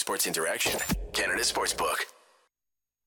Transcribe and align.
Sports 0.00 0.26
Interaction, 0.26 0.80
Canada 1.12 1.42
Sportsbook. 1.42 1.96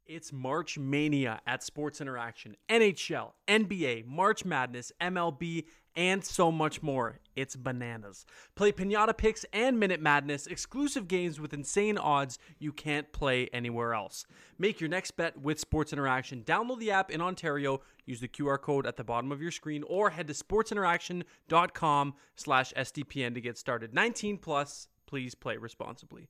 It's 0.06 0.32
March 0.32 0.78
Mania 0.78 1.42
at 1.48 1.64
Sports 1.64 2.00
Interaction. 2.00 2.56
NHL, 2.70 3.32
NBA, 3.48 4.06
March 4.06 4.46
Madness, 4.46 4.92
MLB, 5.02 5.64
and 5.96 6.24
so 6.24 6.52
much 6.52 6.84
more. 6.84 7.20
It's 7.36 7.56
bananas. 7.56 8.28
Play 8.54 8.72
Pinata 8.74 9.18
Picks 9.18 9.44
and 9.52 9.80
Minute 9.80 10.02
Madness, 10.02 10.46
exclusive 10.46 11.08
games 11.08 11.40
with 11.40 11.52
insane 11.52 11.98
odds 11.98 12.38
you 12.60 12.72
can't 12.72 13.12
play 13.12 13.50
anywhere 13.52 13.96
else. 13.96 14.28
Make 14.60 14.80
your 14.80 14.90
next 14.90 15.18
bet 15.18 15.42
with 15.42 15.60
Sports 15.60 15.94
Interaction. 15.94 16.44
Download 16.44 16.78
the 16.78 16.92
app 16.92 17.10
in 17.10 17.22
Ontario, 17.22 17.82
use 18.06 18.20
the 18.20 18.28
QR 18.28 18.62
code 18.62 18.86
at 18.86 18.98
the 18.98 19.04
bottom 19.04 19.32
of 19.32 19.42
your 19.42 19.50
screen, 19.50 19.84
or 19.88 20.12
head 20.12 20.28
to 20.28 20.34
sportsinteraction.com 20.34 22.14
slash 22.36 22.72
SDPN 22.74 23.34
to 23.34 23.42
get 23.42 23.58
started. 23.58 23.96
19 23.96 24.38
plus, 24.38 24.90
please 25.08 25.34
play 25.34 25.58
responsibly. 25.58 26.28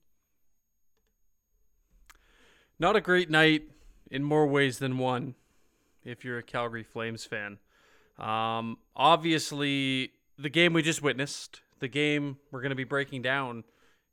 Not 2.78 2.96
a 2.96 3.00
great 3.00 3.30
night 3.30 3.62
in 4.10 4.24
more 4.24 4.46
ways 4.46 4.78
than 4.78 4.98
one 4.98 5.34
if 6.04 6.24
you're 6.24 6.38
a 6.38 6.42
Calgary 6.42 6.82
Flames 6.82 7.24
fan. 7.24 7.58
Um, 8.18 8.78
obviously, 8.96 10.12
the 10.38 10.50
game 10.50 10.72
we 10.72 10.82
just 10.82 11.02
witnessed, 11.02 11.60
the 11.80 11.88
game 11.88 12.38
we're 12.50 12.60
going 12.60 12.70
to 12.70 12.76
be 12.76 12.84
breaking 12.84 13.22
down 13.22 13.64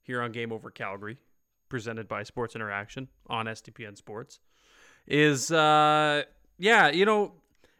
here 0.02 0.22
on 0.22 0.32
Game 0.32 0.52
Over 0.52 0.70
Calgary, 0.70 1.18
presented 1.70 2.08
by 2.08 2.24
Sports 2.24 2.56
Interaction 2.56 3.08
on 3.28 3.46
SDPN 3.46 3.98
Sports, 3.98 4.40
is, 5.08 5.52
uh, 5.52 6.24
yeah, 6.58 6.90
you 6.90 7.06
know, 7.06 7.34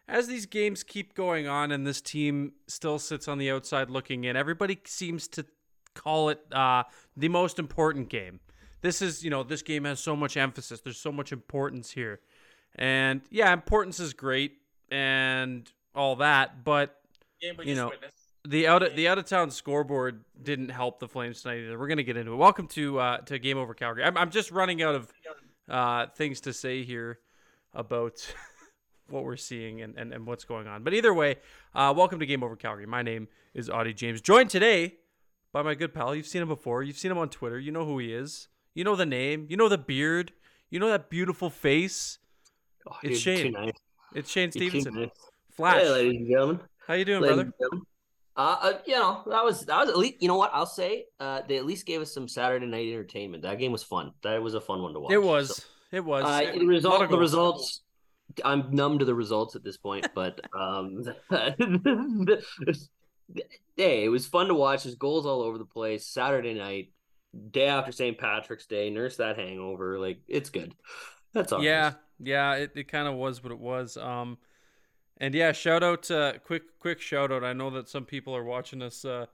as 0.08 0.28
these 0.28 0.46
games 0.46 0.84
keep 0.84 1.14
going 1.14 1.48
on 1.48 1.72
and 1.72 1.86
this 1.86 2.02
team 2.02 2.54
still 2.68 3.00
sits 3.00 3.28
on 3.28 3.38
the 3.38 3.50
outside 3.52 3.90
looking 3.90 4.24
in, 4.24 4.36
everybody 4.36 4.80
seems 4.86 5.28
to 5.30 5.46
call 5.94 6.30
it 6.30 6.40
uh, 6.52 6.84
the 7.16 7.30
most 7.30 7.60
important 7.60 8.10
game. 8.10 8.40
This 8.82 9.02
is, 9.02 9.24
you 9.24 9.30
know, 9.30 9.44
this 9.44 9.62
game 9.62 9.86
has 9.86 10.00
so 10.00 10.16
much 10.16 10.38
emphasis. 10.38 10.82
There's 10.82 10.98
so 10.98 11.12
much 11.12 11.32
importance 11.32 11.92
here. 11.92 12.20
And 12.76 13.22
yeah, 13.30 13.54
importance 13.54 14.00
is 14.00 14.14
great 14.14 14.54
and 14.90 15.72
all 15.94 16.18
that, 16.18 16.64
but 16.64 17.02
you 17.64 17.76
know, 17.76 17.92
the 18.48 18.68
out 18.68 18.84
of, 18.84 18.96
the 18.96 19.08
out 19.08 19.18
of 19.18 19.26
town 19.26 19.52
scoreboard 19.52 20.24
didn't 20.42 20.70
help 20.70 21.00
the 21.00 21.08
Flames 21.08 21.42
tonight 21.42 21.60
either. 21.60 21.78
We're 21.78 21.88
gonna 21.88 22.04
get 22.04 22.18
into 22.18 22.34
it. 22.34 22.38
Welcome 22.38 22.68
to 22.70 23.00
uh, 23.00 23.18
to 23.20 23.40
Game 23.40 23.58
Over 23.58 23.74
Calgary. 23.74 24.04
I'm, 24.04 24.18
I'm 24.18 24.32
just 24.32 24.52
running 24.52 24.82
out 24.82 24.96
of 24.96 25.14
uh, 25.70 26.08
things 26.16 26.42
to 26.42 26.54
say 26.54 26.84
here 26.84 27.20
about 27.74 28.34
what 29.10 29.24
we're 29.24 29.38
seeing 29.38 29.82
and, 29.82 29.96
and, 29.98 30.14
and 30.14 30.26
what's 30.26 30.46
going 30.46 30.68
on. 30.68 30.84
But 30.84 30.94
either 30.94 31.14
way, 31.14 31.38
uh, 31.76 31.94
welcome 31.96 32.20
to 32.20 32.26
Game 32.26 32.44
Over 32.44 32.56
Calgary. 32.56 32.86
My 32.86 33.02
name 33.02 33.28
is 33.54 33.70
Auddie 33.70 33.96
James, 33.96 34.22
joined 34.22 34.50
today 34.50 34.96
by 35.52 35.62
my 35.62 35.76
good 35.76 35.94
pal. 35.94 36.16
You've 36.16 36.28
seen 36.28 36.42
him 36.42 36.48
before. 36.48 36.84
You've 36.84 36.98
seen 36.98 37.12
him 37.12 37.18
on 37.18 37.30
Twitter. 37.30 37.60
You 37.60 37.72
know 37.72 37.86
who 37.86 38.00
he 38.00 38.14
is. 38.14 38.48
You 38.74 38.84
know 38.84 38.96
the 38.96 39.06
name. 39.06 39.48
You 39.50 39.58
know 39.58 39.70
the 39.70 39.78
beard. 39.78 40.32
You 40.70 40.80
know 40.80 40.90
that 40.90 41.10
beautiful 41.10 41.50
face. 41.50 42.20
Oh, 42.90 42.96
It's 43.04 43.20
Shane. 43.20 43.52
nice. 43.54 43.72
It's 44.16 44.30
Shane 44.32 44.52
Stevenson. 44.52 44.94
nice. 44.96 45.10
Flash. 45.52 45.82
Hey, 45.82 45.90
ladies 45.90 46.18
and 46.22 46.28
gentlemen. 46.30 46.60
How 46.88 46.94
you 46.96 47.06
doing, 47.06 47.22
Ladies 47.22 47.36
brother? 47.60 47.84
Uh, 48.38 48.58
uh, 48.62 48.74
you 48.88 48.94
know 48.96 49.24
that 49.28 49.44
was 49.44 49.66
that 49.66 49.78
was 49.82 49.90
at 49.90 49.98
least 49.98 50.16
you 50.22 50.28
know 50.30 50.38
what 50.38 50.52
I'll 50.54 50.66
say. 50.66 51.06
Uh, 51.20 51.42
they 51.48 51.58
at 51.58 51.66
least 51.66 51.86
gave 51.86 52.00
us 52.02 52.14
some 52.14 52.28
Saturday 52.30 52.66
night 52.66 52.88
entertainment. 52.88 53.44
That 53.44 53.60
game 53.60 53.74
was 53.74 53.84
fun. 53.84 54.14
That 54.24 54.42
was 54.42 54.54
a 54.54 54.62
fun 54.62 54.82
one 54.82 54.94
to 54.94 55.00
watch. 55.02 55.12
It 55.12 55.22
was. 55.22 55.58
So, 55.58 55.64
It 55.92 56.06
was. 56.06 56.24
uh, 56.24 56.42
It- 56.54 56.60
the 56.60 56.66
result, 56.66 57.10
the 57.10 57.18
results. 57.18 57.82
I'm 58.46 58.72
numb 58.74 59.00
to 59.00 59.06
the 59.06 59.14
results 59.14 59.58
at 59.58 59.64
this 59.66 59.76
point, 59.76 60.08
but 60.16 60.40
um, 60.58 61.04
hey, 63.76 64.04
it 64.06 64.10
was 64.10 64.26
fun 64.28 64.48
to 64.48 64.54
watch. 64.54 64.84
There's 64.84 64.96
goals 64.96 65.26
all 65.26 65.42
over 65.42 65.58
the 65.58 65.66
place. 65.66 66.08
Saturday 66.08 66.54
night, 66.54 66.92
day 67.52 67.68
after 67.68 67.92
St. 67.92 68.18
Patrick's 68.18 68.66
Day, 68.66 68.90
nurse 68.90 69.18
that 69.18 69.38
hangover. 69.38 70.00
Like 70.00 70.20
it's 70.28 70.50
good. 70.50 70.76
That's 71.34 71.52
all. 71.52 71.64
Yeah, 71.64 71.94
yeah, 72.20 72.54
it, 72.56 72.72
it 72.76 72.88
kind 72.88 73.08
of 73.08 73.16
was 73.16 73.44
what 73.44 73.52
it 73.52 73.60
was. 73.60 73.98
Um, 73.98 74.38
and 75.18 75.34
yeah, 75.34 75.52
shout 75.52 75.84
out, 75.84 76.10
uh, 76.10 76.34
quick 76.46 76.80
quick 76.80 77.00
shout 77.00 77.32
out. 77.32 77.44
I 77.44 77.54
know 77.54 77.70
that 77.72 77.88
some 77.88 78.06
people 78.06 78.36
are 78.36 78.44
watching 78.44 78.82
us 78.82 79.06
uh, 79.06 79.28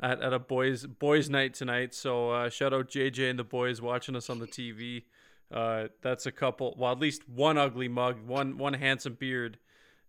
at 0.00 0.22
at 0.22 0.32
a 0.32 0.38
boys 0.38 0.86
boys 0.86 1.28
night 1.28 1.54
tonight, 1.54 1.94
so 1.94 2.30
uh, 2.30 2.48
shout 2.50 2.72
out 2.72 2.88
JJ 2.88 3.30
and 3.30 3.38
the 3.38 3.44
boys 3.44 3.80
watching 3.82 4.16
us 4.16 4.30
on 4.30 4.38
the 4.38 4.46
TV. 4.46 5.04
Uh, 5.52 5.88
that's 6.02 6.26
a 6.26 6.32
couple, 6.32 6.74
well, 6.78 6.90
at 6.90 6.98
least 6.98 7.28
one 7.28 7.58
ugly 7.58 7.88
mug, 7.88 8.26
one 8.26 8.56
one 8.56 8.74
handsome 8.74 9.14
beard. 9.14 9.58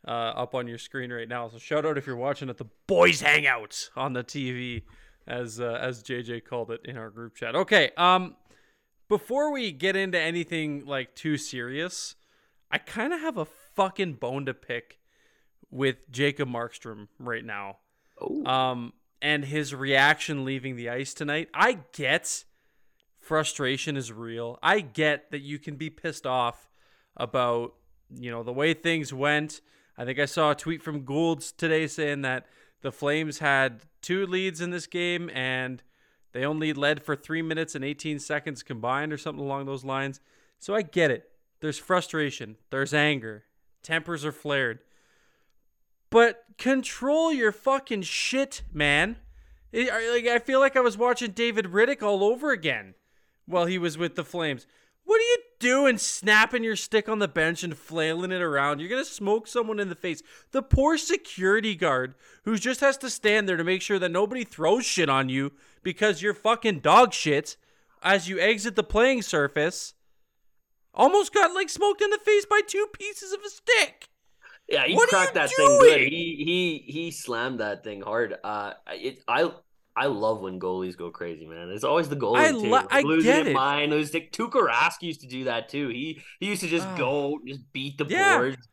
Uh, 0.08 0.32
up 0.36 0.54
on 0.54 0.68
your 0.68 0.78
screen 0.78 1.12
right 1.12 1.28
now. 1.28 1.50
So 1.50 1.58
shout 1.58 1.84
out 1.84 1.98
if 1.98 2.06
you're 2.06 2.16
watching 2.16 2.48
at 2.48 2.58
the 2.58 2.68
boys 2.86 3.22
hangout 3.22 3.90
on 3.96 4.14
the 4.14 4.24
TV, 4.24 4.84
as 5.28 5.60
uh, 5.60 5.78
as 5.82 6.04
JJ 6.04 6.46
called 6.46 6.72
it 6.72 6.82
in 6.86 6.98
our 6.98 7.10
group 7.10 7.36
chat. 7.36 7.56
Okay, 7.56 7.92
um, 7.98 8.36
before 9.08 9.52
we 9.52 9.72
get 9.72 9.96
into 9.96 10.20
anything 10.20 10.86
like 10.86 11.16
too 11.16 11.38
serious, 11.38 12.16
I 12.72 12.78
kind 12.78 13.14
of 13.14 13.22
have 13.22 13.38
a 13.38 13.46
fucking 13.46 14.14
bone 14.14 14.46
to 14.46 14.54
pick 14.54 15.00
with 15.70 16.10
Jacob 16.12 16.50
Markstrom 16.50 17.08
right 17.20 17.44
now. 17.44 17.78
Oh, 18.20 18.46
Um, 18.46 18.94
and 19.22 19.46
his 19.46 19.74
reaction 19.74 20.46
leaving 20.46 20.76
the 20.76 20.90
ice 20.90 21.14
tonight. 21.14 21.50
I 21.54 21.80
get 21.94 22.44
frustration 23.20 23.98
is 23.98 24.12
real. 24.12 24.60
I 24.62 24.82
get 24.82 25.32
that 25.32 25.42
you 25.42 25.58
can 25.58 25.76
be 25.76 25.90
pissed 25.90 26.28
off 26.28 26.70
about, 27.18 27.74
you 28.14 28.30
know, 28.30 28.44
the 28.44 28.54
way 28.54 28.74
things 28.74 29.12
went. 29.12 29.62
I 29.98 30.06
think 30.06 30.20
I 30.20 30.26
saw 30.26 30.52
a 30.52 30.56
tweet 30.56 30.84
from 30.84 31.06
Goulds 31.06 31.52
today 31.52 31.88
saying 31.88 32.22
that 32.22 32.46
the 32.86 32.92
Flames 32.92 33.40
had 33.40 33.82
two 34.04 34.28
leads 34.28 34.62
in 34.62 34.70
this 34.70 34.86
game 34.86 35.28
and 35.34 35.82
they 36.34 36.46
only 36.46 36.72
led 36.72 37.02
for 37.04 37.16
three 37.16 37.42
minutes 37.42 37.74
and 37.74 37.84
18 37.84 38.20
seconds 38.20 38.62
combined 38.62 39.12
or 39.12 39.18
something 39.18 39.44
along 39.44 39.66
those 39.66 39.84
lines. 39.84 40.22
So 40.60 40.76
I 40.76 40.84
get 40.84 41.10
it. 41.10 41.32
There's 41.62 41.80
frustration, 41.80 42.58
there's 42.70 42.94
anger, 42.94 43.46
tempers 43.82 44.24
are 44.24 44.32
flared. 44.32 44.82
But 46.12 46.44
control 46.60 47.34
your 47.34 47.52
fucking 47.52 48.04
shit, 48.04 48.62
man. 48.72 49.18
Like, 49.74 50.28
I 50.28 50.38
feel 50.38 50.60
like 50.60 50.78
I 50.78 50.82
was 50.82 50.96
watching 50.96 51.32
David 51.32 51.66
Rittich 51.66 52.04
all 52.04 52.24
over 52.24 52.52
again 52.52 52.94
while 53.48 53.66
he 53.66 53.80
was 53.80 53.98
with 53.98 54.14
the 54.14 54.24
Flames. 54.24 54.68
What 55.06 55.16
are 55.16 55.24
you 55.24 55.38
doing 55.60 55.98
snapping 55.98 56.64
your 56.64 56.76
stick 56.76 57.08
on 57.10 57.20
the 57.20 57.28
bench 57.28 57.64
and 57.64 57.78
flailing 57.78 58.32
it 58.32 58.42
around? 58.42 58.80
You're 58.80 58.90
going 58.90 59.04
to 59.04 59.10
smoke 59.10 59.48
someone 59.48 59.80
in 59.80 59.90
the 59.90 59.96
face. 59.96 60.22
The 60.52 60.62
poor 60.62 60.98
security 60.98 61.76
guard 61.76 62.16
who 62.44 62.58
just 62.58 62.82
has 62.82 62.98
to 62.98 63.10
stand 63.10 63.48
there 63.48 63.58
to 63.58 63.64
make 63.64 63.82
sure 63.82 64.00
that 64.00 64.12
nobody 64.12 64.44
throws 64.44 64.86
shit 64.86 65.10
on 65.10 65.30
you 65.30 65.52
because 65.84 66.22
you're 66.22 66.34
fucking 66.34 66.80
dog 66.80 67.14
shit 67.14 67.58
as 68.02 68.30
you 68.30 68.40
exit 68.40 68.76
the 68.76 68.84
playing 68.84 69.22
surface 69.22 69.94
almost 70.94 71.34
got 71.34 71.54
like 71.54 71.70
smoked 71.70 72.02
in 72.02 72.10
the 72.10 72.20
face 72.20 72.46
by 72.46 72.62
two 72.66 72.88
pieces 72.94 73.34
of 73.34 73.40
a 73.46 73.50
stick. 73.50 74.08
Yeah, 74.68 74.86
he 74.86 74.96
What 74.96 75.10
cracked 75.10 75.36
that 75.36 75.52
thing 75.52 75.80
good. 75.80 76.02
He 76.02 76.84
he 76.88 76.92
he 76.92 77.12
slammed 77.12 77.60
that 77.60 77.84
thing 77.84 78.02
hard. 78.02 78.36
Uh, 78.44 78.74
it 78.88 79.22
I 79.28 79.52
I 79.98 80.08
love 80.08 80.42
when 80.42 80.60
goalies 80.60 80.98
go 80.98 81.10
crazy, 81.10 81.46
man. 81.48 81.70
It's 81.70 81.84
always 81.86 82.10
the 82.10 82.18
goalie 82.18 82.38
I 82.40 82.52
too. 82.52 82.58
lo- 82.70 82.88
I 82.90 83.02
Losing 83.02 83.32
get 83.32 83.48
it. 83.48 83.54
Mine 83.54 83.94
it 83.94 83.96
was 83.96 84.14
like 84.14 84.32
Tuukka 84.32 84.68
Rask 84.68 85.02
used 85.02 85.22
to 85.22 85.28
do 85.28 85.46
that 85.46 85.70
too. 85.70 85.88
He 85.90 86.22
he 86.40 86.48
used 86.48 86.62
to 86.62 86.68
just 86.68 86.88
Oh. 86.88 86.98
go 86.98 87.40
just 87.48 87.62
beat 87.72 87.98
the 87.98 88.06
Yeah. 88.10 88.38
boards. 88.38 88.68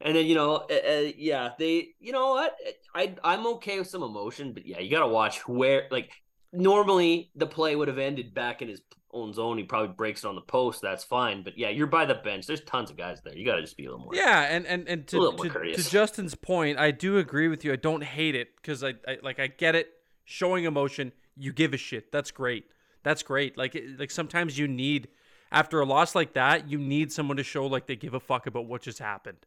And 0.00 0.14
then 0.16 0.26
you 0.26 0.34
know, 0.34 0.56
uh, 0.56 0.74
uh, 0.74 1.12
yeah, 1.16 1.50
they, 1.58 1.88
you 2.00 2.12
know 2.12 2.30
what? 2.30 2.54
I 2.94 3.14
I'm 3.24 3.46
okay 3.54 3.78
with 3.78 3.88
some 3.88 4.02
emotion, 4.02 4.52
but 4.52 4.66
yeah, 4.66 4.78
you 4.80 4.90
gotta 4.90 5.06
watch 5.08 5.46
where. 5.48 5.86
Like 5.90 6.10
normally, 6.52 7.30
the 7.34 7.46
play 7.46 7.76
would 7.76 7.88
have 7.88 7.98
ended 7.98 8.34
back 8.34 8.60
in 8.62 8.68
his 8.68 8.80
own 9.12 9.32
zone. 9.32 9.56
He 9.56 9.64
probably 9.64 9.94
breaks 9.94 10.24
it 10.24 10.26
on 10.28 10.34
the 10.34 10.40
post. 10.42 10.82
That's 10.82 11.04
fine. 11.04 11.42
But 11.42 11.56
yeah, 11.56 11.70
you're 11.70 11.86
by 11.86 12.04
the 12.06 12.14
bench. 12.16 12.46
There's 12.46 12.60
tons 12.62 12.90
of 12.90 12.96
guys 12.96 13.20
there. 13.22 13.36
You 13.36 13.46
gotta 13.46 13.62
just 13.62 13.76
be 13.76 13.86
a 13.86 13.90
little 13.90 14.04
more. 14.04 14.14
Yeah, 14.14 14.40
and 14.42 14.66
and 14.66 14.86
and 14.88 15.06
to, 15.08 15.32
to, 15.36 15.48
to. 15.76 15.90
Justin's 15.90 16.34
point, 16.34 16.78
I 16.78 16.90
do 16.90 17.18
agree 17.18 17.48
with 17.48 17.64
you. 17.64 17.72
I 17.72 17.76
don't 17.76 18.02
hate 18.02 18.34
it 18.34 18.48
because 18.56 18.82
I, 18.84 18.94
I 19.08 19.18
like 19.22 19.38
I 19.38 19.46
get 19.46 19.74
it. 19.74 19.90
Showing 20.26 20.64
emotion, 20.64 21.12
you 21.36 21.52
give 21.52 21.72
a 21.72 21.76
shit. 21.78 22.12
That's 22.12 22.30
great. 22.30 22.66
That's 23.04 23.22
great. 23.22 23.56
Like 23.56 23.80
like 23.98 24.10
sometimes 24.10 24.58
you 24.58 24.66
need 24.68 25.08
after 25.52 25.80
a 25.80 25.86
loss 25.86 26.14
like 26.14 26.34
that, 26.34 26.68
you 26.68 26.76
need 26.78 27.12
someone 27.12 27.36
to 27.38 27.42
show 27.44 27.64
like 27.66 27.86
they 27.86 27.96
give 27.96 28.12
a 28.14 28.20
fuck 28.20 28.46
about 28.46 28.66
what 28.66 28.82
just 28.82 28.98
happened. 28.98 29.38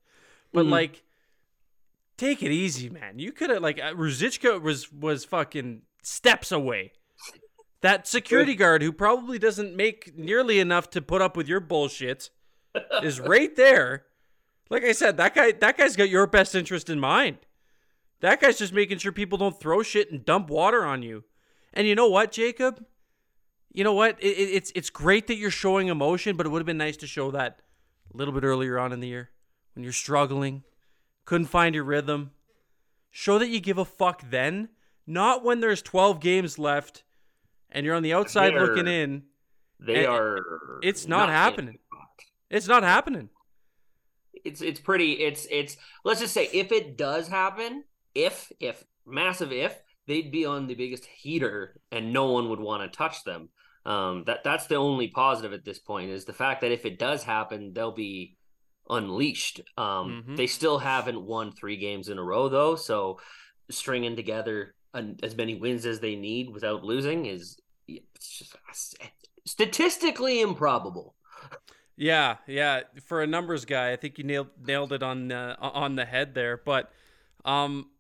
But 0.54 0.66
Mhm. 0.66 0.72
like, 0.72 1.04
take 2.18 2.42
it 2.42 2.52
easy, 2.52 2.90
man. 2.90 3.20
You 3.20 3.31
could 3.34 3.50
have 3.50 3.62
like 3.62 3.80
uh, 3.80 3.94
Ruzicka 3.94 4.62
was 4.62 4.92
was 4.92 5.26
fucking 5.26 5.81
steps 6.02 6.52
away. 6.52 6.94
That 7.81 8.08
security 8.08 8.56
guard 8.56 8.81
who 8.81 8.92
probably 8.92 9.38
doesn't 9.40 9.76
make 9.76 10.18
nearly 10.18 10.60
enough 10.60 10.90
to 10.92 11.02
put 11.02 11.22
up 11.22 11.38
with 11.38 11.48
your 11.48 11.60
bullshit 11.62 12.30
is 13.04 13.20
right 13.20 13.56
there. 13.56 14.06
Like 14.70 14.84
I 14.84 14.92
said, 14.94 15.18
that 15.18 15.36
guy 15.36 15.52
that 15.52 15.78
guy's 15.78 15.96
got 15.98 16.10
your 16.10 16.28
best 16.28 16.56
interest 16.56 16.90
in 16.90 17.00
mind. 17.00 17.40
That 18.21 18.42
guy's 18.42 18.57
just 18.57 18.74
making 18.74 18.98
sure 18.98 19.12
people 19.12 19.38
don't 19.38 19.60
throw 19.60 19.81
shit 19.83 20.12
and 20.12 20.25
dump 20.25 20.50
water 20.50 20.86
on 20.86 21.01
you. 21.04 21.24
And 21.74 21.88
you 21.88 21.95
know 21.95 22.07
what, 22.10 22.31
Jacob? 22.31 22.83
You 23.71 23.83
know 23.83 23.94
what? 23.94 24.18
It, 24.21 24.27
it, 24.38 24.50
it's 24.56 24.71
it's 24.75 24.89
great 24.89 25.27
that 25.27 25.36
you're 25.38 25.51
showing 25.51 25.88
emotion, 25.88 26.36
but 26.36 26.45
it 26.45 26.50
would 26.50 26.60
have 26.60 26.66
been 26.66 26.77
nice 26.77 26.98
to 26.98 27.07
show 27.07 27.31
that 27.31 27.60
a 28.13 28.18
little 28.18 28.33
bit 28.33 28.44
earlier 28.44 28.80
on 28.80 28.92
in 28.92 29.00
the 29.00 29.07
year 29.07 29.30
when 29.75 29.83
you're 29.83 29.94
struggling, 29.94 30.63
couldn't 31.25 31.48
find 31.48 31.75
your 31.75 31.83
rhythm. 31.83 32.31
Show 33.12 33.38
that 33.39 33.50
you 33.50 33.60
give 33.60 33.77
a 33.77 33.86
fuck 33.86 34.24
then, 34.30 34.69
not 35.07 35.44
when 35.44 35.62
there's 35.62 35.81
12 35.81 36.19
games 36.19 36.60
left 36.60 37.04
and 37.71 37.86
you're 37.86 37.95
on 37.95 38.04
the 38.04 38.13
outside 38.13 38.51
Here. 38.51 38.62
looking 38.66 38.88
in 38.88 39.24
They 39.80 40.06
are. 40.06 40.39
it's 40.81 41.07
not 41.07 41.30
in- 41.30 41.36
happening. 41.36 41.80
It's 42.50 42.68
not 42.68 42.81
happening. 42.83 43.30
It's 44.44 44.62
it's 44.62 44.80
pretty. 44.80 45.13
It's 45.13 45.45
it's. 45.51 45.77
Let's 46.04 46.19
just 46.21 46.33
say 46.33 46.50
if 46.51 46.71
it 46.71 46.98
does 46.98 47.27
happen, 47.27 47.83
if 48.16 48.52
if 48.60 48.84
massive 49.06 49.52
if 49.52 49.82
they'd 50.08 50.32
be 50.32 50.46
on 50.46 50.68
the 50.68 50.76
biggest 50.76 51.06
heater 51.06 51.80
and 51.92 52.12
no 52.14 52.32
one 52.32 52.50
would 52.50 52.60
want 52.60 52.82
to 52.84 52.98
touch 52.98 53.24
them. 53.24 53.50
Um, 53.86 54.24
that 54.26 54.44
that's 54.44 54.68
the 54.68 54.76
only 54.76 55.08
positive 55.08 55.54
at 55.54 55.64
this 55.66 55.80
point 55.80 56.10
is 56.10 56.26
the 56.26 56.34
fact 56.34 56.62
that 56.62 56.72
if 56.72 56.86
it 56.86 57.00
does 57.00 57.24
happen, 57.24 57.74
they'll 57.74 57.92
be 57.92 58.38
unleashed. 58.90 59.62
Um, 59.78 60.24
Mhm. 60.28 60.38
they 60.38 60.48
still 60.48 60.80
haven't 60.80 61.22
won 61.22 61.52
three 61.52 61.78
games 61.78 62.10
in 62.10 62.18
a 62.18 62.24
row 62.24 62.50
though, 62.50 62.76
so 62.76 63.20
stringing 63.70 64.16
together 64.16 64.76
an, 64.94 65.18
as 65.22 65.36
many 65.36 65.56
wins 65.56 65.86
as 65.86 66.00
they 66.00 66.16
need 66.16 66.50
without 66.50 66.84
losing 66.84 67.26
is 67.28 67.60
it's 67.88 68.40
just 68.40 68.98
statistically 69.46 70.42
improbable. 70.42 71.16
Yeah, 71.96 72.38
yeah. 72.48 72.82
For 73.06 73.22
a 73.22 73.28
numbers 73.28 73.66
guy, 73.66 73.92
I 73.92 73.96
think 73.96 74.18
you 74.18 74.24
nailed 74.24 74.50
nailed 74.66 74.94
it 74.94 75.04
on 75.04 75.32
uh, 75.32 75.56
on 75.60 75.96
the 75.96 76.06
head 76.06 76.34
there. 76.34 76.58
But, 76.58 76.92
um, 77.46 77.92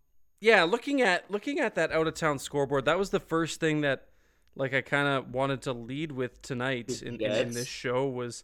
yeah, 0.41 0.63
looking 0.63 1.01
at 1.01 1.29
looking 1.29 1.59
at 1.59 1.75
that 1.75 1.91
out 1.91 2.07
of 2.07 2.13
town 2.13 2.39
scoreboard, 2.39 2.85
that 2.85 2.97
was 2.97 3.09
the 3.09 3.19
first 3.19 3.59
thing 3.59 3.81
that, 3.81 4.05
like, 4.55 4.73
I 4.73 4.81
kind 4.81 5.07
of 5.07 5.33
wanted 5.33 5.61
to 5.63 5.73
lead 5.73 6.11
with 6.11 6.41
tonight 6.41 7.01
in, 7.01 7.15
in, 7.21 7.31
in 7.31 7.51
this 7.53 7.67
show 7.67 8.07
was, 8.07 8.43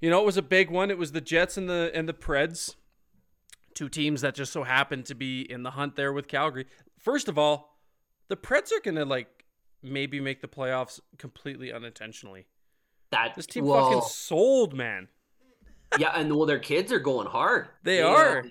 you 0.00 0.10
know, 0.10 0.20
it 0.20 0.26
was 0.26 0.36
a 0.36 0.42
big 0.42 0.70
one. 0.70 0.90
It 0.90 0.98
was 0.98 1.12
the 1.12 1.20
Jets 1.20 1.56
and 1.56 1.68
the 1.68 1.90
and 1.94 2.08
the 2.08 2.12
Preds, 2.12 2.74
two 3.74 3.88
teams 3.88 4.22
that 4.22 4.34
just 4.34 4.52
so 4.52 4.64
happened 4.64 5.06
to 5.06 5.14
be 5.14 5.42
in 5.42 5.62
the 5.62 5.72
hunt 5.72 5.96
there 5.96 6.12
with 6.12 6.26
Calgary. 6.26 6.66
First 6.98 7.28
of 7.28 7.38
all, 7.38 7.78
the 8.28 8.36
Preds 8.36 8.72
are 8.72 8.80
gonna 8.82 9.04
like 9.04 9.44
maybe 9.82 10.18
make 10.20 10.40
the 10.40 10.48
playoffs 10.48 10.98
completely 11.18 11.72
unintentionally. 11.72 12.46
That 13.10 13.34
This 13.36 13.46
team 13.46 13.66
well, 13.66 13.90
fucking 13.90 14.08
sold, 14.08 14.74
man. 14.74 15.08
yeah, 15.98 16.10
and 16.16 16.34
well, 16.34 16.46
their 16.46 16.58
kids 16.58 16.90
are 16.90 16.98
going 16.98 17.28
hard. 17.28 17.68
They 17.84 18.02
are. 18.02 18.40
uh, 18.40 18.42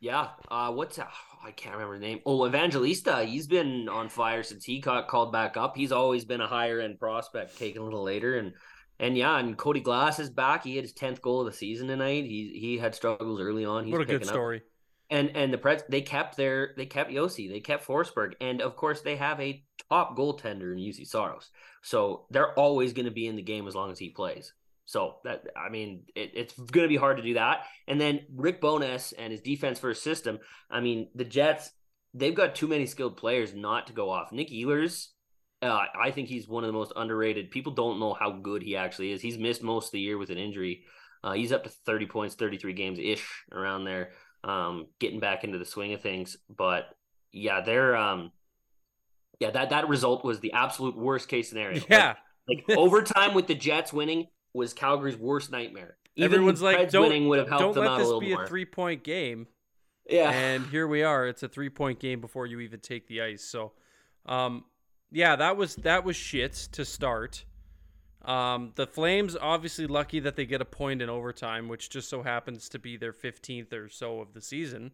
yeah. 0.00 0.28
Uh, 0.50 0.72
what's 0.72 0.96
that? 0.96 1.10
Oh, 1.40 1.46
I 1.46 1.52
can't 1.52 1.74
remember 1.74 1.98
the 1.98 2.06
name. 2.06 2.20
Oh, 2.26 2.46
Evangelista. 2.46 3.24
He's 3.24 3.46
been 3.46 3.88
on 3.88 4.08
fire 4.08 4.42
since 4.42 4.64
he 4.64 4.80
got 4.80 5.08
called 5.08 5.32
back 5.32 5.56
up. 5.56 5.76
He's 5.76 5.92
always 5.92 6.24
been 6.24 6.40
a 6.40 6.46
higher 6.46 6.80
end 6.80 6.98
prospect, 6.98 7.58
taken 7.58 7.82
a 7.82 7.84
little 7.84 8.02
later, 8.02 8.38
and 8.38 8.52
and 9.00 9.16
yeah, 9.16 9.38
and 9.38 9.56
Cody 9.56 9.80
Glass 9.80 10.18
is 10.18 10.30
back. 10.30 10.64
He 10.64 10.76
had 10.76 10.84
his 10.84 10.92
tenth 10.92 11.22
goal 11.22 11.40
of 11.40 11.46
the 11.46 11.56
season 11.56 11.88
tonight. 11.88 12.24
He 12.24 12.58
he 12.60 12.78
had 12.78 12.94
struggles 12.94 13.40
early 13.40 13.64
on. 13.64 13.84
He's 13.84 13.92
what 13.92 14.02
a 14.02 14.04
good 14.04 14.20
picking 14.20 14.28
up. 14.28 14.34
story. 14.34 14.62
And 15.10 15.36
and 15.36 15.52
the 15.52 15.58
Preds 15.58 15.82
they 15.88 16.02
kept 16.02 16.36
their 16.36 16.74
they 16.76 16.86
kept 16.86 17.10
Josi, 17.10 17.48
they 17.48 17.60
kept 17.60 17.86
Forsberg, 17.86 18.34
and 18.40 18.60
of 18.60 18.76
course 18.76 19.00
they 19.00 19.16
have 19.16 19.40
a 19.40 19.62
top 19.88 20.16
goaltender 20.16 20.72
in 20.72 20.78
Juuse 20.78 21.06
Saros. 21.06 21.50
So 21.82 22.26
they're 22.30 22.52
always 22.58 22.92
going 22.92 23.06
to 23.06 23.12
be 23.12 23.26
in 23.26 23.36
the 23.36 23.42
game 23.42 23.66
as 23.68 23.74
long 23.74 23.90
as 23.90 23.98
he 23.98 24.10
plays. 24.10 24.52
So 24.88 25.16
that 25.24 25.44
I 25.54 25.68
mean, 25.68 26.04
it, 26.16 26.30
it's 26.34 26.54
going 26.54 26.84
to 26.84 26.88
be 26.88 26.96
hard 26.96 27.18
to 27.18 27.22
do 27.22 27.34
that. 27.34 27.66
And 27.86 28.00
then 28.00 28.20
Rick 28.34 28.62
Bowness 28.62 29.12
and 29.12 29.30
his 29.30 29.42
defense 29.42 29.78
first 29.78 30.02
system. 30.02 30.38
I 30.70 30.80
mean, 30.80 31.08
the 31.14 31.26
Jets 31.26 31.70
they've 32.14 32.34
got 32.34 32.54
too 32.54 32.66
many 32.66 32.86
skilled 32.86 33.18
players 33.18 33.54
not 33.54 33.88
to 33.88 33.92
go 33.92 34.08
off. 34.08 34.32
Nick 34.32 34.48
Ehlers, 34.48 35.08
uh, 35.60 35.84
I 35.94 36.10
think 36.10 36.28
he's 36.28 36.48
one 36.48 36.64
of 36.64 36.68
the 36.68 36.72
most 36.72 36.94
underrated. 36.96 37.50
People 37.50 37.74
don't 37.74 38.00
know 38.00 38.14
how 38.14 38.30
good 38.30 38.62
he 38.62 38.76
actually 38.76 39.12
is. 39.12 39.20
He's 39.20 39.36
missed 39.36 39.62
most 39.62 39.88
of 39.88 39.92
the 39.92 40.00
year 40.00 40.16
with 40.16 40.30
an 40.30 40.38
injury. 40.38 40.84
Uh, 41.22 41.32
he's 41.32 41.52
up 41.52 41.64
to 41.64 41.68
30 41.68 42.06
points, 42.06 42.34
33 42.34 42.72
games 42.72 42.98
ish 42.98 43.44
around 43.52 43.84
there, 43.84 44.12
um, 44.42 44.86
getting 44.98 45.20
back 45.20 45.44
into 45.44 45.58
the 45.58 45.66
swing 45.66 45.92
of 45.92 46.00
things. 46.00 46.38
But 46.48 46.84
yeah, 47.30 47.60
they're 47.60 47.94
um, 47.94 48.32
yeah 49.38 49.50
that 49.50 49.68
that 49.68 49.90
result 49.90 50.24
was 50.24 50.40
the 50.40 50.52
absolute 50.52 50.96
worst 50.96 51.28
case 51.28 51.50
scenario. 51.50 51.82
Yeah. 51.90 52.14
like, 52.48 52.64
like 52.66 52.78
overtime 52.78 53.34
with 53.34 53.48
the 53.48 53.54
Jets 53.54 53.92
winning 53.92 54.28
was 54.54 54.72
Calgary's 54.74 55.16
worst 55.16 55.50
nightmare. 55.50 55.96
Even 56.16 56.32
Everyone's 56.32 56.62
like, 56.62 56.78
Preds 56.78 56.90
don't, 56.90 57.02
winning 57.08 57.28
would 57.28 57.38
have 57.38 57.48
helped 57.48 57.62
don't 57.62 57.74
them 57.74 57.84
let 57.84 57.90
out 57.92 57.96
a 57.96 57.98
this 57.98 58.06
little 58.06 58.20
be 58.20 58.34
more. 58.34 58.44
a 58.44 58.48
three 58.48 58.64
point 58.64 59.04
game. 59.04 59.46
yeah, 60.08 60.30
And 60.30 60.66
here 60.66 60.86
we 60.88 61.02
are. 61.02 61.26
It's 61.26 61.42
a 61.42 61.48
three 61.48 61.68
point 61.70 62.00
game 62.00 62.20
before 62.20 62.46
you 62.46 62.60
even 62.60 62.80
take 62.80 63.06
the 63.06 63.22
ice. 63.22 63.44
So, 63.44 63.72
um, 64.26 64.64
yeah, 65.12 65.36
that 65.36 65.56
was 65.56 65.76
that 65.76 66.04
was 66.04 66.16
shit 66.16 66.52
to 66.72 66.84
start. 66.84 67.44
Um, 68.24 68.72
the 68.74 68.86
Flames 68.86 69.36
obviously 69.40 69.86
lucky 69.86 70.18
that 70.20 70.34
they 70.34 70.44
get 70.44 70.60
a 70.60 70.64
point 70.64 71.00
in 71.02 71.08
overtime, 71.08 71.68
which 71.68 71.88
just 71.88 72.08
so 72.10 72.22
happens 72.22 72.68
to 72.70 72.78
be 72.78 72.96
their 72.96 73.12
15th 73.12 73.72
or 73.72 73.88
so 73.88 74.20
of 74.20 74.34
the 74.34 74.40
season. 74.40 74.90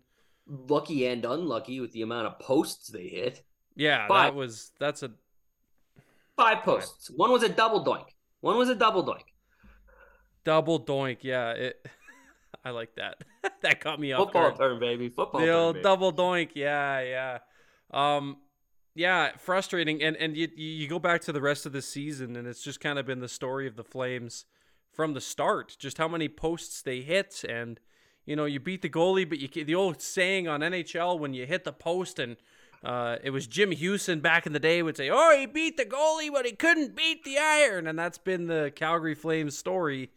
lucky 0.46 1.06
and 1.06 1.24
unlucky 1.24 1.80
with 1.80 1.90
the 1.92 2.02
amount 2.02 2.26
of 2.26 2.38
posts 2.38 2.88
they 2.88 3.08
hit. 3.08 3.42
Yeah, 3.76 4.06
But- 4.08 4.22
that 4.24 4.34
was 4.34 4.72
that's 4.78 5.02
a 5.02 5.10
Five 6.36 6.62
posts. 6.64 7.10
One 7.10 7.30
was 7.32 7.42
a 7.44 7.48
double 7.48 7.84
doink. 7.84 8.06
One 8.40 8.58
was 8.58 8.68
a 8.68 8.74
double 8.74 9.04
doink. 9.04 9.22
Double 10.44 10.80
doink. 10.80 11.18
Yeah, 11.22 11.52
it. 11.52 11.86
I 12.64 12.70
like 12.70 12.94
that. 12.96 13.18
that 13.62 13.80
got 13.80 14.00
me 14.00 14.12
off 14.12 14.26
Football 14.26 14.42
guard. 14.50 14.56
term, 14.58 14.78
baby. 14.80 15.08
Football 15.08 15.40
the 15.40 15.46
term, 15.46 15.56
old 15.56 15.74
baby. 15.74 15.82
double 15.82 16.12
doink 16.12 16.50
yeah 16.54 17.00
yeah 17.00 17.38
um 17.90 18.38
yeah 18.94 19.32
frustrating 19.36 20.02
and 20.02 20.16
and 20.16 20.36
you 20.36 20.48
you 20.56 20.88
go 20.88 20.98
back 20.98 21.20
to 21.22 21.32
the 21.32 21.40
rest 21.42 21.66
of 21.66 21.72
the 21.72 21.82
season 21.82 22.36
and 22.36 22.46
it's 22.48 22.62
just 22.62 22.80
kind 22.80 22.98
of 22.98 23.04
been 23.06 23.20
the 23.20 23.28
story 23.28 23.66
of 23.66 23.76
the 23.76 23.84
flames 23.84 24.46
from 24.92 25.12
the 25.14 25.20
start 25.20 25.76
just 25.78 25.98
how 25.98 26.08
many 26.08 26.28
posts 26.28 26.80
they 26.80 27.00
hit 27.02 27.44
and 27.48 27.80
you 28.24 28.34
know 28.34 28.46
you 28.46 28.58
beat 28.58 28.80
the 28.82 28.88
goalie 28.88 29.28
but 29.28 29.38
you 29.38 29.64
the 29.64 29.74
old 29.74 30.00
saying 30.00 30.48
on 30.48 30.60
NHL 30.60 31.18
when 31.18 31.34
you 31.34 31.44
hit 31.46 31.64
the 31.64 31.72
post 31.72 32.18
and 32.18 32.36
uh, 32.82 33.16
it 33.22 33.30
was 33.30 33.46
Jim 33.46 33.70
Hughson 33.72 34.20
back 34.20 34.46
in 34.46 34.52
the 34.52 34.60
day 34.60 34.82
would 34.82 34.98
say, 34.98 35.08
"Oh, 35.10 35.34
he 35.38 35.46
beat 35.46 35.78
the 35.78 35.86
goalie, 35.86 36.30
but 36.30 36.44
he 36.44 36.52
couldn't 36.52 36.94
beat 36.94 37.24
the 37.24 37.38
iron," 37.38 37.86
and 37.86 37.98
that's 37.98 38.18
been 38.18 38.46
the 38.46 38.72
Calgary 38.76 39.14
Flames 39.14 39.56
story. 39.56 40.10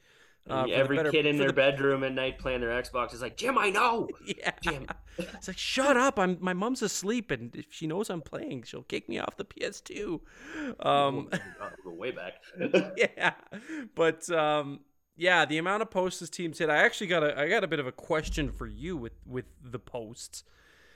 Uh, 0.50 0.66
Every 0.72 0.96
better- 0.98 1.12
kid 1.12 1.26
in 1.26 1.38
their 1.38 1.48
the- 1.48 1.54
bedroom 1.54 2.04
at 2.04 2.14
night 2.14 2.40
playing 2.40 2.62
their 2.62 2.70
Xbox 2.82 3.14
is 3.14 3.22
like, 3.22 3.36
Jim, 3.38 3.58
I 3.58 3.70
know. 3.70 4.08
Yeah. 4.26 4.52
Jim. 4.62 4.88
It's 5.18 5.48
like, 5.48 5.58
shut 5.58 5.98
up. 5.98 6.18
I'm 6.20 6.38
my 6.40 6.54
mom's 6.54 6.82
asleep 6.82 7.32
and 7.32 7.56
if 7.56 7.66
she 7.72 7.88
knows 7.88 8.10
I'm 8.10 8.22
playing, 8.22 8.64
she'll 8.64 8.84
kick 8.84 9.10
me 9.10 9.20
off 9.20 9.36
the 9.38 9.46
PS2. 9.46 10.20
Um 10.86 11.30
go 11.84 11.92
way 11.92 12.12
back. 12.12 12.36
yeah. 12.98 13.34
But 13.96 14.30
um 14.30 14.82
yeah, 15.16 15.46
the 15.46 15.58
amount 15.58 15.82
of 15.82 15.90
posts 15.90 16.20
this 16.20 16.30
team's 16.30 16.60
hit. 16.60 16.70
I 16.70 16.78
actually 16.78 17.08
got 17.08 17.24
a 17.24 17.38
I 17.40 17.48
got 17.50 17.64
a 17.64 17.68
bit 17.68 17.80
of 17.80 17.88
a 17.88 17.92
question 17.92 18.52
for 18.52 18.68
you 18.68 18.96
with 18.96 19.14
with 19.26 19.46
the 19.64 19.80
posts. 19.80 20.44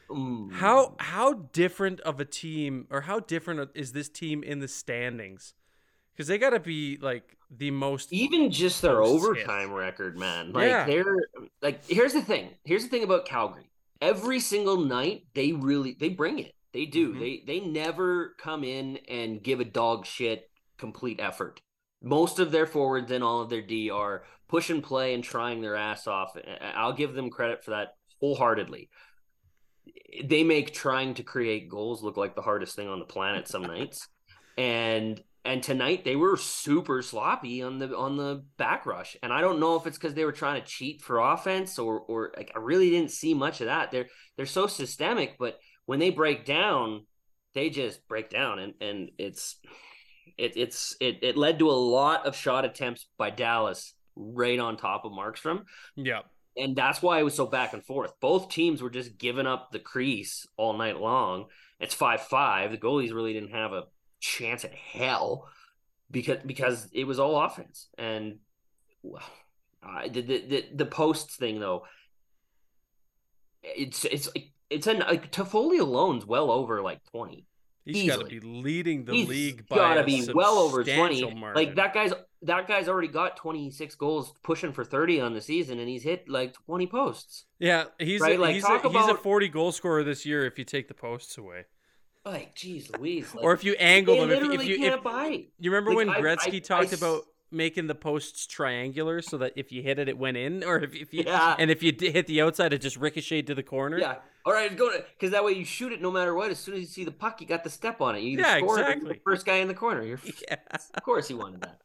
Mm. 0.10 0.52
How 0.54 0.96
how 1.00 1.34
different 1.52 2.00
of 2.02 2.20
a 2.20 2.26
team 2.26 2.86
or 2.92 3.02
how 3.02 3.20
different 3.20 3.72
is 3.74 3.94
this 3.94 4.10
team 4.10 4.44
in 4.44 4.60
the 4.60 4.68
standings? 4.68 5.54
Cuz 6.18 6.28
they 6.28 6.38
got 6.38 6.52
to 6.52 6.60
be 6.60 6.98
like 7.02 7.38
the 7.58 7.72
most 7.72 8.14
even 8.14 8.50
just 8.52 8.82
their 8.82 9.02
overtime 9.02 9.72
record, 9.74 10.18
man. 10.18 10.54
Like 10.54 10.70
Yeah. 10.70 10.86
they're 10.86 11.18
like 11.62 11.86
here's 11.86 12.14
the 12.14 12.22
thing. 12.22 12.50
Here's 12.64 12.84
the 12.84 12.90
thing 12.90 13.04
about 13.04 13.26
Calgary. 13.26 13.70
Every 14.02 14.40
single 14.40 14.78
night 14.78 15.24
they 15.34 15.52
really 15.52 15.96
they 16.00 16.10
bring 16.10 16.40
it. 16.40 16.54
They 16.74 16.86
do. 16.86 17.14
Mhm. 17.14 17.20
They 17.20 17.44
they 17.46 17.60
never 17.66 18.36
come 18.38 18.64
in 18.64 18.98
and 19.10 19.44
give 19.44 19.60
a 19.60 19.66
dog 19.66 20.06
shit 20.06 20.50
complete 20.78 21.20
effort. 21.20 21.62
Most 22.02 22.40
of 22.40 22.52
their 22.52 22.66
forwards 22.66 23.12
and 23.12 23.24
all 23.24 23.42
of 23.42 23.50
their 23.50 23.62
D 23.62 23.90
are 23.92 24.24
push 24.48 24.70
and 24.70 24.82
play 24.84 25.14
and 25.14 25.24
trying 25.24 25.62
their 25.62 25.76
ass 25.76 26.08
off. 26.08 26.36
I'll 26.62 26.94
give 26.94 27.14
them 27.14 27.30
credit 27.30 27.64
for 27.64 27.72
that 27.72 27.96
wholeheartedly. 28.20 28.90
They 30.24 30.44
make 30.44 30.74
trying 30.74 31.14
to 31.16 31.24
create 31.24 31.70
goals 31.70 32.02
look 32.04 32.18
like 32.18 32.36
the 32.36 32.42
hardest 32.42 32.76
thing 32.76 32.88
on 32.88 33.00
the 33.00 33.06
planet 33.06 33.48
some 33.48 33.64
nights. 33.64 34.08
And 34.58 35.22
and 35.44 35.64
tonight 35.64 36.04
they 36.06 36.16
were 36.16 36.38
super 36.38 37.02
sloppy 37.02 37.62
on 37.64 37.80
the 37.80 37.96
on 37.98 38.18
the 38.18 38.44
back 38.58 38.86
rush. 38.86 39.18
And 39.24 39.34
I 39.34 39.42
don't 39.42 39.60
know 39.60 39.76
if 39.76 39.88
it's 39.88 39.98
because 39.98 40.14
they 40.14 40.26
were 40.26 40.32
trying 40.32 40.62
to 40.62 40.68
cheat 40.68 41.02
for 41.02 41.20
offense 41.20 41.80
or 41.80 42.00
or 42.00 42.32
like 42.38 42.52
I 42.56 42.60
really 42.60 42.90
didn't 42.90 43.12
see 43.12 43.34
much 43.34 43.62
of 43.62 43.68
that. 43.68 43.92
They're 43.92 44.08
they're 44.38 44.46
so 44.46 44.68
systemic, 44.68 45.38
but 45.40 45.60
when 45.86 46.00
they 46.00 46.10
break 46.12 46.46
down, 46.46 47.06
they 47.54 47.70
just 47.70 48.08
break 48.08 48.30
down 48.30 48.60
and 48.60 48.74
and 48.82 49.12
it's 49.18 49.58
it 50.38 50.54
it's 50.56 50.96
it 51.02 51.20
it 51.22 51.38
led 51.38 51.60
to 51.60 51.70
a 51.70 51.74
lot 51.74 52.26
of 52.26 52.36
shot 52.36 52.66
attempts 52.66 53.08
by 53.18 53.30
Dallas 53.30 53.94
right 54.16 54.60
on 54.60 54.78
top 54.78 55.06
of 55.06 55.12
Markstrom 55.12 55.64
Yeah. 55.96 56.22
and 56.58 56.76
that's 56.76 57.02
why 57.02 57.20
it 57.20 57.24
was 57.24 57.34
so 57.34 57.46
back 57.46 57.74
and 57.74 57.84
forth. 57.84 58.14
Both 58.20 58.50
teams 58.50 58.82
were 58.82 58.90
just 58.90 59.18
giving 59.18 59.48
up 59.48 59.72
the 59.72 59.80
crease 59.80 60.46
all 60.58 60.74
night 60.78 61.00
long. 61.00 61.46
It's 61.80 61.94
five 61.96 62.22
five. 62.22 62.72
The 62.72 62.78
goalies 62.78 63.14
really 63.14 63.34
didn't 63.34 63.52
have 63.52 63.72
a 63.74 63.84
chance 64.22 64.64
at 64.64 64.74
hell 64.74 65.50
because 66.10 66.38
because 66.46 66.88
it 66.94 67.04
was 67.04 67.20
all 67.20 67.42
offense. 67.42 67.90
And 67.98 68.38
well, 69.04 69.22
uh, 69.84 70.04
the, 70.04 70.22
the 70.22 70.46
the 70.48 70.66
the 70.76 70.86
posts 70.86 71.36
thing 71.36 71.60
though, 71.60 71.84
it's 73.64 74.06
it's 74.06 74.30
it's 74.70 74.88
an 74.88 75.00
like 75.00 75.32
Toffoli 75.32 75.80
alone's 75.80 76.26
well 76.26 76.50
over 76.52 76.82
like 76.82 77.00
twenty. 77.12 77.46
He's 77.84 78.08
got 78.12 78.20
to 78.20 78.26
be 78.28 78.40
leading 78.40 79.06
the 79.06 79.14
He's 79.14 79.28
league 79.28 79.68
by 79.68 79.76
he's 79.76 79.82
gotta 79.82 80.04
be 80.04 80.30
well 80.34 80.60
over 80.60 80.84
twenty. 80.84 81.24
margin. 81.34 81.56
Like 81.56 81.76
that 81.76 81.94
guy's 81.96 82.14
that 82.44 82.68
guy's 82.68 82.88
already 82.88 83.08
got 83.08 83.38
twenty 83.38 83.72
six 83.72 83.96
goals, 83.96 84.34
pushing 84.44 84.72
for 84.72 84.84
thirty 84.84 85.20
on 85.20 85.34
the 85.34 85.42
season, 85.42 85.80
and 85.80 85.90
he's 85.90 86.04
hit 86.04 86.30
like 86.30 86.54
twenty 86.54 86.86
posts. 86.86 87.46
Yeah, 87.60 87.86
he's 88.00 88.22
Right, 88.22 88.38
a, 88.38 88.42
like, 88.42 88.54
he's, 88.54 88.64
a, 88.64 88.68
talk 88.68 88.84
he's 88.92 89.08
a 89.08 89.16
40 89.16 89.48
goal 89.50 89.72
scorer 89.72 90.04
this 90.04 90.26
year 90.26 90.46
if 90.46 90.58
you 90.60 90.66
take 90.66 90.88
the 90.88 90.94
posts 90.94 91.38
away, 91.38 91.66
Like, 92.26 92.54
geez, 92.56 92.92
Louise. 92.98 93.34
Like, 93.34 93.44
or 93.44 93.54
if 93.54 93.64
you 93.64 93.74
angle 93.80 94.16
them. 94.16 94.30
If, 94.30 94.40
literally 94.42 94.66
if 94.66 94.70
you 94.70 94.78
can't 94.78 94.96
if, 94.98 95.04
buy. 95.04 95.46
you 95.60 95.72
remember 95.72 95.92
Like, 95.92 95.98
when 95.98 96.10
I- 96.10 96.22
Gretzky 96.22 96.56
I- 96.56 96.60
talked 96.60 96.94
I 96.94 96.98
about 96.98 97.24
making 97.54 97.88
the 97.88 97.96
posts 97.96 98.46
triangular 98.48 99.22
so 99.22 99.38
that 99.40 99.54
if 99.58 99.72
you 99.72 99.82
hit 99.82 100.00
it, 100.00 100.08
it 100.08 100.18
went 100.18 100.38
in, 100.38 100.64
or 100.64 100.78
if, 100.80 100.94
if 100.96 101.14
you 101.14 101.24
Yeah. 101.26 101.56
and 101.60 101.70
if 101.70 101.84
you 101.84 101.92
hit 102.00 102.28
the 102.28 102.42
outside, 102.42 102.72
it 102.74 102.80
just 102.82 102.96
ricocheted 102.98 103.48
to 103.48 103.56
the 103.56 103.64
corner. 103.64 103.98
Yeah. 104.00 104.16
All 104.46 104.54
right, 104.54 104.76
go 104.76 104.90
because 105.18 105.32
that 105.32 105.44
way 105.44 105.52
you 105.52 105.66
shoot 105.66 105.92
it 105.92 106.02
no 106.02 106.10
matter 106.12 106.34
what. 106.34 106.50
As 106.50 106.60
soon 106.60 106.76
as 106.76 106.80
you 106.82 106.86
see 106.88 107.04
the 107.04 107.12
puck, 107.12 107.42
you 107.42 107.48
got 107.48 107.64
the 107.64 107.70
step 107.70 108.00
on 108.02 108.16
it. 108.16 108.22
You 108.22 108.38
Yeah, 108.40 108.58
score 108.58 108.80
exactly. 108.80 109.10
the 109.14 109.20
first 109.24 109.46
guy 109.46 109.56
in 109.58 109.68
the 109.68 109.74
corner. 109.74 110.02
You're 110.04 110.20
Yeah. 110.50 110.56
of 110.72 111.04
course 111.04 111.28
he 111.28 111.34
wanted 111.34 111.62
that. 111.62 111.82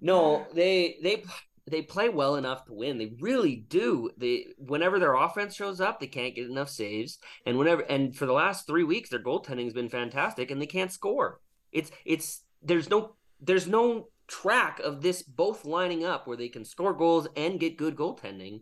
No, 0.00 0.46
they 0.54 0.98
they 1.02 1.24
they 1.66 1.82
play 1.82 2.08
well 2.08 2.36
enough 2.36 2.66
to 2.66 2.74
win. 2.74 2.98
They 2.98 3.12
really 3.20 3.64
do. 3.68 4.10
They 4.16 4.46
whenever 4.58 4.98
their 4.98 5.14
offense 5.14 5.54
shows 5.54 5.80
up, 5.80 5.98
they 5.98 6.06
can't 6.06 6.34
get 6.34 6.50
enough 6.50 6.68
saves. 6.68 7.18
And 7.46 7.58
whenever 7.58 7.82
and 7.82 8.14
for 8.14 8.26
the 8.26 8.32
last 8.32 8.66
three 8.66 8.84
weeks, 8.84 9.10
their 9.10 9.22
goaltending's 9.22 9.72
been 9.72 9.88
fantastic, 9.88 10.50
and 10.50 10.60
they 10.60 10.66
can't 10.66 10.92
score. 10.92 11.40
It's 11.72 11.90
it's 12.04 12.44
there's 12.62 12.90
no 12.90 13.16
there's 13.40 13.66
no 13.66 14.08
track 14.26 14.80
of 14.80 15.02
this 15.02 15.22
both 15.22 15.64
lining 15.64 16.04
up 16.04 16.26
where 16.26 16.36
they 16.36 16.48
can 16.48 16.64
score 16.64 16.92
goals 16.92 17.28
and 17.36 17.60
get 17.60 17.76
good 17.76 17.96
goaltending 17.96 18.60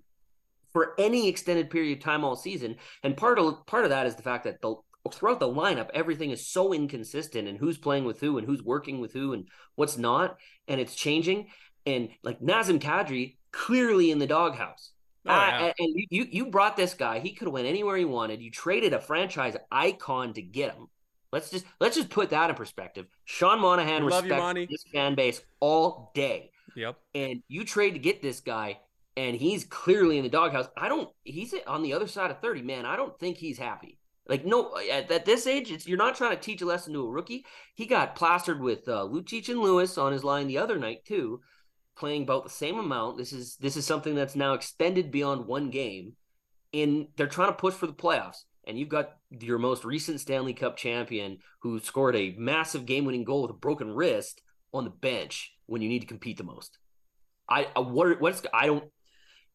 for 0.72 0.94
any 0.98 1.28
extended 1.28 1.70
period 1.70 1.98
of 1.98 2.04
time 2.04 2.24
all 2.24 2.36
season. 2.36 2.76
And 3.02 3.16
part 3.16 3.38
of 3.38 3.66
part 3.66 3.84
of 3.84 3.90
that 3.90 4.06
is 4.06 4.14
the 4.14 4.22
fact 4.22 4.44
that 4.44 4.60
the 4.62 4.76
throughout 5.10 5.40
the 5.40 5.48
lineup, 5.48 5.90
everything 5.94 6.30
is 6.30 6.46
so 6.46 6.72
inconsistent 6.72 7.48
and 7.48 7.58
who's 7.58 7.78
playing 7.78 8.04
with 8.04 8.20
who 8.20 8.38
and 8.38 8.46
who's 8.46 8.62
working 8.62 9.00
with 9.00 9.12
who 9.12 9.32
and 9.32 9.48
what's 9.74 9.98
not, 9.98 10.36
and 10.68 10.80
it's 10.80 10.94
changing. 10.94 11.48
And 11.86 12.10
like 12.22 12.40
Nazem 12.40 12.78
Kadri, 12.80 13.36
clearly 13.50 14.10
in 14.10 14.18
the 14.18 14.26
doghouse. 14.26 14.90
Oh, 15.24 15.30
yeah. 15.30 15.72
and 15.78 15.88
you, 15.94 16.06
you 16.10 16.26
you 16.30 16.46
brought 16.46 16.76
this 16.76 16.94
guy. 16.94 17.20
He 17.20 17.32
could 17.32 17.46
have 17.46 17.52
went 17.52 17.66
anywhere 17.68 17.96
he 17.96 18.04
wanted. 18.04 18.42
You 18.42 18.50
traded 18.50 18.92
a 18.92 19.00
franchise 19.00 19.56
icon 19.70 20.32
to 20.34 20.42
get 20.42 20.74
him. 20.74 20.88
Let's 21.32 21.50
just 21.50 21.64
let's 21.80 21.96
just 21.96 22.10
put 22.10 22.30
that 22.30 22.50
in 22.50 22.56
perspective. 22.56 23.06
Sean 23.24 23.60
Monahan 23.60 24.06
love 24.06 24.24
respects 24.24 24.70
this 24.70 24.84
fan 24.92 25.14
base 25.14 25.40
all 25.60 26.10
day 26.14 26.50
Yep. 26.74 26.96
and 27.14 27.42
you 27.48 27.64
trade 27.64 27.92
to 27.92 27.98
get 27.98 28.22
this 28.22 28.40
guy 28.40 28.78
and 29.16 29.36
he's 29.36 29.64
clearly 29.64 30.16
in 30.16 30.22
the 30.24 30.30
doghouse 30.30 30.68
i 30.76 30.88
don't 30.88 31.10
he's 31.24 31.54
on 31.66 31.82
the 31.82 31.92
other 31.92 32.06
side 32.06 32.30
of 32.30 32.40
30 32.40 32.62
man 32.62 32.86
i 32.86 32.96
don't 32.96 33.18
think 33.18 33.36
he's 33.36 33.58
happy 33.58 33.98
like 34.26 34.46
no 34.46 34.74
at, 34.90 35.10
at 35.10 35.26
this 35.26 35.46
age 35.46 35.70
it's 35.70 35.86
you're 35.86 35.98
not 35.98 36.14
trying 36.14 36.34
to 36.34 36.40
teach 36.42 36.62
a 36.62 36.64
lesson 36.64 36.94
to 36.94 37.04
a 37.06 37.10
rookie 37.10 37.44
he 37.74 37.84
got 37.84 38.16
plastered 38.16 38.58
with 38.60 38.88
uh, 38.88 39.06
lucic 39.06 39.50
and 39.50 39.60
lewis 39.60 39.98
on 39.98 40.12
his 40.12 40.24
line 40.24 40.46
the 40.46 40.56
other 40.56 40.78
night 40.78 41.04
too 41.04 41.42
playing 41.96 42.22
about 42.22 42.44
the 42.44 42.50
same 42.50 42.78
amount 42.78 43.18
this 43.18 43.32
is 43.32 43.56
this 43.56 43.76
is 43.76 43.86
something 43.86 44.14
that's 44.14 44.36
now 44.36 44.54
extended 44.54 45.10
beyond 45.10 45.46
one 45.46 45.70
game 45.70 46.14
and 46.72 47.06
they're 47.16 47.26
trying 47.26 47.48
to 47.48 47.54
push 47.54 47.74
for 47.74 47.86
the 47.86 47.92
playoffs 47.92 48.44
and 48.66 48.78
you've 48.78 48.88
got 48.88 49.16
your 49.30 49.58
most 49.58 49.84
recent 49.84 50.20
stanley 50.20 50.54
cup 50.54 50.76
champion 50.76 51.38
who 51.60 51.78
scored 51.78 52.16
a 52.16 52.34
massive 52.38 52.86
game-winning 52.86 53.24
goal 53.24 53.42
with 53.42 53.50
a 53.50 53.54
broken 53.54 53.94
wrist 53.94 54.40
on 54.72 54.84
the 54.84 54.90
bench 54.90 55.52
when 55.66 55.82
you 55.82 55.88
need 55.88 56.00
to 56.00 56.06
compete 56.06 56.38
the 56.38 56.44
most 56.44 56.78
I 57.48 57.80
what 57.80 58.20
what's 58.20 58.42
I 58.52 58.66
don't. 58.66 58.84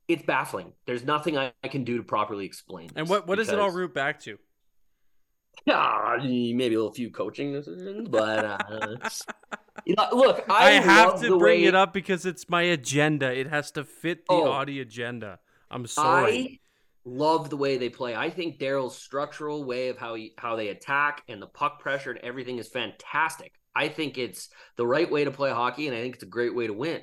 It's 0.08 0.24
baffling. 0.24 0.72
There's 0.86 1.04
nothing 1.04 1.38
I, 1.38 1.52
I 1.64 1.68
can 1.68 1.84
do 1.84 1.98
to 1.98 2.04
properly 2.04 2.46
explain. 2.46 2.90
And 2.96 3.10
what 3.10 3.28
what 3.28 3.36
does 3.38 3.50
it 3.50 3.60
all 3.60 3.72
root 3.72 3.94
back 3.94 4.22
to? 4.22 4.38
Yeah, 5.66 6.18
maybe 6.22 6.76
a 6.76 6.78
little 6.78 6.94
few 6.94 7.12
coaching 7.12 7.52
decisions, 7.52 8.08
but 8.08 8.46
uh, 8.46 8.98
you 9.86 9.96
know, 9.98 10.08
look, 10.12 10.46
I, 10.50 10.68
I, 10.68 10.72
have 10.74 11.22
to 11.22 11.38
bring 11.38 11.62
way- 11.62 11.68
it 11.68 11.76
up 11.76 11.94
because 11.94 12.26
it's 12.26 12.50
my 12.50 12.64
agenda. 12.64 13.32
It 13.38 13.48
has 13.48 13.72
to 13.72 13.84
fit 13.84 14.26
the 14.28 14.34
Oh. 14.34 14.46
Auddie 14.46 14.82
agenda. 14.82 15.40
I'm 15.70 15.86
sorry. 15.86 16.34
I 16.34 16.60
love 17.06 17.50
the 17.50 17.58
way 17.58 17.78
they 17.78 17.90
play. 17.90 18.16
I 18.16 18.30
think 18.30 18.60
Darryl's 18.60 18.98
structural 18.98 19.64
way 19.64 19.90
of 19.90 19.98
how 19.98 20.16
he, 20.16 20.34
how 20.38 20.56
they 20.56 20.70
attack 20.70 21.24
and 21.28 21.42
the 21.42 21.48
puck 21.48 21.80
pressure 21.80 22.12
and 22.12 22.20
everything 22.20 22.58
is 22.58 22.68
fantastic. 22.68 23.54
I 23.76 23.90
think 23.90 24.18
it's 24.18 24.50
the 24.76 24.88
right 24.88 25.10
way 25.10 25.24
to 25.24 25.32
play 25.32 25.52
hockey, 25.52 25.88
and 25.88 25.96
I 25.96 26.02
think 26.02 26.16
it's 26.16 26.24
a 26.24 26.28
great 26.28 26.56
way 26.56 26.66
to 26.68 26.74
win. 26.74 27.02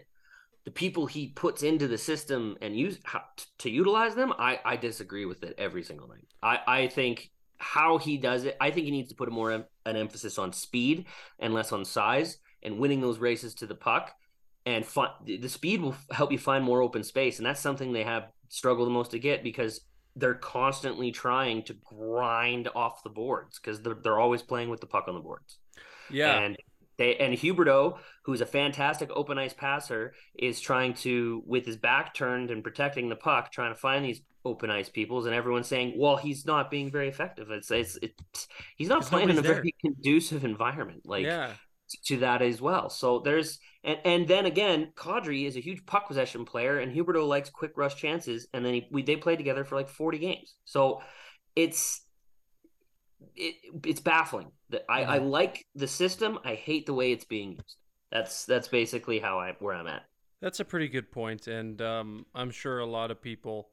The 0.65 0.73
people 0.73 1.07
he 1.07 1.29
puts 1.29 1.63
into 1.63 1.87
the 1.87 1.99
system 1.99 2.57
and 2.61 2.77
use 2.77 2.99
how, 3.05 3.23
to 3.59 3.71
utilize 3.71 4.15
them, 4.15 4.33
I, 4.39 4.59
I 4.65 4.77
disagree 4.77 5.25
with 5.25 5.45
it 5.45 5.55
every 5.59 5.83
single 5.85 6.09
night. 6.09 6.27
I, 6.43 6.59
I 6.67 6.87
think 6.89 7.31
how 7.59 7.99
he 7.99 8.17
does 8.17 8.45
it, 8.45 8.57
I 8.61 8.71
think 8.71 8.87
he 8.87 8.91
needs 8.91 9.11
to 9.11 9.15
put 9.15 9.29
a 9.29 9.31
more 9.31 9.53
em- 9.53 9.65
an 9.87 9.97
emphasis 9.97 10.39
on 10.39 10.53
speed 10.53 11.07
and 11.39 11.55
less 11.55 11.71
on 11.71 11.85
size 11.85 12.39
and 12.65 12.79
winning 12.79 13.01
those 13.01 13.19
races 13.19 13.55
to 13.55 13.67
the 13.67 13.75
puck. 13.75 14.13
And 14.67 14.85
fi- 14.85 15.15
the 15.27 15.49
speed 15.49 15.83
will 15.83 15.95
help 16.11 16.33
you 16.33 16.39
find 16.39 16.65
more 16.65 16.81
open 16.81 17.05
space, 17.05 17.39
and 17.39 17.45
that's 17.47 17.61
something 17.61 17.93
they 17.93 18.05
have 18.05 18.29
struggled 18.49 18.87
the 18.87 18.93
most 18.93 19.11
to 19.11 19.19
get 19.19 19.43
because 19.43 19.83
they're 20.17 20.35
constantly 20.35 21.11
trying 21.11 21.63
to 21.65 21.75
grind 21.85 22.69
off 22.75 23.03
the 23.03 23.11
boards 23.11 23.59
because 23.59 23.83
they're, 23.83 23.97
they're 24.03 24.19
always 24.19 24.43
playing 24.43 24.71
with 24.71 24.81
the 24.81 24.87
puck 24.87 25.05
on 25.09 25.15
the 25.15 25.21
boards. 25.21 25.59
yeah. 26.11 26.39
And 26.39 26.57
they 26.97 27.17
and 27.17 27.35
Huberdeau, 27.35 27.99
who's 28.23 28.41
a 28.41 28.47
fantastic 28.47 29.11
open 29.15 29.39
ice 29.39 29.53
passer, 29.53 30.15
is 30.39 30.61
trying 30.61 30.95
to, 30.95 31.43
with 31.45 31.67
his 31.67 31.77
back 31.77 32.15
turned 32.15 32.51
and 32.51 32.63
protecting 32.63 33.09
the 33.09 33.17
puck, 33.17 33.51
trying 33.51 33.75
to 33.75 33.79
find 33.79 34.05
these 34.05 34.21
open 34.45 34.71
ice 34.71 34.89
peoples, 34.89 35.27
and 35.27 35.35
everyone's 35.35 35.67
saying, 35.67 35.95
"Well, 35.97 36.17
he's 36.17 36.47
not 36.47 36.71
being 36.71 36.91
very 36.91 37.09
effective." 37.09 37.51
It's 37.51 37.71
it's, 37.71 37.99
it's 38.01 38.49
he's 38.77 38.89
not 38.89 39.03
playing 39.05 39.31
in 39.31 39.39
a 39.39 39.43
nobody's 39.43 39.57
very 39.57 39.75
conducive 39.81 40.45
environment, 40.45 41.03
like 41.05 41.25
yeah. 41.25 41.55
To 42.07 42.19
that 42.19 42.43
as 42.43 42.61
well. 42.61 42.91
So 42.91 43.21
there's 43.21 43.59
and 43.85 43.99
and 44.05 44.29
then 44.29 44.47
again, 44.47 44.93
Kadri 44.97 45.47
is 45.47 45.57
a 45.57 45.61
huge 45.61 45.85
puck 45.87 46.09
possession 46.09 46.45
player, 46.45 46.79
and 46.79 46.95
Huberdeau 46.95 47.27
likes 47.27 47.51
quick 47.51 47.73
rush 47.77 47.97
chances, 47.97 48.47
and 48.53 48.65
then 48.65 48.75
he, 48.75 48.89
we 48.91 49.03
they 49.03 49.17
played 49.17 49.37
together 49.37 49.65
for 49.65 49.77
like 49.77 49.89
40 49.89 50.19
games. 50.19 50.55
So 50.65 51.03
it's 51.55 52.03
it, 53.37 53.57
it's 53.85 54.01
baffling 54.01 54.51
that 54.71 54.85
I, 54.89 55.05
I 55.05 55.19
like 55.19 55.67
the 55.75 55.87
system. 55.87 56.39
I 56.45 56.55
hate 56.55 56.87
the 56.87 56.95
way 56.95 57.13
it's 57.13 57.25
being 57.25 57.53
used. 57.53 57.77
That's 58.11 58.45
that's 58.47 58.69
basically 58.69 59.19
how 59.19 59.39
I 59.39 59.55
where 59.59 59.75
I'm 59.75 59.87
at. 59.87 60.03
That's 60.41 60.61
a 60.61 60.65
pretty 60.65 60.89
good 60.89 61.11
point, 61.11 61.47
and 61.47 61.81
um, 61.83 62.27
I'm 62.35 62.51
sure 62.51 62.79
a 62.79 62.87
lot 62.87 63.11
of 63.11 63.21
people 63.21 63.69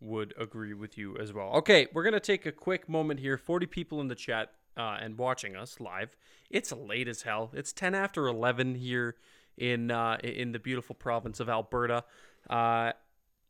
would 0.00 0.34
agree 0.38 0.74
with 0.74 0.98
you 0.98 1.16
as 1.16 1.32
well. 1.32 1.52
Okay, 1.54 1.86
we're 1.92 2.04
gonna 2.04 2.20
take 2.20 2.44
a 2.44 2.52
quick 2.52 2.88
moment 2.88 3.20
here. 3.20 3.38
Forty 3.38 3.66
people 3.66 4.00
in 4.00 4.08
the 4.08 4.14
chat 4.14 4.52
uh, 4.76 4.98
and 5.00 5.18
watching 5.18 5.56
us 5.56 5.80
live. 5.80 6.16
It's 6.50 6.72
late 6.72 7.08
as 7.08 7.22
hell. 7.22 7.50
It's 7.54 7.72
ten 7.72 7.94
after 7.94 8.26
eleven 8.26 8.74
here 8.74 9.16
in 9.56 9.90
uh, 9.90 10.18
in 10.22 10.52
the 10.52 10.58
beautiful 10.58 10.94
province 10.94 11.40
of 11.40 11.48
Alberta. 11.48 12.04
Uh, 12.48 12.92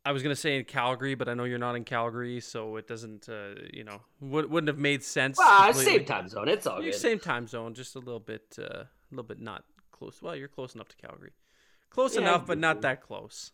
I 0.07 0.11
was 0.11 0.21
gonna 0.21 0.35
say 0.35 0.57
in 0.57 0.65
Calgary, 0.65 1.15
but 1.15 1.27
I 1.27 1.33
know 1.33 1.45
you're 1.45 1.57
not 1.57 1.75
in 1.75 1.83
Calgary, 1.83 2.39
so 2.39 2.75
it 2.77 2.87
doesn't, 2.87 3.27
uh, 3.27 3.55
you 3.73 3.83
know, 3.83 4.01
would, 4.21 4.49
wouldn't 4.51 4.67
have 4.67 4.77
made 4.77 5.03
sense. 5.03 5.37
Well, 5.37 5.65
completely. 5.65 5.93
same 5.97 6.05
time 6.05 6.29
zone. 6.29 6.47
It's 6.47 6.67
all 6.67 6.79
You're 6.81 6.91
good. 6.91 6.99
same 6.99 7.19
time 7.19 7.47
zone, 7.47 7.73
just 7.73 7.95
a 7.95 7.99
little 7.99 8.19
bit, 8.19 8.55
uh, 8.59 8.83
a 8.83 8.87
little 9.09 9.23
bit 9.23 9.39
not 9.41 9.63
close. 9.91 10.21
Well, 10.21 10.35
you're 10.35 10.47
close 10.47 10.75
enough 10.75 10.89
to 10.89 10.95
Calgary, 10.97 11.31
close 11.89 12.13
Yeah, 12.15 12.21
enough, 12.21 12.45
but 12.45 12.59
not 12.59 12.81
that 12.81 13.01
close. 13.01 13.51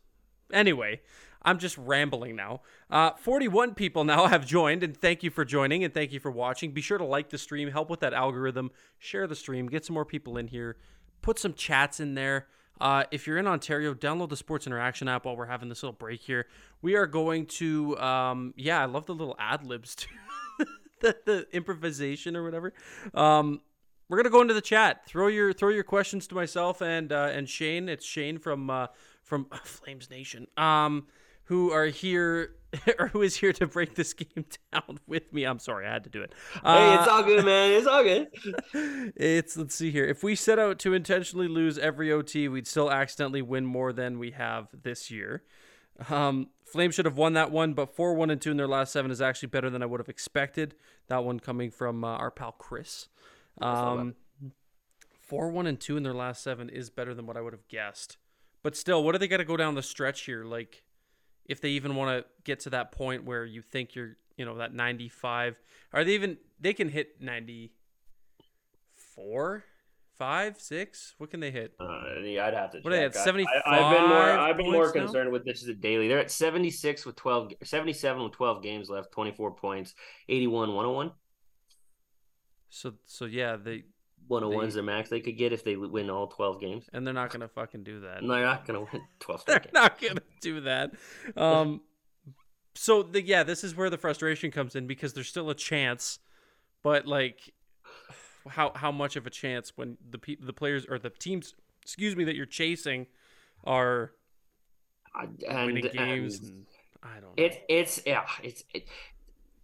Anyway, 0.52 1.00
I'm 1.44 1.58
just 1.58 1.78
rambling 1.78 2.36
now. 2.36 2.62
Uh, 2.90 3.12
41 3.12 3.76
people 3.76 4.04
now 4.04 4.28
have 4.28 4.46
joined, 4.46 4.84
and 4.84 4.96
thank 4.96 5.24
you 5.24 5.30
for 5.30 5.46
joining 5.46 5.84
and 5.84 5.94
thank 5.94 6.12
you 6.12 6.20
for 6.20 6.32
watching. 6.32 6.72
Be 6.72 6.82
sure 6.82 6.98
to 6.98 7.06
like 7.06 7.30
the 7.30 7.38
stream, 7.38 7.70
help 7.72 7.90
with 7.90 8.00
that 8.02 8.14
algorithm, 8.14 8.72
share 9.00 9.28
the 9.28 9.36
stream, 9.36 9.68
get 9.68 9.86
some 9.86 9.94
more 9.94 10.06
people 10.06 10.38
in 10.38 10.48
here, 10.48 10.78
put 11.22 11.40
some 11.40 11.54
chats 11.54 12.00
in 12.00 12.16
there. 12.16 12.48
Uh, 12.80 13.04
if 13.12 13.28
you're 13.28 13.38
in 13.38 13.48
Ontario, 13.48 13.94
download 13.94 14.30
the 14.30 14.38
Sports 14.38 14.66
Interaction 14.66 15.08
app 15.08 15.26
while 15.26 15.36
we're 15.36 15.46
having 15.46 15.70
this 15.70 15.84
little 15.84 15.96
break 15.96 16.22
here. 16.22 16.48
We 16.82 16.96
are 16.96 17.06
going 17.06 17.46
to, 17.48 17.98
um, 18.00 18.54
yeah, 18.58 18.82
I 18.82 18.86
love 18.86 19.06
the 19.06 19.14
little 19.14 19.36
ad 19.38 19.66
libs 19.66 19.96
the, 21.00 21.16
the 21.26 21.48
improvisation 21.52 22.36
or 22.36 22.44
whatever. 22.44 22.74
Um, 23.14 23.62
we're 24.10 24.18
gonna 24.18 24.30
go 24.30 24.42
into 24.42 24.54
the 24.54 24.62
chat. 24.62 25.06
Throw 25.06 25.28
your 25.28 25.54
throw 25.54 25.70
your 25.70 25.86
questions 25.86 26.28
to 26.28 26.36
myself 26.36 26.82
and 26.82 27.14
uh, 27.14 27.30
and 27.32 27.48
Shane. 27.48 27.88
It's 27.88 28.06
Shane 28.06 28.40
from 28.40 28.70
uh, 28.70 28.88
from 29.24 29.48
Flames 29.64 30.10
Nation. 30.10 30.48
Um, 30.58 31.08
who 31.52 31.70
are 31.74 31.88
here 31.88 32.56
or 32.98 33.10
who 33.10 33.22
is 33.22 33.36
here 33.36 33.52
to 33.52 33.68
break 33.68 33.96
this 33.96 34.14
game 34.14 34.46
down 34.72 35.00
with 35.06 35.34
me? 35.34 35.44
I'm 35.44 35.60
sorry, 35.60 35.86
I 35.86 35.92
had 35.92 36.06
to 36.06 36.10
do 36.10 36.22
it. 36.22 36.34
hey, 36.54 36.60
Uh, 36.64 37.00
it's 37.00 37.08
all 37.10 37.24
good, 37.24 37.44
man. 37.44 37.72
It's 37.74 37.88
all 37.88 38.04
good. 38.04 38.28
it's 39.18 39.58
let's 39.58 39.76
see 39.76 39.92
here. 39.92 40.06
If 40.06 40.24
we 40.24 40.34
set 40.34 40.58
out 40.60 40.80
to 40.80 40.94
intentionally 40.94 41.50
lose 41.50 41.78
every 41.78 42.10
OT, 42.10 42.48
we'd 42.48 42.68
still 42.68 42.90
accidentally 42.90 43.42
win 43.42 43.66
more 43.66 43.92
than 43.92 44.18
we 44.18 44.32
have 44.32 44.70
this 44.84 45.12
year. 45.12 45.44
Um, 46.10 46.48
Flames 46.64 46.96
should 46.96 47.04
have 47.04 47.18
won 47.18 47.34
that 47.34 47.52
one, 47.52 47.74
but 47.74 47.94
four 47.94 48.14
one 48.14 48.30
and 48.30 48.40
two 48.40 48.52
in 48.52 48.56
their 48.56 48.66
last 48.68 48.94
seven 48.94 49.12
is 49.12 49.22
actually 49.22 49.50
better 49.50 49.70
than 49.70 49.84
I 49.84 49.86
would 49.86 50.00
have 50.00 50.08
expected. 50.08 50.74
That 51.10 51.26
one 51.26 51.42
coming 51.42 51.70
from 51.70 52.06
uh, 52.06 52.16
our 52.16 52.32
pal 52.32 52.54
Chris. 52.54 53.10
Um, 53.60 54.16
four 55.20 55.50
one 55.50 55.68
and 55.68 55.78
two 55.78 55.98
in 55.98 56.04
their 56.04 56.14
last 56.14 56.42
seven 56.44 56.70
is 56.70 56.90
better 56.90 57.14
than 57.14 57.26
what 57.26 57.36
I 57.36 57.42
would 57.42 57.52
have 57.52 57.68
guessed. 57.68 58.16
But 58.64 58.78
still, 58.78 59.04
what 59.04 59.12
do 59.12 59.18
they 59.18 59.28
got 59.28 59.38
to 59.38 59.44
go 59.44 59.58
down 59.58 59.76
the 59.76 59.84
stretch 59.84 60.22
here? 60.22 60.46
Like, 60.46 60.84
if 61.46 61.62
they 61.62 61.70
even 61.70 61.96
want 61.96 62.20
to 62.24 62.30
get 62.44 62.62
to 62.62 62.70
that 62.72 62.92
point 62.92 63.26
where 63.26 63.46
you 63.46 63.62
think 63.62 63.96
you're, 63.96 64.18
you 64.38 64.46
know, 64.46 64.58
that 64.58 64.74
ninety 64.74 65.10
five, 65.10 65.56
are 65.94 66.04
they 66.04 66.14
even? 66.14 66.38
They 66.60 66.74
can 66.74 66.90
hit 66.90 67.22
ninety 67.22 67.74
four, 68.96 69.66
five, 70.18 70.60
six. 70.60 71.16
What 71.18 71.32
can 71.32 71.40
they 71.40 71.52
hit? 71.52 71.74
Uh, 71.80 72.20
yeah, 72.24 72.46
I'd 72.48 72.54
have 72.54 72.72
to. 72.72 72.80
What 72.82 72.94
are 72.94 72.98
they 72.98 73.06
at, 73.06 73.16
I- 73.16 73.24
75 73.24 73.62
I, 73.66 73.76
have 73.78 73.98
been 73.98 74.10
more. 74.10 74.20
I've 74.20 74.58
been 74.58 74.72
more 74.72 74.84
points 74.84 74.96
now? 74.96 75.04
concerned 75.06 75.32
with 75.32 75.46
this 75.46 75.64
as 75.64 75.70
a 75.70 75.74
daily. 75.74 76.08
They're 76.08 76.20
at 76.20 76.32
76 76.32 77.06
with 77.06 77.16
12, 77.16 77.54
77 77.64 78.24
with 78.24 78.34
12 78.34 78.64
games 78.64 78.90
left, 78.90 79.12
24 79.12 79.52
points, 79.56 79.96
81, 80.30 80.70
101. 80.70 81.12
So 82.70 82.94
so 83.06 83.26
yeah, 83.26 83.58
they 83.58 83.84
101 84.32 84.66
is 84.68 84.74
They- 84.74 84.80
the 84.80 84.84
max 84.84 85.10
they 85.10 85.20
could 85.20 85.38
get 85.38 85.54
if 85.54 85.64
they 85.64 85.76
win 85.76 86.10
all 86.10 86.28
12 86.28 86.60
games. 86.60 86.90
and 86.94 87.06
they're 87.06 87.14
not 87.14 87.30
gonna 87.32 87.48
fucking 87.48 87.84
do 87.84 88.00
that. 88.02 88.18
And 88.20 88.30
they're 88.30 88.44
not 88.44 88.66
going 88.66 88.86
to 88.86 88.92
win 88.92 89.04
12 89.20 89.46
they're 89.46 89.60
games. 89.60 89.74
not 89.74 90.02
gonna 90.02 90.22
do 90.42 90.62
that. 90.62 90.92
Um, 91.36 91.82
so 92.74 93.04
the, 93.04 93.22
yeah, 93.22 93.44
this 93.44 93.64
is 93.64 93.76
where 93.76 93.90
the 93.90 93.98
frustration 93.98 94.50
comes 94.52 94.76
in 94.76 94.88
because 94.88 95.14
there's 95.14 95.28
still 95.28 95.50
a 95.50 95.56
chance, 95.56 96.20
but 96.84 97.06
like, 97.06 97.54
how 98.48 98.72
how 98.76 98.92
much 98.92 99.16
of 99.18 99.28
a 99.28 99.30
chance 99.30 99.74
when 99.78 99.98
the 100.10 100.18
pe- 100.18 100.38
the 100.40 100.54
players 100.54 100.86
or 100.90 100.98
the 100.98 101.10
teams, 101.12 101.54
excuse 101.84 102.16
me, 102.16 102.24
that 102.24 102.36
you're 102.36 102.46
chasing, 102.48 103.06
are 103.66 104.14
And, 105.14 105.38
winning 105.68 105.90
games? 105.94 106.40
and 106.40 106.50
And, 106.50 106.66
I 107.04 107.14
don't 107.20 107.38
know. 107.38 107.44
it, 107.44 107.64
it's, 107.70 108.02
yeah, 108.06 108.26
it's, 108.42 108.64
it, 108.74 108.88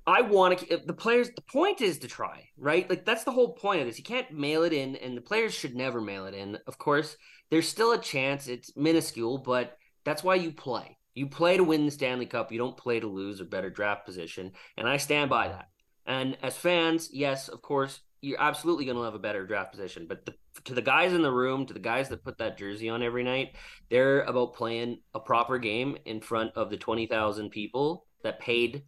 I 0.07 0.21
want 0.21 0.59
to, 0.59 0.81
the 0.85 0.93
players, 0.93 1.29
the 1.35 1.41
point 1.41 1.81
is 1.81 1.97
to 1.99 2.07
try, 2.07 2.47
right? 2.57 2.89
Like, 2.89 3.05
that's 3.05 3.25
the 3.25 3.31
whole 3.31 3.53
point 3.53 3.81
of 3.81 3.87
this. 3.87 3.97
You 3.97 4.05
can't 4.05 4.31
mail 4.31 4.63
it 4.63 4.71
in, 4.71 4.95
and 4.95 5.17
the 5.17 5.21
players 5.21 5.53
should 5.53 5.75
never 5.75 5.99
mail 5.99 6.25
it 6.25 6.33
in. 6.33 6.57
Of 6.65 6.77
course, 6.77 7.17
there's 7.51 7.67
still 7.67 7.91
a 7.91 7.99
chance. 7.99 8.47
It's 8.47 8.75
minuscule, 8.77 9.37
but 9.39 9.77
that's 10.05 10.23
why 10.23 10.35
you 10.35 10.53
play. 10.53 10.97
You 11.13 11.27
play 11.27 11.57
to 11.57 11.63
win 11.63 11.85
the 11.85 11.91
Stanley 11.91 12.25
Cup. 12.25 12.53
You 12.53 12.57
don't 12.57 12.77
play 12.77 13.01
to 13.01 13.07
lose 13.07 13.41
or 13.41 13.45
better 13.45 13.69
draft 13.69 14.05
position. 14.05 14.53
And 14.77 14.87
I 14.87 14.95
stand 14.95 15.29
by 15.29 15.49
that. 15.49 15.67
And 16.05 16.37
as 16.41 16.55
fans, 16.55 17.09
yes, 17.11 17.49
of 17.49 17.61
course, 17.61 17.99
you're 18.21 18.39
absolutely 18.39 18.85
going 18.85 18.97
to 18.97 19.03
have 19.03 19.13
a 19.13 19.19
better 19.19 19.45
draft 19.45 19.71
position. 19.71 20.05
But 20.07 20.25
the, 20.25 20.35
to 20.63 20.73
the 20.73 20.81
guys 20.81 21.11
in 21.11 21.21
the 21.21 21.31
room, 21.31 21.65
to 21.65 21.73
the 21.73 21.79
guys 21.79 22.07
that 22.09 22.23
put 22.23 22.37
that 22.37 22.57
jersey 22.57 22.87
on 22.87 23.03
every 23.03 23.23
night, 23.23 23.55
they're 23.89 24.21
about 24.21 24.55
playing 24.55 25.01
a 25.13 25.19
proper 25.19 25.57
game 25.57 25.97
in 26.05 26.21
front 26.21 26.51
of 26.55 26.69
the 26.69 26.77
20,000 26.77 27.49
people 27.49 28.05
that 28.23 28.39
paid 28.39 28.83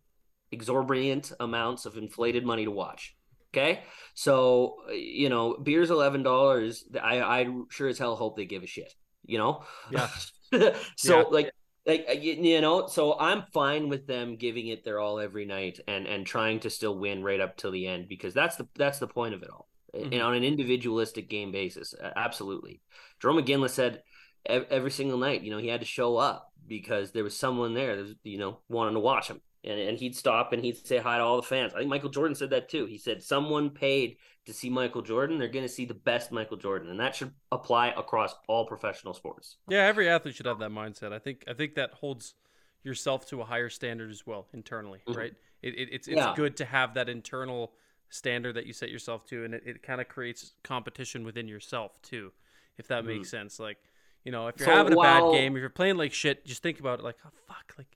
exorbitant 0.51 1.31
amounts 1.39 1.85
of 1.85 1.97
inflated 1.97 2.45
money 2.45 2.65
to 2.65 2.71
watch. 2.71 3.15
Okay. 3.53 3.83
So, 4.13 4.75
uh, 4.89 4.93
you 4.93 5.29
know, 5.29 5.57
beer's 5.57 5.89
$11. 5.89 6.83
I, 7.01 7.21
I 7.21 7.47
sure 7.69 7.87
as 7.87 7.97
hell 7.97 8.15
hope 8.15 8.37
they 8.37 8.45
give 8.45 8.63
a 8.63 8.67
shit, 8.67 8.93
you 9.25 9.37
know? 9.37 9.63
Yeah. 9.91 10.07
so, 10.95 11.19
Yeah. 11.19 11.23
like, 11.29 11.51
like 11.85 12.05
uh, 12.09 12.13
you, 12.13 12.61
know, 12.61 12.87
so 12.87 13.17
I'm 13.19 13.43
fine 13.53 13.89
with 13.89 14.05
them 14.05 14.35
giving 14.35 14.67
it 14.67 14.83
their 14.83 14.99
all 14.99 15.19
every 15.19 15.45
night 15.45 15.79
and 15.87 16.05
and 16.05 16.25
trying 16.25 16.59
to 16.61 16.69
still 16.69 16.97
win 16.97 17.23
right 17.23 17.39
up 17.39 17.57
till 17.57 17.71
the 17.71 17.87
end 17.87 18.07
because 18.07 18.33
that's 18.33 18.57
the 18.57 18.67
that's 18.75 18.99
the 18.99 19.07
point 19.07 19.33
of 19.33 19.41
it 19.41 19.49
all. 19.49 19.67
And 19.93 20.11
Mhm. 20.13 20.23
on 20.23 20.35
an 20.35 20.43
individualistic 20.43 21.29
game 21.29 21.51
basis, 21.51 21.95
absolutely. 22.15 22.81
Jarome 23.19 23.43
Iginla 23.43 23.69
said 23.71 24.03
every 24.45 24.91
single 24.91 25.17
night, 25.17 25.41
you 25.41 25.49
know, 25.49 25.57
he 25.57 25.67
had 25.67 25.79
to 25.79 25.85
show 25.85 26.17
up 26.17 26.51
because 26.67 27.11
there 27.11 27.23
was 27.23 27.35
someone 27.35 27.73
there 27.73 27.95
that 27.95 28.03
was, 28.03 28.15
you 28.23 28.37
know, 28.37 28.59
wanting 28.69 28.93
to 28.93 28.99
watch 28.99 29.27
him. 29.27 29.41
And, 29.63 29.77
and 29.79 29.97
he'd 29.97 30.15
stop 30.15 30.53
and 30.53 30.63
he'd 30.63 30.77
say 30.87 30.99
hi 30.99 31.17
to 31.17 31.23
all 31.23 31.35
the 31.35 31.41
fans. 31.43 31.73
I 31.73 31.79
think 31.79 31.89
Michael 31.89 32.09
Jordan 32.09 32.33
said 32.35 32.49
that 32.51 32.69
too. 32.69 32.85
He 32.85 32.97
said, 32.97 33.21
Someone 33.21 33.69
paid 33.69 34.15
to 34.45 34.53
see 34.53 34.69
Michael 34.69 35.01
Jordan. 35.01 35.37
They're 35.37 35.49
going 35.49 35.65
to 35.65 35.71
see 35.71 35.83
the 35.85 35.93
best 35.93 36.31
Michael 36.31 36.55
Jordan. 36.55 36.89
And 36.89 36.99
that 37.01 37.13
should 37.13 37.33
apply 37.51 37.89
across 37.97 38.33
all 38.47 38.65
professional 38.65 39.13
sports. 39.13 39.57
Yeah, 39.67 39.79
every 39.85 40.07
athlete 40.07 40.35
should 40.35 40.45
have 40.45 40.59
that 40.59 40.71
mindset. 40.71 41.11
I 41.11 41.19
think 41.19 41.43
I 41.47 41.53
think 41.53 41.75
that 41.75 41.91
holds 41.91 42.35
yourself 42.83 43.25
to 43.27 43.41
a 43.41 43.43
higher 43.45 43.67
standard 43.69 44.09
as 44.09 44.25
well 44.25 44.47
internally, 44.53 45.01
Mhm. 45.07 45.15
right? 45.17 45.33
It, 45.61 45.73
it, 45.77 45.89
it's 45.91 46.07
it's 46.07 46.15
Yeah. 46.15 46.33
good 46.37 46.55
to 46.57 46.65
have 46.65 46.93
that 46.93 47.09
internal 47.09 47.73
standard 48.07 48.53
that 48.55 48.65
you 48.65 48.71
set 48.71 48.89
yourself 48.89 49.25
to, 49.25 49.43
and 49.43 49.53
it, 49.53 49.63
it 49.65 49.83
kind 49.83 49.99
of 49.99 50.07
creates 50.07 50.53
competition 50.63 51.25
within 51.25 51.49
yourself 51.49 52.01
too, 52.01 52.31
if 52.77 52.87
that 52.87 53.03
makes 53.03 53.29
sense. 53.29 53.59
Like, 53.59 53.77
you 54.23 54.31
know, 54.31 54.47
if 54.47 54.57
you're 54.57 54.67
Mm-hmm. 54.69 54.73
So 54.73 54.77
having 54.77 54.93
a 54.93 54.95
while- 54.95 55.31
bad 55.33 55.37
game, 55.37 55.55
if 55.57 55.59
you're 55.59 55.69
playing 55.69 55.97
like 55.97 56.13
shit, 56.13 56.45
just 56.45 56.63
think 56.63 56.79
about 56.79 56.99
it. 56.99 57.03
Like, 57.03 57.17
oh 57.25 57.29
fuck, 57.45 57.73
like, 57.77 57.87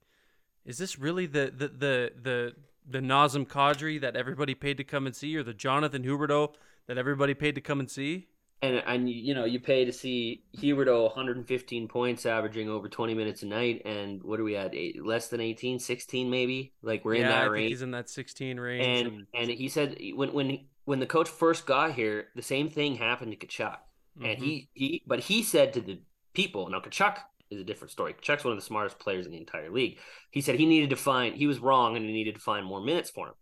is 0.66 0.78
this 0.78 0.98
really 1.00 1.26
the 1.26 1.52
the 1.56 1.68
the 1.68 2.12
the 2.22 2.54
the 2.90 3.00
Nazem 3.00 3.48
Kadri 3.48 4.00
that 4.02 4.16
everybody 4.16 4.56
paid 4.56 4.78
to 4.78 4.84
come 4.84 5.06
and 5.06 5.16
see, 5.16 5.36
or 5.36 5.44
the 5.44 5.54
Jonathan 5.54 6.04
Huberdeau 6.04 6.54
that 6.88 6.98
everybody 6.98 7.34
paid 7.34 7.56
to 7.56 7.62
come 7.62 7.80
and 7.80 7.90
see? 7.90 8.28
And 8.62 8.82
and 8.86 9.10
you 9.10 9.34
know 9.34 9.44
you 9.46 9.60
pay 9.60 9.84
to 9.86 9.92
see 9.92 10.44
Huberdeau 10.58 11.04
115 11.04 11.88
points, 11.90 12.26
averaging 12.26 12.70
over 12.70 12.88
20 12.88 13.14
minutes 13.14 13.44
a 13.44 13.46
night, 13.46 13.82
and 13.86 14.24
what 14.24 14.40
are 14.40 14.44
we 14.44 14.56
at? 14.56 14.74
Eight, 14.74 15.06
less 15.06 15.28
than 15.28 15.42
18, 15.42 15.80
16 15.80 16.30
maybe. 16.30 16.72
Like 16.82 17.04
we're 17.04 17.16
in 17.16 17.22
yeah, 17.22 17.28
I 17.28 17.32
that 17.32 17.42
think 17.44 17.54
range. 17.54 17.70
he's 17.72 17.82
in 17.82 17.92
that 17.92 18.10
16 18.10 18.60
range. 18.60 18.86
and 18.86 19.08
and- 19.08 19.28
and 19.34 19.50
he 19.50 19.68
said 19.68 19.98
when 20.14 20.32
when 20.34 20.60
when 20.86 21.00
the 21.00 21.06
coach 21.06 21.30
first 21.30 21.66
got 21.66 21.94
here, 21.94 22.28
the 22.36 22.42
same 22.42 22.70
thing 22.70 22.96
happened 22.96 23.38
to 23.38 23.48
Tkachuk, 23.48 23.78
and 24.22 24.38
Mhm. 24.40 24.44
he 24.44 24.70
he 24.74 25.04
but 25.08 25.20
he 25.22 25.44
said 25.44 25.74
to 25.74 25.82
the 25.82 26.00
people, 26.34 26.70
now 26.70 26.80
Tkachuk 26.80 27.18
is 27.54 27.62
a 27.62 27.66
different 27.66 27.92
story. 27.92 28.14
Tkachuk's 28.14 28.44
one 28.44 28.54
of 28.54 28.60
the 28.60 28.66
smartest 28.66 29.00
players 29.00 29.26
in 29.26 29.32
the 29.32 29.38
entire 29.38 29.72
league. 29.72 30.00
He 30.32 30.42
said 30.42 30.56
he 30.56 30.66
needed 30.66 30.90
to 30.92 30.96
find 30.96 31.36
he 31.36 31.48
was 31.48 31.60
wrong 31.60 31.96
and 31.96 32.06
he 32.06 32.12
needed 32.12 32.36
to 32.36 32.42
find 32.42 32.66
more 32.66 32.82
minutes 32.82 33.10
for 33.10 33.28
him. 33.28 33.34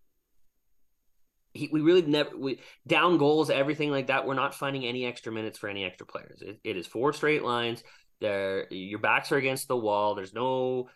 He, 1.54 1.69
we 1.71 1.82
really 1.82 2.02
never 2.04 2.38
we 2.38 2.62
down 2.88 3.17
goals 3.17 3.50
everything 3.50 3.91
like 3.91 4.08
that 4.08 4.26
we're 4.26 4.36
not 4.36 4.56
finding 4.56 4.86
any 4.86 5.06
extra 5.06 5.34
minutes 5.34 5.58
for 5.58 5.67
any 5.67 5.84
extra 5.84 6.08
players 6.08 6.41
it, 6.41 6.62
it 6.63 6.78
is 6.78 6.88
four 6.88 7.12
straight 7.12 7.43
lines 7.43 7.84
there 8.21 8.71
your 8.71 9.00
backs 9.00 9.34
are 9.34 9.38
against 9.38 9.67
the 9.67 9.76
wall 9.76 10.15
there's 10.15 10.34
no 10.34 10.88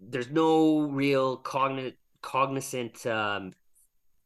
there's 0.00 0.30
no 0.30 0.80
real 0.80 1.38
cognit, 1.42 1.96
cognizant 2.22 3.04
um, 3.06 3.52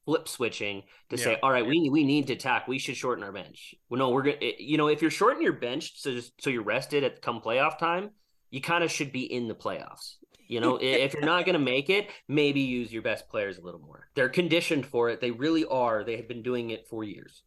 flip 0.09 0.27
switching 0.27 0.85
to 1.11 1.17
Yeah. 1.19 1.25
say 1.25 1.39
all 1.43 1.53
right 1.53 1.67
we 1.67 1.91
we 1.91 2.03
need 2.03 2.29
to 2.29 2.33
attack 2.33 2.67
we 2.67 2.79
should 2.79 2.97
shorten 2.97 3.23
our 3.23 3.31
bench 3.31 3.75
well 3.91 3.99
no 3.99 4.09
we're 4.09 4.23
gonna 4.23 4.39
you 4.59 4.79
know 4.79 4.89
if 4.89 5.03
you're 5.03 5.11
shorting 5.11 5.43
your 5.43 5.53
bench 5.53 6.01
so 6.01 6.13
just 6.13 6.33
so 6.41 6.49
you're 6.49 6.63
rested 6.63 7.05
at 7.05 7.21
come 7.21 7.43
playoff 7.43 7.77
time 7.77 8.13
you 8.51 8.63
kind 8.63 8.83
of 8.83 8.91
should 8.91 9.13
be 9.13 9.31
in 9.31 9.49
the 9.49 9.55
playoffs 9.55 10.15
you 10.49 10.61
know, 10.61 10.79
if 10.81 11.13
you're 11.13 11.27
not 11.27 11.45
going 11.45 11.59
to 11.59 11.59
make 11.59 11.91
it, 11.91 12.09
maybe 12.27 12.61
use 12.61 12.91
your 12.91 13.03
best 13.03 13.29
players 13.29 13.59
a 13.59 13.61
little 13.61 13.81
more. 13.81 14.09
They're 14.15 14.31
conditioned 14.31 14.87
for 14.87 15.11
it. 15.11 15.21
They 15.21 15.31
really 15.31 15.67
are. 15.67 16.05
They 16.05 16.17
have 16.17 16.27
been 16.27 16.43
doing 16.43 16.71
it 16.71 16.89
for 16.89 17.05
years. 17.05 17.43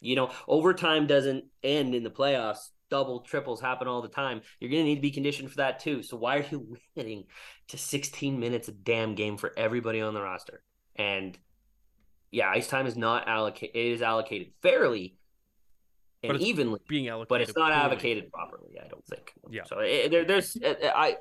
You 0.00 0.16
know, 0.16 0.30
overtime 0.46 1.06
doesn't 1.06 1.44
end 1.62 1.94
in 1.94 2.04
the 2.04 2.10
playoffs. 2.10 2.70
Double, 2.90 3.20
triples 3.20 3.60
happen 3.60 3.88
all 3.88 4.00
the 4.00 4.08
time. 4.08 4.40
You're 4.58 4.70
going 4.70 4.84
to 4.84 4.88
need 4.88 4.94
to 4.94 5.02
be 5.02 5.10
conditioned 5.10 5.50
for 5.50 5.58
that 5.58 5.80
too. 5.80 6.02
So 6.02 6.16
why 6.16 6.38
are 6.38 6.46
you 6.50 6.78
limiting 6.96 7.24
to 7.68 7.76
16 7.76 8.40
minutes 8.40 8.68
a 8.68 8.72
damn 8.72 9.14
game 9.14 9.36
for 9.36 9.52
everybody 9.58 10.00
on 10.00 10.14
the 10.14 10.22
roster? 10.22 10.62
And 10.96 11.36
yeah, 12.30 12.50
ice 12.50 12.68
time 12.68 12.86
is 12.86 12.96
not 12.96 13.28
allocated. 13.28 13.74
It 13.74 13.92
is 13.92 14.02
allocated 14.02 14.52
fairly 14.62 15.16
and 16.22 16.34
it's 16.34 16.44
evenly, 16.44 16.80
being 16.88 17.08
allocated. 17.08 17.28
but 17.28 17.40
it's 17.40 17.56
not 17.56 17.70
poorly. 17.70 17.84
advocated 17.84 18.32
properly. 18.32 18.78
I 18.82 18.88
don't 18.88 19.04
think. 19.06 19.32
Yeah. 19.50 19.62
So 19.64 19.78
eh, 19.78 20.08
there, 20.08 20.24
there's 20.24 20.56
eh, 20.62 20.74
I 20.94 21.16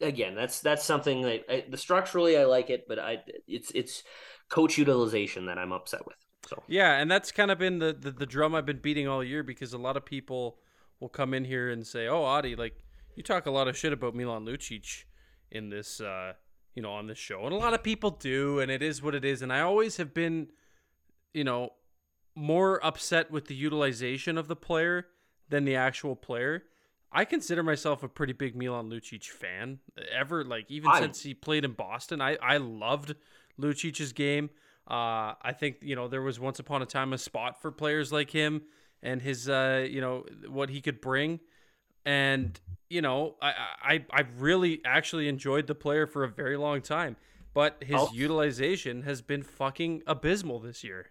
again 0.00 0.34
that's 0.34 0.60
that's 0.60 0.84
something 0.84 1.22
that 1.22 1.44
I, 1.48 1.64
the 1.68 1.76
structurally 1.76 2.36
I 2.38 2.44
like 2.44 2.70
it, 2.70 2.86
but 2.88 2.98
I 2.98 3.18
it's 3.46 3.70
it's 3.72 4.02
coach 4.48 4.78
utilization 4.78 5.46
that 5.46 5.58
I'm 5.58 5.72
upset 5.72 6.06
with. 6.06 6.16
So 6.46 6.62
Yeah, 6.68 6.98
and 6.98 7.10
that's 7.10 7.30
kind 7.32 7.50
of 7.50 7.58
been 7.58 7.78
the, 7.78 7.92
the, 7.98 8.10
the 8.10 8.26
drum 8.26 8.54
I've 8.54 8.64
been 8.64 8.80
beating 8.80 9.08
all 9.08 9.22
year 9.22 9.42
because 9.42 9.72
a 9.74 9.78
lot 9.78 9.96
of 9.96 10.04
people 10.06 10.58
will 11.00 11.10
come 11.10 11.34
in 11.34 11.44
here 11.44 11.70
and 11.70 11.86
say, 11.86 12.08
"Oh, 12.08 12.22
Auddie, 12.22 12.56
like 12.56 12.82
you 13.16 13.22
talk 13.22 13.46
a 13.46 13.50
lot 13.50 13.68
of 13.68 13.76
shit 13.76 13.92
about 13.92 14.14
Milan 14.14 14.46
Lucic 14.46 15.04
in 15.50 15.68
this, 15.68 16.00
uh, 16.00 16.32
you 16.78 16.82
know, 16.82 16.92
on 16.92 17.08
this 17.08 17.18
show," 17.18 17.44
and 17.44 17.52
a 17.52 17.56
lot 17.58 17.74
of 17.74 17.82
people 17.82 18.10
do, 18.10 18.60
and 18.60 18.70
it 18.70 18.82
is 18.82 19.02
what 19.02 19.12
it 19.16 19.24
is. 19.24 19.42
And 19.42 19.52
I 19.52 19.60
always 19.60 19.96
have 19.96 20.14
been, 20.14 20.46
you 21.34 21.42
know, 21.42 21.70
more 22.36 22.78
upset 22.86 23.32
with 23.32 23.46
the 23.46 23.54
utilization 23.56 24.38
of 24.38 24.46
the 24.46 24.54
player 24.54 25.06
than 25.48 25.64
the 25.64 25.74
actual 25.74 26.14
player. 26.14 26.62
I 27.10 27.24
consider 27.24 27.64
myself 27.64 28.04
a 28.04 28.08
pretty 28.08 28.32
big 28.32 28.54
Milan 28.54 28.88
Lucic 28.88 29.24
fan. 29.24 29.80
Ever 30.12 30.44
like 30.44 30.70
even 30.70 30.90
I- 30.90 31.00
since 31.00 31.22
he 31.22 31.34
played 31.34 31.64
in 31.64 31.72
Boston, 31.72 32.20
I 32.20 32.36
I 32.40 32.58
loved 32.58 33.14
Lucic's 33.60 34.12
game. 34.12 34.50
Uh, 34.88 35.34
I 35.42 35.52
think 35.58 35.78
you 35.82 35.96
know 35.96 36.06
there 36.06 36.22
was 36.22 36.38
once 36.38 36.60
upon 36.60 36.80
a 36.82 36.86
time 36.86 37.12
a 37.12 37.18
spot 37.18 37.60
for 37.60 37.72
players 37.72 38.12
like 38.12 38.30
him 38.30 38.62
and 39.02 39.20
his 39.20 39.48
uh, 39.48 39.84
you 39.90 40.00
know 40.00 40.24
what 40.48 40.70
he 40.70 40.80
could 40.80 41.00
bring, 41.00 41.40
and 42.08 42.58
you 42.88 43.02
know 43.02 43.36
I 43.42 43.52
I 43.82 44.04
I 44.10 44.24
really 44.38 44.80
actually 44.84 45.28
enjoyed 45.28 45.66
the 45.66 45.74
player 45.74 46.06
for 46.06 46.24
a 46.24 46.28
very 46.28 46.56
long 46.56 46.80
time, 46.80 47.16
but 47.54 47.76
his 47.82 47.96
I'll- 47.96 48.10
utilization 48.14 49.02
has 49.02 49.20
been 49.20 49.42
fucking 49.42 50.02
abysmal 50.06 50.58
this 50.58 50.82
year. 50.82 51.10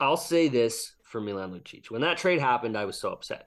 I'll 0.00 0.16
say 0.16 0.48
this 0.48 0.96
for 1.04 1.20
Milan 1.20 1.52
Lucic: 1.52 1.90
when 1.90 2.00
that 2.00 2.18
trade 2.18 2.40
happened, 2.40 2.76
I 2.76 2.84
was 2.84 2.98
so 2.98 3.12
upset. 3.12 3.46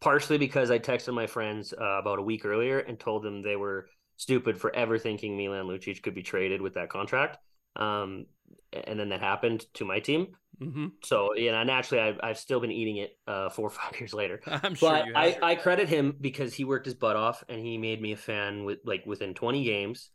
Partially 0.00 0.38
because 0.38 0.70
I 0.70 0.78
texted 0.78 1.14
my 1.14 1.26
friends 1.26 1.72
uh, 1.72 1.84
about 2.00 2.18
a 2.18 2.22
week 2.22 2.44
earlier 2.44 2.80
and 2.80 2.98
told 2.98 3.22
them 3.22 3.42
they 3.42 3.56
were 3.56 3.88
stupid 4.16 4.60
for 4.60 4.74
ever 4.74 4.98
thinking 4.98 5.36
Milan 5.36 5.66
Lucic 5.66 6.02
could 6.02 6.14
be 6.14 6.22
traded 6.22 6.60
with 6.60 6.74
that 6.74 6.88
contract. 6.88 7.38
Um, 7.76 8.26
and 8.72 8.98
then 8.98 9.10
that 9.10 9.20
happened 9.20 9.66
to 9.74 9.84
my 9.84 10.00
team. 10.00 10.28
hmm 10.60 10.88
So 11.02 11.34
you 11.34 11.50
know, 11.50 11.62
naturally, 11.64 12.02
I've, 12.02 12.20
I've 12.22 12.38
still 12.38 12.60
been 12.60 12.70
eating 12.72 12.98
it 12.98 13.18
uh, 13.26 13.50
four 13.50 13.66
or 13.66 13.70
five 13.80 13.98
years 13.98 14.14
later. 14.14 14.40
I'm 14.46 14.74
sure 14.74 14.90
but 14.90 15.06
I. 15.14 15.36
I 15.42 15.54
credit 15.56 15.88
him 15.88 16.16
because 16.20 16.54
he 16.54 16.64
worked 16.64 16.86
his 16.86 16.94
butt 16.94 17.16
off 17.16 17.42
and 17.48 17.60
he 17.60 17.78
made 17.78 18.00
me 18.00 18.12
a 18.12 18.16
fan 18.16 18.64
with 18.64 18.78
like 18.84 19.04
within 19.06 19.34
20 19.34 19.64
games. 19.64 20.10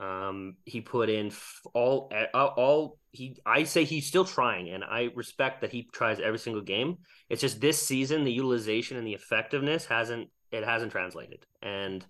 Um, 0.00 0.54
he 0.64 0.80
put 0.80 1.10
in 1.10 1.32
all 1.74 2.12
all, 2.32 2.48
all 2.56 2.98
he 3.10 3.36
I 3.44 3.64
say 3.64 3.84
he's 3.84 4.06
still 4.06 4.24
trying 4.24 4.68
and 4.70 4.84
I 4.84 5.10
respect 5.16 5.62
that 5.62 5.72
he 5.72 5.88
tries 5.92 6.20
every 6.20 6.38
single 6.38 6.62
game. 6.62 6.98
It's 7.28 7.40
just 7.40 7.60
this 7.60 7.82
season 7.82 8.22
the 8.24 8.32
utilization 8.32 8.96
and 8.96 9.06
the 9.06 9.14
effectiveness 9.14 9.86
hasn't 9.86 10.28
it 10.52 10.64
hasn't 10.64 10.92
translated. 10.92 11.44
And 11.62 12.06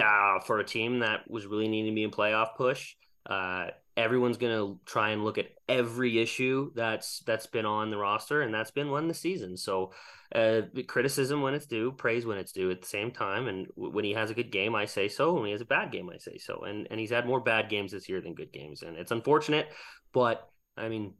uh, 0.00 0.40
for 0.40 0.60
a 0.60 0.64
team 0.64 1.00
that 1.00 1.28
was 1.28 1.46
really 1.46 1.68
needing 1.68 1.92
to 1.92 1.94
be 1.94 2.04
in 2.04 2.10
playoff 2.10 2.54
push, 2.56 2.94
Uh, 3.26 3.68
everyone's 3.96 4.36
gonna 4.36 4.74
try 4.86 5.10
and 5.10 5.24
look 5.24 5.38
at 5.38 5.48
every 5.68 6.18
issue 6.18 6.70
that's 6.74 7.20
that's 7.20 7.46
been 7.46 7.66
on 7.66 7.90
the 7.90 7.96
roster, 7.96 8.42
and 8.42 8.52
that's 8.52 8.70
been 8.70 8.90
one 8.90 9.08
the 9.08 9.14
season. 9.14 9.56
So, 9.56 9.92
uh, 10.34 10.62
criticism 10.86 11.42
when 11.42 11.54
it's 11.54 11.66
due, 11.66 11.92
praise 11.92 12.26
when 12.26 12.38
it's 12.38 12.52
due 12.52 12.70
at 12.70 12.80
the 12.80 12.88
same 12.88 13.10
time. 13.10 13.48
And 13.48 13.66
w- 13.76 13.92
when 13.92 14.04
he 14.04 14.12
has 14.14 14.30
a 14.30 14.34
good 14.34 14.52
game, 14.52 14.74
I 14.74 14.84
say 14.84 15.08
so. 15.08 15.34
When 15.34 15.46
he 15.46 15.52
has 15.52 15.60
a 15.60 15.66
bad 15.66 15.92
game, 15.92 16.10
I 16.10 16.18
say 16.18 16.38
so. 16.38 16.62
And 16.62 16.86
and 16.90 17.00
he's 17.00 17.10
had 17.10 17.26
more 17.26 17.40
bad 17.40 17.68
games 17.68 17.92
this 17.92 18.08
year 18.08 18.20
than 18.20 18.34
good 18.34 18.52
games, 18.52 18.82
and 18.82 18.96
it's 18.96 19.12
unfortunate, 19.12 19.68
but 20.12 20.48
I 20.76 20.88
mean, 20.88 21.14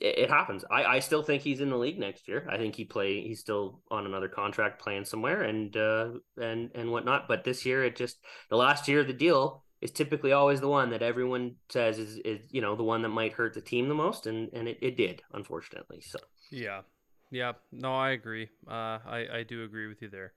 it, 0.00 0.18
it 0.18 0.30
happens. 0.30 0.64
I, 0.70 0.84
I 0.84 0.98
still 0.98 1.22
think 1.22 1.42
he's 1.42 1.60
in 1.60 1.70
the 1.70 1.76
league 1.76 1.98
next 1.98 2.28
year. 2.28 2.46
I 2.50 2.58
think 2.58 2.74
he 2.74 2.84
play. 2.84 3.22
He's 3.22 3.40
still 3.40 3.80
on 3.90 4.06
another 4.06 4.28
contract 4.28 4.82
playing 4.82 5.04
somewhere, 5.04 5.42
and 5.42 5.74
uh, 5.76 6.10
and 6.40 6.70
and 6.74 6.90
whatnot. 6.90 7.28
But 7.28 7.44
this 7.44 7.64
year, 7.64 7.84
it 7.84 7.96
just 7.96 8.18
the 8.50 8.56
last 8.56 8.88
year 8.88 9.00
of 9.00 9.06
the 9.06 9.12
deal 9.12 9.64
is 9.82 9.90
typically 9.90 10.32
always 10.32 10.60
the 10.60 10.68
one 10.68 10.90
that 10.90 11.02
everyone 11.02 11.56
says 11.68 11.98
is, 11.98 12.16
is 12.18 12.40
you 12.50 12.62
know 12.62 12.76
the 12.76 12.84
one 12.84 13.02
that 13.02 13.08
might 13.08 13.32
hurt 13.32 13.52
the 13.52 13.60
team 13.60 13.88
the 13.88 13.94
most 13.94 14.26
and 14.26 14.48
and 14.54 14.68
it, 14.68 14.78
it 14.80 14.96
did 14.96 15.20
unfortunately 15.34 16.00
so. 16.00 16.18
Yeah. 16.50 16.82
Yeah. 17.30 17.52
No 17.72 17.94
i 17.94 18.10
agree. 18.10 18.48
Uh 18.66 18.98
i 19.04 19.26
i 19.34 19.44
do 19.46 19.64
agree 19.64 19.88
with 19.88 20.00
you 20.00 20.08
there. 20.08 20.32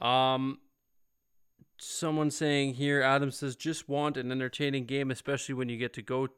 Um 0.00 0.60
someone 1.76 2.30
saying 2.30 2.74
here 2.74 3.02
adam 3.02 3.32
says 3.32 3.56
just 3.56 3.88
want 3.88 4.16
an 4.16 4.30
entertaining 4.30 4.86
game 4.86 5.10
especially 5.10 5.56
when 5.56 5.68
you 5.68 5.76
get 5.76 5.92
to 5.92 6.02
go 6.02 6.28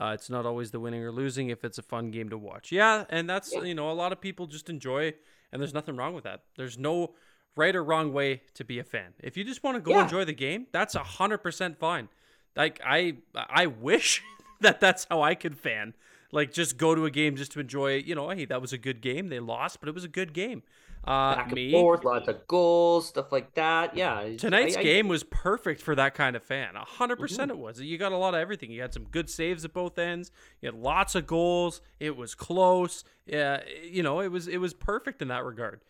uh, 0.00 0.12
it's 0.14 0.30
not 0.30 0.46
always 0.46 0.70
the 0.70 0.78
winning 0.78 1.02
or 1.02 1.10
losing 1.10 1.48
if 1.48 1.64
it's 1.64 1.78
a 1.78 1.82
fun 1.82 2.10
game 2.10 2.28
to 2.28 2.38
watch. 2.38 2.70
Yeah 2.70 3.04
and 3.08 3.28
that's 3.28 3.54
yeah. 3.54 3.62
you 3.62 3.74
know 3.74 3.90
a 3.90 3.92
lot 3.92 4.12
of 4.12 4.20
people 4.20 4.46
just 4.46 4.68
enjoy 4.68 5.14
and 5.50 5.60
there's 5.60 5.74
nothing 5.74 5.96
wrong 5.96 6.14
with 6.14 6.24
that. 6.24 6.42
There's 6.56 6.78
no 6.78 7.14
right 7.56 7.74
or 7.74 7.82
wrong 7.82 8.12
way 8.12 8.42
to 8.54 8.64
be 8.64 8.78
a 8.78 8.84
fan. 8.84 9.14
If 9.20 9.36
you 9.36 9.44
just 9.44 9.62
want 9.62 9.76
to 9.76 9.80
go 9.80 9.92
yeah. 9.92 10.04
enjoy 10.04 10.24
the 10.24 10.34
game, 10.34 10.66
that's 10.72 10.94
a 10.94 11.02
hundred 11.02 11.38
percent 11.38 11.78
fine. 11.78 12.08
Like 12.56 12.80
I, 12.84 13.16
I 13.34 13.66
wish 13.66 14.22
that 14.60 14.80
that's 14.80 15.06
how 15.10 15.22
I 15.22 15.34
could 15.34 15.56
fan. 15.56 15.94
Like 16.32 16.52
just 16.52 16.76
go 16.76 16.94
to 16.94 17.06
a 17.06 17.10
game 17.10 17.36
just 17.36 17.52
to 17.52 17.60
enjoy. 17.60 17.96
You 17.96 18.14
know, 18.14 18.28
hey, 18.30 18.44
that 18.44 18.60
was 18.60 18.72
a 18.72 18.78
good 18.78 19.00
game. 19.00 19.28
They 19.28 19.40
lost, 19.40 19.80
but 19.80 19.88
it 19.88 19.94
was 19.94 20.04
a 20.04 20.08
good 20.08 20.32
game. 20.32 20.62
Uh, 21.02 21.34
Back 21.34 21.46
and 21.46 21.54
me, 21.54 21.72
forth, 21.72 22.04
lots 22.04 22.28
of 22.28 22.46
goals, 22.46 23.08
stuff 23.08 23.32
like 23.32 23.54
that. 23.54 23.96
Yeah, 23.96 24.36
tonight's 24.36 24.76
I, 24.76 24.80
I, 24.80 24.82
game 24.82 25.08
was 25.08 25.22
perfect 25.22 25.80
for 25.80 25.94
that 25.94 26.14
kind 26.14 26.36
of 26.36 26.42
fan. 26.42 26.76
A 26.76 26.84
hundred 26.84 27.18
percent, 27.18 27.50
mm-hmm. 27.50 27.58
it 27.58 27.64
was. 27.64 27.80
You 27.80 27.96
got 27.96 28.12
a 28.12 28.18
lot 28.18 28.34
of 28.34 28.40
everything. 28.40 28.70
You 28.70 28.82
had 28.82 28.92
some 28.92 29.04
good 29.04 29.30
saves 29.30 29.64
at 29.64 29.72
both 29.72 29.98
ends. 29.98 30.30
You 30.60 30.66
had 30.66 30.74
lots 30.74 31.14
of 31.14 31.26
goals. 31.26 31.80
It 32.00 32.18
was 32.18 32.34
close. 32.34 33.02
Yeah, 33.26 33.62
you 33.82 34.02
know, 34.02 34.20
it 34.20 34.30
was 34.30 34.46
it 34.46 34.58
was 34.58 34.74
perfect 34.74 35.22
in 35.22 35.28
that 35.28 35.42
regard. 35.42 35.80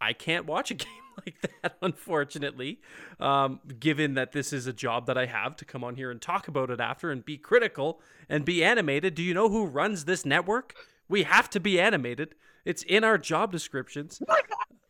I 0.00 0.12
can't 0.12 0.46
watch 0.46 0.70
a 0.70 0.74
game 0.86 0.88
like 1.24 1.40
that, 1.40 1.76
unfortunately, 1.82 2.80
um, 3.18 3.60
given 3.78 4.14
that 4.14 4.32
this 4.32 4.52
is 4.52 4.66
a 4.66 4.72
job 4.72 5.06
that 5.06 5.16
I 5.16 5.26
have 5.26 5.56
to 5.56 5.64
come 5.64 5.82
on 5.82 5.96
here 5.96 6.10
and 6.10 6.20
talk 6.20 6.48
about 6.48 6.70
it 6.70 6.80
after 6.80 7.10
and 7.10 7.24
be 7.24 7.38
critical 7.38 8.00
and 8.28 8.44
be 8.44 8.62
animated. 8.62 9.14
Do 9.14 9.22
you 9.22 9.34
know 9.34 9.48
who 9.48 9.64
runs 9.64 10.04
this 10.04 10.24
network? 10.26 10.74
We 11.08 11.22
have 11.22 11.48
to 11.50 11.60
be 11.60 11.80
animated. 11.80 12.34
It's 12.64 12.82
in 12.82 13.04
our 13.04 13.16
job 13.16 13.52
descriptions. 13.52 14.20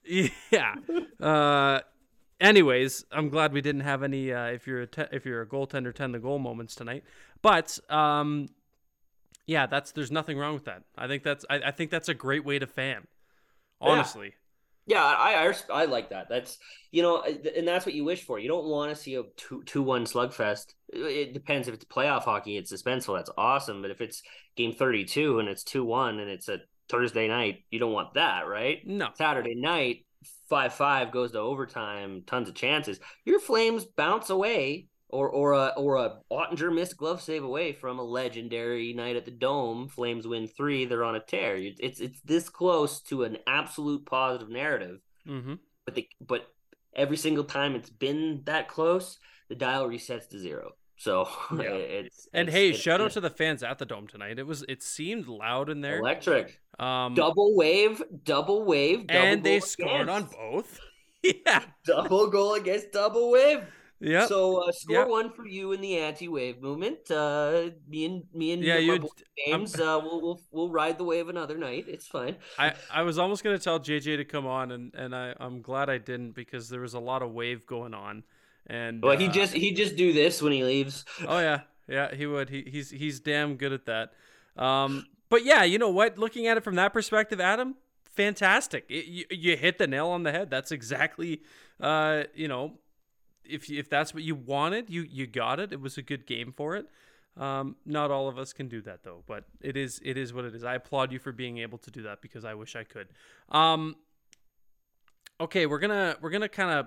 yeah. 0.50 0.74
Uh, 1.20 1.80
anyways, 2.40 3.04
I'm 3.12 3.28
glad 3.28 3.52
we 3.52 3.60
didn't 3.60 3.82
have 3.82 4.02
any. 4.02 4.32
Uh, 4.32 4.46
if 4.46 4.66
you're 4.66 4.82
a 4.82 4.86
te- 4.86 5.08
if 5.12 5.26
you're 5.26 5.42
a 5.42 5.46
goaltender, 5.46 5.94
ten 5.94 6.12
the 6.12 6.18
goal 6.18 6.38
moments 6.38 6.74
tonight. 6.74 7.04
But 7.42 7.78
um, 7.90 8.48
yeah, 9.46 9.66
that's 9.66 9.92
there's 9.92 10.10
nothing 10.10 10.38
wrong 10.38 10.54
with 10.54 10.64
that. 10.64 10.82
I 10.96 11.06
think 11.06 11.22
that's 11.22 11.44
I, 11.50 11.56
I 11.56 11.70
think 11.70 11.90
that's 11.90 12.08
a 12.08 12.14
great 12.14 12.44
way 12.44 12.58
to 12.58 12.66
fan. 12.66 13.06
Honestly. 13.80 14.28
Yeah. 14.28 14.32
Yeah, 14.86 15.02
I, 15.02 15.48
I, 15.48 15.82
I 15.82 15.84
like 15.86 16.10
that. 16.10 16.28
That's 16.28 16.58
you 16.92 17.02
know, 17.02 17.22
and 17.22 17.66
that's 17.66 17.84
what 17.84 17.94
you 17.94 18.04
wish 18.04 18.22
for. 18.22 18.38
You 18.38 18.48
don't 18.48 18.66
want 18.66 18.90
to 18.90 18.96
see 18.96 19.16
a 19.16 19.24
two 19.36 19.62
two 19.64 19.82
one 19.82 20.04
slugfest. 20.04 20.74
It 20.88 21.34
depends 21.34 21.66
if 21.66 21.74
it's 21.74 21.84
playoff 21.84 22.22
hockey, 22.22 22.56
it's 22.56 22.72
suspenseful. 22.72 23.16
That's 23.16 23.30
awesome. 23.36 23.82
But 23.82 23.90
if 23.90 24.00
it's 24.00 24.22
game 24.56 24.72
thirty 24.72 25.04
two 25.04 25.40
and 25.40 25.48
it's 25.48 25.64
two 25.64 25.84
one 25.84 26.20
and 26.20 26.30
it's 26.30 26.48
a 26.48 26.60
Thursday 26.88 27.26
night, 27.26 27.64
you 27.70 27.80
don't 27.80 27.92
want 27.92 28.14
that, 28.14 28.46
right? 28.46 28.78
No. 28.86 29.08
Saturday 29.14 29.56
night, 29.56 30.04
five 30.48 30.72
five 30.72 31.10
goes 31.10 31.32
to 31.32 31.40
overtime, 31.40 32.22
tons 32.24 32.48
of 32.48 32.54
chances. 32.54 33.00
Your 33.24 33.40
Flames 33.40 33.84
bounce 33.84 34.30
away 34.30 34.86
or 35.08 35.28
or 35.28 35.52
a 35.52 35.72
or 35.76 35.96
a 35.96 36.18
Oettinger 36.30 36.74
missed 36.74 36.96
glove 36.96 37.20
save 37.20 37.44
away 37.44 37.72
from 37.72 37.98
a 37.98 38.02
legendary 38.02 38.92
night 38.92 39.16
at 39.16 39.24
the 39.24 39.30
Dome. 39.30 39.88
Flames 39.88 40.26
win 40.26 40.46
three. 40.48 40.84
They're 40.84 41.04
on 41.04 41.16
a 41.16 41.20
tear. 41.20 41.56
It's 41.56 42.00
it's 42.00 42.20
this 42.20 42.48
close 42.48 43.00
to 43.02 43.24
an 43.24 43.38
absolute 43.46 44.04
positive 44.06 44.48
narrative. 44.48 45.00
Mm-hmm. 45.26 45.54
But 45.84 45.94
the 45.94 46.08
but 46.20 46.48
every 46.94 47.16
single 47.16 47.44
time 47.44 47.74
it's 47.74 47.90
been 47.90 48.42
that 48.46 48.68
close, 48.68 49.18
the 49.48 49.54
dial 49.54 49.88
resets 49.88 50.28
to 50.30 50.38
zero. 50.38 50.72
So 50.96 51.28
yeah. 51.52 51.62
it's 51.62 52.28
and 52.32 52.48
it's, 52.48 52.56
hey, 52.56 52.70
it's, 52.70 52.78
shout 52.78 53.00
out 53.00 53.12
to 53.12 53.20
the 53.20 53.30
fans 53.30 53.62
at 53.62 53.78
the 53.78 53.86
Dome 53.86 54.08
tonight. 54.08 54.38
It 54.38 54.46
was 54.46 54.64
it 54.68 54.82
seemed 54.82 55.28
loud 55.28 55.70
in 55.70 55.82
there, 55.82 55.98
electric. 55.98 56.60
Um, 56.78 57.14
double 57.14 57.54
wave, 57.54 58.02
double 58.24 58.64
wave, 58.64 59.06
double 59.06 59.24
and 59.26 59.44
they 59.44 59.60
scored 59.60 60.08
on 60.08 60.24
both. 60.24 60.80
yeah, 61.46 61.62
double 61.84 62.28
goal 62.28 62.54
against 62.54 62.92
double 62.92 63.30
wave. 63.30 63.62
Yeah. 64.00 64.26
So 64.26 64.68
uh, 64.68 64.72
score 64.72 64.96
yep. 64.96 65.08
one 65.08 65.32
for 65.32 65.46
you 65.46 65.72
in 65.72 65.80
the 65.80 65.98
anti-wave 65.98 66.60
movement. 66.60 67.10
Uh, 67.10 67.70
me 67.88 68.04
and 68.04 68.24
me 68.34 68.52
and 68.52 68.62
yeah, 68.62 68.76
you 68.76 69.08
James. 69.46 69.74
Uh, 69.74 69.98
we'll 70.02 70.20
we'll 70.20 70.40
we'll 70.50 70.70
ride 70.70 70.98
the 70.98 71.04
wave 71.04 71.28
another 71.28 71.56
night. 71.56 71.86
It's 71.88 72.06
fine. 72.06 72.36
I, 72.58 72.74
I 72.92 73.02
was 73.02 73.18
almost 73.18 73.42
gonna 73.42 73.58
tell 73.58 73.80
JJ 73.80 74.18
to 74.18 74.24
come 74.24 74.46
on, 74.46 74.70
and 74.70 74.94
and 74.94 75.14
I 75.14 75.34
I'm 75.40 75.62
glad 75.62 75.88
I 75.88 75.96
didn't 75.96 76.32
because 76.32 76.68
there 76.68 76.80
was 76.80 76.92
a 76.92 77.00
lot 77.00 77.22
of 77.22 77.32
wave 77.32 77.66
going 77.66 77.94
on, 77.94 78.24
and 78.66 79.02
well, 79.02 79.16
he 79.16 79.28
uh, 79.28 79.32
just 79.32 79.54
he 79.54 79.72
just 79.72 79.96
do 79.96 80.12
this 80.12 80.42
when 80.42 80.52
he 80.52 80.62
leaves. 80.62 81.06
Oh 81.26 81.38
yeah, 81.38 81.60
yeah, 81.88 82.14
he 82.14 82.26
would. 82.26 82.50
He 82.50 82.68
he's 82.70 82.90
he's 82.90 83.20
damn 83.20 83.56
good 83.56 83.72
at 83.72 83.86
that. 83.86 84.12
Um, 84.58 85.06
but 85.30 85.42
yeah, 85.44 85.64
you 85.64 85.78
know 85.78 85.90
what? 85.90 86.18
Looking 86.18 86.48
at 86.48 86.58
it 86.58 86.64
from 86.64 86.74
that 86.74 86.92
perspective, 86.92 87.40
Adam, 87.40 87.76
fantastic. 88.14 88.84
It, 88.90 89.06
you 89.06 89.24
you 89.30 89.56
hit 89.56 89.78
the 89.78 89.86
nail 89.86 90.08
on 90.08 90.22
the 90.22 90.32
head. 90.32 90.50
That's 90.50 90.70
exactly 90.70 91.40
uh 91.78 92.24
you 92.34 92.48
know 92.48 92.72
if 93.48 93.70
if 93.70 93.88
that's 93.88 94.14
what 94.14 94.22
you 94.22 94.34
wanted, 94.34 94.90
you 94.90 95.02
you 95.02 95.26
got 95.26 95.60
it. 95.60 95.72
It 95.72 95.80
was 95.80 95.98
a 95.98 96.02
good 96.02 96.26
game 96.26 96.52
for 96.56 96.76
it. 96.76 96.86
Um, 97.36 97.76
not 97.84 98.10
all 98.10 98.28
of 98.28 98.38
us 98.38 98.52
can 98.52 98.68
do 98.68 98.80
that 98.82 99.02
though, 99.02 99.22
but 99.26 99.44
it 99.60 99.76
is 99.76 100.00
it 100.02 100.16
is 100.16 100.32
what 100.32 100.44
it 100.44 100.54
is. 100.54 100.64
I 100.64 100.74
applaud 100.74 101.12
you 101.12 101.18
for 101.18 101.32
being 101.32 101.58
able 101.58 101.78
to 101.78 101.90
do 101.90 102.02
that 102.02 102.22
because 102.22 102.44
I 102.44 102.54
wish 102.54 102.74
I 102.76 102.84
could. 102.84 103.08
Um, 103.50 103.96
okay, 105.40 105.66
we're 105.66 105.78
gonna 105.78 106.16
we're 106.20 106.30
gonna 106.30 106.48
kind 106.48 106.70
of 106.70 106.86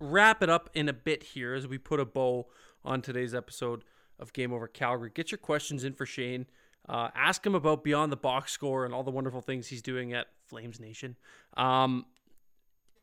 wrap 0.00 0.42
it 0.42 0.48
up 0.48 0.70
in 0.74 0.88
a 0.88 0.92
bit 0.94 1.22
here 1.22 1.54
as 1.54 1.66
we 1.66 1.76
put 1.76 2.00
a 2.00 2.06
bow 2.06 2.46
on 2.84 3.02
today's 3.02 3.34
episode 3.34 3.84
of 4.18 4.32
Game 4.32 4.52
Over 4.52 4.66
Calgary. 4.66 5.10
Get 5.12 5.30
your 5.30 5.38
questions 5.38 5.84
in 5.84 5.92
for 5.92 6.06
Shane. 6.06 6.46
Uh, 6.88 7.08
ask 7.14 7.44
him 7.44 7.54
about 7.54 7.84
Beyond 7.84 8.10
the 8.10 8.16
Box 8.16 8.52
Score 8.52 8.84
and 8.84 8.94
all 8.94 9.02
the 9.04 9.10
wonderful 9.10 9.42
things 9.42 9.68
he's 9.68 9.82
doing 9.82 10.14
at 10.14 10.26
Flames 10.46 10.80
Nation. 10.80 11.16
Um, 11.56 12.06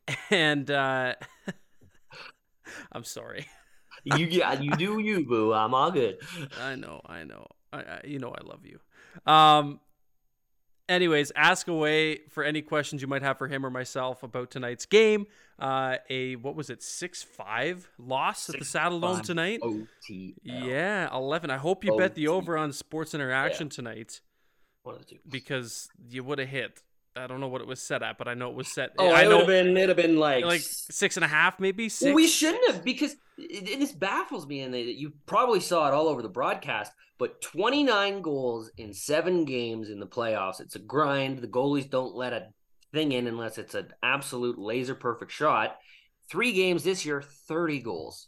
and 0.32 0.70
uh, 0.72 1.14
I'm 2.92 3.04
sorry. 3.04 3.48
you 4.04 4.26
yeah, 4.26 4.60
you 4.60 4.72
do 4.72 5.00
you, 5.00 5.26
boo. 5.26 5.54
I'm 5.54 5.74
all 5.74 5.92
good. 5.92 6.18
I 6.62 6.76
know, 6.76 7.02
I 7.06 7.24
know. 7.24 7.48
I, 7.74 7.78
I, 7.80 8.02
you 8.06 8.20
know 8.20 8.34
I 8.34 8.44
love 8.44 8.66
you. 8.66 8.80
Um 9.32 9.80
anyways, 10.88 11.32
ask 11.36 11.68
away 11.68 12.20
for 12.30 12.44
any 12.44 12.62
questions 12.62 13.02
you 13.02 13.08
might 13.08 13.24
have 13.24 13.38
for 13.38 13.48
him 13.48 13.66
or 13.66 13.70
myself 13.70 14.24
about 14.24 14.52
tonight's 14.52 14.86
game. 14.86 15.26
Uh 15.60 15.98
a 16.10 16.36
what 16.38 16.56
was 16.56 16.70
it, 16.70 16.84
six 16.84 17.24
five 17.24 17.90
loss 17.98 18.44
six, 18.44 18.56
at 18.56 18.60
the 18.60 18.66
Saddledome 18.66 19.24
tonight? 19.24 19.62
OTL. 19.62 20.36
Yeah, 20.44 21.14
eleven. 21.14 21.50
I 21.50 21.58
hope 21.58 21.84
you 21.84 21.98
bet 21.98 22.16
the 22.16 22.28
over 22.28 22.58
on 22.58 22.72
sports 22.72 23.14
interaction 23.14 23.68
yeah. 23.68 23.72
tonight. 23.76 24.22
One 24.84 24.96
of 24.96 25.02
the 25.02 25.16
two. 25.16 25.20
Because 25.28 25.90
you 26.08 26.24
would 26.24 26.40
have 26.40 26.48
hit. 26.48 26.82
I 27.18 27.28
don't 27.28 27.40
know 27.40 27.48
what 27.48 27.62
it 27.62 27.68
was 27.68 27.82
set 27.82 28.04
at, 28.04 28.18
but 28.18 28.28
I 28.28 28.34
know 28.34 28.50
it 28.50 28.56
was 28.56 28.68
set. 28.68 28.92
Oh, 28.98 29.10
I 29.10 29.24
it 29.24 29.28
would 29.28 29.38
have 29.40 29.48
been 29.48 29.76
it'd 29.76 29.90
have 29.90 29.98
been 29.98 30.18
like 30.18 30.46
like 30.46 30.62
six 30.62 31.18
and 31.18 31.24
a 31.24 31.28
half, 31.28 31.60
maybe 31.60 31.90
six. 31.90 32.06
Well, 32.06 32.16
we 32.16 32.28
shouldn't 32.28 32.72
have 32.72 32.84
because 32.84 33.14
it, 33.38 33.70
it, 33.70 33.80
this 33.80 33.92
baffles 33.92 34.48
me, 34.48 34.62
and 34.62 34.76
you 34.76 35.14
probably 35.26 35.60
saw 35.60 35.88
it 35.88 35.94
all 35.94 36.08
over 36.08 36.22
the 36.22 36.30
broadcast. 36.30 36.92
But 37.20 37.42
29 37.42 38.22
goals 38.22 38.70
in 38.78 38.94
seven 38.94 39.44
games 39.44 39.90
in 39.90 40.00
the 40.00 40.06
playoffs. 40.06 40.62
It's 40.62 40.76
a 40.76 40.80
grind. 40.80 41.40
The 41.40 41.48
goalies 41.48 41.90
don't 41.90 42.16
let 42.16 42.32
a 42.32 42.50
thing 42.94 43.12
in 43.12 43.26
unless 43.26 43.58
it's 43.58 43.74
an 43.74 43.92
absolute 44.04 44.60
laser 44.60 44.94
perfect 44.94 45.32
shot. 45.32 45.78
Three 46.30 46.54
games 46.54 46.84
this 46.84 47.06
year, 47.06 47.22
30 47.22 47.80
goals. 47.80 48.28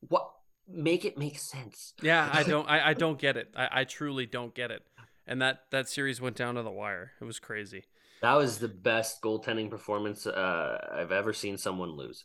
What? 0.00 0.30
Make 0.68 1.04
it 1.04 1.18
make 1.18 1.38
sense. 1.38 1.92
Yeah, 2.02 2.28
I 2.32 2.42
don't. 2.44 2.68
I, 2.68 2.90
I 2.90 2.94
don't 2.94 3.18
get 3.18 3.36
it. 3.36 3.52
I, 3.54 3.80
I 3.80 3.84
truly 3.84 4.26
don't 4.26 4.54
get 4.54 4.70
it 4.70 4.82
and 5.26 5.40
that 5.42 5.62
that 5.70 5.88
series 5.88 6.20
went 6.20 6.36
down 6.36 6.54
to 6.54 6.62
the 6.62 6.70
wire. 6.70 7.12
It 7.20 7.24
was 7.24 7.38
crazy. 7.38 7.84
That 8.22 8.34
was 8.34 8.58
the 8.58 8.68
best 8.68 9.20
goaltending 9.22 9.70
performance 9.70 10.26
uh, 10.26 10.78
I've 10.94 11.12
ever 11.12 11.32
seen 11.32 11.58
someone 11.58 11.90
lose. 11.90 12.24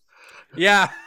Yeah. 0.55 0.89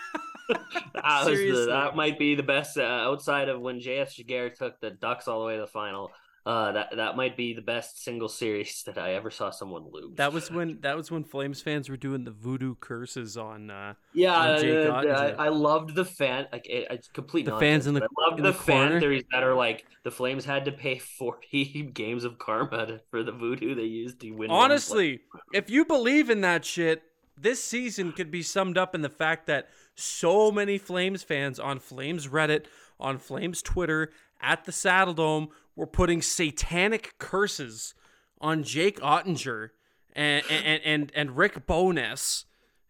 that, 0.49 1.25
the, 1.25 1.67
that 1.69 1.97
might 1.97 2.19
be 2.19 2.35
the 2.35 2.43
best 2.43 2.77
uh, 2.77 2.83
outside 2.83 3.49
of 3.49 3.61
when 3.61 3.81
JS 3.81 4.23
Giguère 4.23 4.55
took 4.55 4.79
the 4.79 4.91
Ducks 4.91 5.27
all 5.27 5.41
the 5.41 5.47
way 5.47 5.55
to 5.55 5.63
the 5.63 5.67
final. 5.67 6.11
Uh, 6.47 6.73
that 6.73 6.97
that 6.97 7.17
might 7.17 7.39
be 7.39 7.55
the 7.55 7.63
best 7.63 8.05
single 8.05 8.29
series 8.29 8.83
that 8.87 8.99
I 8.99 9.15
ever 9.15 9.31
saw 9.31 9.49
someone 9.51 9.87
lose. 9.91 10.17
That 10.17 10.35
was 10.35 10.51
when 10.51 10.79
that 10.83 10.95
was 10.95 11.11
when 11.11 11.25
Flames 11.25 11.63
fans 11.63 11.89
were 11.89 11.97
doing 11.97 12.25
the 12.25 12.31
voodoo 12.31 12.75
curses 12.75 13.39
on. 13.39 13.71
Uh, 13.71 13.95
yeah, 14.13 14.37
on 14.37 14.61
Jake 14.61 14.89
uh, 14.89 14.93
I, 14.93 15.47
I 15.47 15.49
loved 15.49 15.95
the 15.95 16.05
fan 16.05 16.47
like 16.53 16.67
it, 16.67 16.87
it's 16.91 17.09
complete. 17.09 17.47
The 17.47 17.53
nonsense, 17.53 17.85
fans 17.85 17.87
in 17.87 17.95
the- 17.95 18.03
I 18.03 18.29
love 18.29 18.39
in 18.39 18.45
the, 18.45 18.53
the 18.53 18.59
fan 18.59 19.01
theories 19.01 19.25
that 19.33 19.43
are 19.43 19.55
like 19.55 19.87
the 20.03 20.11
Flames 20.11 20.45
had 20.45 20.67
to 20.67 20.73
pay 20.73 20.99
forty 21.19 21.91
games 21.95 22.25
of 22.25 22.39
karma 22.39 22.87
to, 22.87 23.01
for 23.11 23.23
the 23.23 23.33
voodoo 23.33 23.75
they 23.75 23.85
used 23.85 24.21
to 24.21 24.31
win. 24.33 24.51
Honestly, 24.51 25.21
if 25.55 25.71
you 25.71 25.87
believe 25.87 26.29
in 26.29 26.43
that 26.43 26.67
shit, 26.67 27.03
this 27.39 27.65
season 27.65 28.13
could 28.13 28.31
be 28.31 28.43
summed 28.43 28.77
up 28.77 28.95
in 28.95 29.01
the 29.01 29.09
fact 29.09 29.47
that 29.47 29.69
so 29.95 30.53
many 30.53 30.77
Flames 30.77 31.23
fans 31.23 31.59
on 31.59 31.79
Flames 31.79 32.29
Reddit, 32.29 32.67
on 33.01 33.17
Flames 33.19 33.63
Twitter, 33.63 34.11
at 34.41 34.65
the 34.65 34.73
Saddledome 34.73 35.49
were 35.77 35.87
putting 35.87 36.23
satanic 36.23 37.15
curses 37.19 37.95
on 38.41 38.63
Jake 38.63 39.01
Oettinger 39.01 39.71
and 40.15 40.45
and 40.51 40.81
and, 40.85 41.13
and 41.15 41.37
Rick 41.37 41.67
Bowness. 41.67 42.45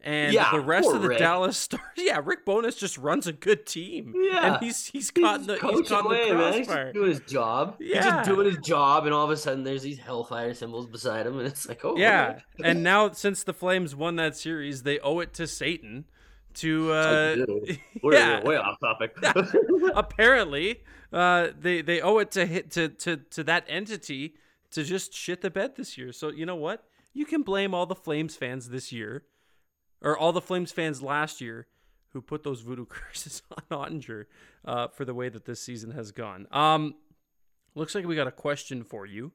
And 0.07 0.35
Yeah, 0.35 0.51
the 0.53 0.61
rest 0.61 0.93
of 0.93 1.01
the 1.01 1.09
Rick. 1.09 1.19
Dallas 1.19 1.57
Stars, 1.57 1.81
yeah, 1.97 2.21
Rick 2.23 2.45
Bowness 2.45 2.77
just 2.77 2.99
runs 2.99 3.27
a 3.27 3.33
good 3.33 3.65
team. 3.65 4.13
Yeah. 4.15 4.57
and 4.57 4.63
he's 4.63 4.85
he's 4.89 5.11
caught 5.11 5.41
in 5.41 5.47
the 5.47 5.55
he's 5.55 5.89
caught 5.89 6.05
away, 6.05 6.29
the 6.29 6.35
man. 6.37 6.53
He's 6.53 6.67
crossfire. 6.67 6.93
doing 6.93 7.09
his 7.09 7.21
job. 7.21 7.77
He's 7.79 7.95
Yeah. 7.95 8.03
just 8.23 8.29
doing 8.29 8.45
his 8.47 8.59
job, 8.59 9.07
and 9.07 9.15
all 9.15 9.25
of 9.25 9.31
a 9.31 9.37
sudden 9.39 9.65
there's 9.65 9.83
these 9.83 9.99
hellfire 9.99 10.53
symbols 10.53 10.87
beside 10.87 11.27
him, 11.27 11.39
and 11.39 11.47
it's 11.47 11.67
like, 11.67 11.83
oh, 11.87 11.97
Yeah, 11.97 12.41
and 12.63 12.83
now 12.83 13.13
since 13.13 13.45
the 13.45 13.55
Flames 13.55 13.97
won 13.97 14.17
that 14.17 14.37
series, 14.37 14.83
they 14.83 14.99
owe 14.99 15.21
it 15.21 15.33
to 15.35 15.47
Satan 15.47 16.05
to 16.57 16.93
uh 16.93 17.37
We're 18.03 18.15
yeah. 18.15 18.43
way 18.43 18.57
off 18.57 18.79
topic. 18.81 19.17
apparently 19.95 20.81
uh 21.13 21.49
they 21.59 21.83
they 21.83 22.01
owe 22.01 22.19
it 22.19 22.31
to 22.33 22.47
hit 22.47 22.71
to 22.73 22.89
to 22.89 23.17
to 23.17 23.45
that 23.45 23.65
entity 23.69 24.35
to 24.73 24.83
just 24.83 25.15
shit 25.15 25.41
the 25.41 25.51
bed 25.51 25.77
this 25.77 25.97
year. 25.97 26.13
So 26.13 26.29
you 26.31 26.47
know 26.47 26.57
what? 26.57 26.85
You 27.13 27.25
can 27.27 27.43
blame 27.43 27.75
all 27.75 27.87
the 27.87 27.95
Flames 27.95 28.35
fans 28.37 28.71
this 28.71 28.91
year 28.93 29.23
or 30.03 30.19
all 30.19 30.33
the 30.33 30.41
Flames 30.41 30.73
fans 30.73 31.01
last 31.03 31.41
year 31.41 31.67
who 32.13 32.21
put 32.21 32.43
those 32.43 32.61
voodoo 32.61 32.85
curses 32.89 33.43
on 33.71 33.79
Oettinger 34.01 34.25
uh, 34.65 34.89
for 34.89 35.05
the 35.05 35.15
way 35.15 35.29
that 35.29 35.45
this 35.45 35.61
season 35.61 35.93
has 35.93 36.13
gone. 36.13 36.47
Um, 36.51 36.95
looks 37.75 37.95
like 37.95 38.05
we 38.07 38.17
got 38.17 38.27
a 38.27 38.33
question 38.33 38.83
for 38.85 39.07
you. 39.07 39.33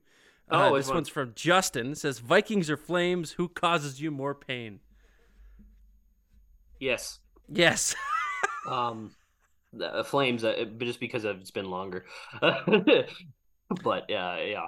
Uh, 0.51 0.69
Oh, 0.71 0.75
this 0.75 0.85
which 0.85 0.87
one? 0.89 0.95
one's 0.97 1.09
from 1.09 1.33
Justin. 1.35 1.91
It 1.91 1.97
says 1.99 2.19
Vikings 2.19 2.69
or 2.69 2.77
Flames? 2.77 3.33
Who 3.33 3.47
causes 3.49 4.01
you 4.01 4.11
more 4.11 4.33
pain? 4.33 4.79
Yes. 6.79 7.19
Yes. 7.47 7.95
Um, 8.67 9.15
the 9.73 10.03
Flames, 10.03 10.43
uh, 10.43 10.65
just 10.77 10.99
because 10.99 11.25
it's 11.25 11.49
been 11.49 11.69
longer. 11.69 12.05
but 12.41 14.05
yeah, 14.09 14.37
yeah. 14.43 14.67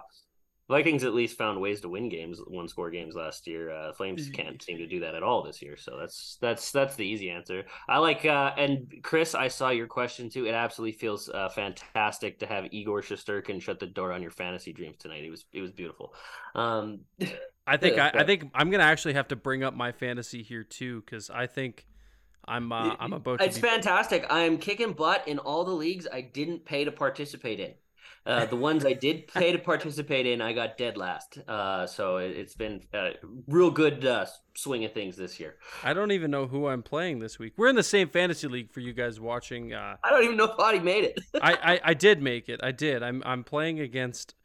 Vikings 0.71 1.03
at 1.03 1.13
least 1.13 1.37
found 1.37 1.59
ways 1.59 1.81
to 1.81 1.89
win 1.89 2.07
games, 2.07 2.39
one 2.47 2.67
score 2.69 2.89
games 2.89 3.13
last 3.13 3.45
year. 3.45 3.71
Uh, 3.71 3.91
Flames 3.91 4.29
can't 4.29 4.63
seem 4.63 4.77
to 4.77 4.87
do 4.87 5.01
that 5.01 5.15
at 5.15 5.21
all 5.21 5.43
this 5.43 5.61
year. 5.61 5.75
So 5.75 5.97
that's 5.99 6.37
that's 6.39 6.71
that's 6.71 6.95
the 6.95 7.05
easy 7.05 7.29
answer. 7.29 7.65
I 7.89 7.97
like 7.97 8.23
uh, 8.23 8.53
and 8.57 8.87
Chris, 9.03 9.35
I 9.35 9.49
saw 9.49 9.69
your 9.69 9.87
question 9.87 10.29
too. 10.29 10.47
It 10.47 10.53
absolutely 10.53 10.97
feels 10.97 11.27
uh, 11.27 11.49
fantastic 11.49 12.39
to 12.39 12.45
have 12.45 12.67
Igor 12.71 13.01
Shesterkin 13.01 13.61
shut 13.61 13.81
the 13.81 13.87
door 13.87 14.13
on 14.13 14.21
your 14.21 14.31
fantasy 14.31 14.71
dreams 14.71 14.95
tonight. 14.97 15.25
It 15.25 15.29
was 15.29 15.43
it 15.51 15.59
was 15.59 15.71
beautiful. 15.71 16.13
Um, 16.55 17.01
I 17.67 17.75
think 17.75 17.97
I, 17.99 18.11
I 18.13 18.23
think 18.23 18.49
I'm 18.55 18.71
gonna 18.71 18.83
actually 18.83 19.15
have 19.15 19.27
to 19.27 19.35
bring 19.35 19.63
up 19.65 19.75
my 19.75 19.91
fantasy 19.91 20.41
here 20.41 20.63
too 20.63 21.01
because 21.01 21.29
I 21.29 21.47
think 21.47 21.85
I'm 22.45 22.71
uh, 22.71 22.95
I'm 22.99 23.13
about 23.13 23.41
It's 23.41 23.57
be 23.57 23.67
fantastic. 23.67 24.25
I 24.29 24.41
am 24.41 24.57
kicking 24.57 24.93
butt 24.93 25.27
in 25.27 25.39
all 25.39 25.63
the 25.63 25.71
leagues 25.71 26.07
I 26.11 26.21
didn't 26.21 26.65
pay 26.65 26.85
to 26.85 26.91
participate 26.91 27.59
in. 27.59 27.73
Uh, 28.23 28.45
the 28.45 28.55
ones 28.55 28.85
I 28.85 28.93
did 28.93 29.27
pay 29.33 29.51
to 29.51 29.57
participate 29.57 30.27
in, 30.27 30.41
I 30.41 30.53
got 30.53 30.77
dead 30.77 30.95
last. 30.95 31.39
Uh, 31.47 31.87
so 31.87 32.17
it, 32.17 32.31
it's 32.31 32.53
been 32.53 32.81
a 32.93 33.13
real 33.47 33.71
good 33.71 34.05
uh, 34.05 34.27
swing 34.53 34.85
of 34.85 34.93
things 34.93 35.17
this 35.17 35.39
year. 35.39 35.55
I 35.83 35.93
don't 35.93 36.11
even 36.11 36.29
know 36.29 36.45
who 36.45 36.67
I'm 36.67 36.83
playing 36.83 37.19
this 37.19 37.39
week. 37.39 37.53
We're 37.57 37.69
in 37.69 37.75
the 37.75 37.83
same 37.83 38.09
fantasy 38.09 38.47
league 38.47 38.71
for 38.71 38.79
you 38.79 38.93
guys 38.93 39.19
watching. 39.19 39.73
Uh, 39.73 39.95
I 40.03 40.11
don't 40.11 40.23
even 40.23 40.37
know 40.37 40.45
if 40.45 40.57
Auddie 40.57 40.83
made 40.83 41.05
it. 41.05 41.19
I, 41.41 41.53
I 41.53 41.79
I 41.83 41.93
did 41.95 42.21
make 42.21 42.47
it. 42.47 42.59
I 42.61 42.71
did. 42.71 43.01
I'm 43.01 43.23
I'm 43.25 43.43
playing 43.43 43.79
against 43.79 44.35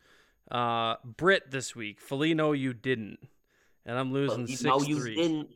uh 0.51 0.95
Brit 1.05 1.51
this 1.51 1.77
week. 1.77 2.01
Felino, 2.01 2.59
you 2.59 2.73
didn't, 2.73 3.19
and 3.85 3.99
I'm 3.99 4.11
losing 4.11 4.47
six 4.47 4.63
no, 4.63 4.81
you 4.81 5.01
three. 5.01 5.47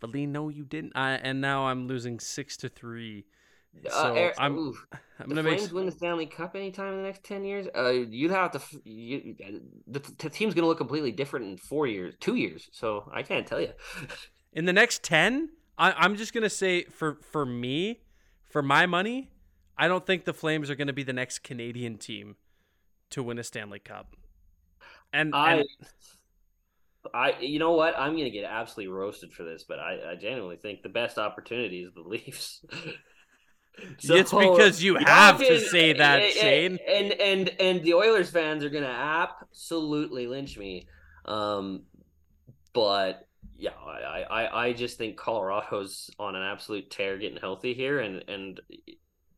Didn't. 0.00 0.12
Felino, 0.12 0.54
you 0.54 0.64
didn't. 0.64 0.92
I, 0.94 1.12
and 1.12 1.40
now 1.40 1.66
I'm 1.66 1.86
losing 1.86 2.20
six 2.20 2.56
to 2.58 2.68
three. 2.68 3.24
Uh, 3.94 4.12
Eric- 4.14 4.34
I'm 4.38 4.56
ooh, 4.56 4.76
I'm 5.20 5.28
the 5.28 5.34
gonna 5.34 5.42
make 5.42 5.58
Flames 5.58 5.72
win 5.72 5.86
the 5.86 5.92
Stanley 5.92 6.26
Cup 6.26 6.56
anytime 6.56 6.94
in 6.94 6.96
the 6.98 7.04
next 7.04 7.24
ten 7.24 7.44
years. 7.44 7.66
Uh, 7.76 7.90
you'd 7.90 8.30
have 8.30 8.52
to. 8.52 8.60
You, 8.84 9.36
the, 9.86 10.00
the 10.18 10.30
team's 10.30 10.54
going 10.54 10.62
to 10.62 10.68
look 10.68 10.78
completely 10.78 11.12
different 11.12 11.46
in 11.46 11.56
four 11.58 11.86
years, 11.86 12.14
two 12.20 12.34
years. 12.34 12.68
So 12.72 13.10
I 13.12 13.22
can't 13.22 13.46
tell 13.46 13.60
you. 13.60 13.72
in 14.52 14.64
the 14.64 14.72
next 14.72 15.02
10 15.02 15.50
I, 15.76 15.92
i'm 15.92 16.16
just 16.16 16.32
gonna 16.32 16.50
say 16.50 16.84
for 16.84 17.18
for 17.22 17.44
me 17.44 18.00
for 18.44 18.62
my 18.62 18.86
money 18.86 19.30
i 19.76 19.88
don't 19.88 20.06
think 20.06 20.24
the 20.24 20.34
flames 20.34 20.70
are 20.70 20.74
gonna 20.74 20.92
be 20.92 21.02
the 21.02 21.12
next 21.12 21.40
canadian 21.40 21.98
team 21.98 22.36
to 23.10 23.22
win 23.22 23.38
a 23.38 23.44
stanley 23.44 23.78
cup 23.78 24.16
and, 25.12 25.34
I, 25.34 25.52
and 25.54 25.68
I, 27.18 27.40
you 27.40 27.58
know 27.58 27.72
what? 27.72 27.98
I'm 27.98 28.12
gonna 28.16 28.30
get 28.30 28.44
absolutely 28.44 28.92
roasted 28.92 29.32
for 29.32 29.42
this, 29.42 29.64
but 29.66 29.78
I, 29.78 30.12
I 30.12 30.14
genuinely 30.14 30.56
think 30.56 30.82
the 30.82 30.88
best 30.88 31.18
opportunity 31.18 31.82
is 31.82 31.92
the 31.94 32.00
Leafs. 32.06 32.64
It's 33.98 34.32
because 34.32 34.82
you 34.82 34.96
have 34.96 35.38
to 35.38 35.60
say 35.60 35.94
that, 35.94 36.20
and, 36.20 36.32
Shane. 36.32 36.78
And 36.88 37.12
and 37.12 37.50
and 37.60 37.82
the 37.82 37.94
Oilers 37.94 38.30
fans 38.30 38.64
are 38.64 38.70
gonna 38.70 38.86
absolutely 38.86 40.26
lynch 40.26 40.56
me. 40.56 40.86
Um, 41.24 41.82
but 42.72 43.26
yeah, 43.56 43.70
I, 43.84 44.22
I, 44.22 44.66
I 44.66 44.72
just 44.72 44.98
think 44.98 45.16
Colorado's 45.16 46.10
on 46.18 46.36
an 46.36 46.42
absolute 46.42 46.90
tear 46.90 47.18
getting 47.18 47.38
healthy 47.38 47.74
here, 47.74 47.98
and 47.98 48.24
and 48.28 48.60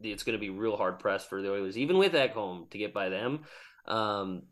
it's 0.03 0.23
going 0.23 0.35
to 0.35 0.40
be 0.40 0.51
real 0.51 0.77
hard 0.77 0.99
pressed 0.99 1.29
for 1.29 1.43
the 1.43 1.51
Oilers, 1.51 1.79
even 1.79 1.99
with 1.99 2.12
Ekholm, 2.12 2.71
to 2.71 2.79
get 2.79 2.95
by 2.95 3.09
them. 3.09 3.40
Um, 3.87 4.43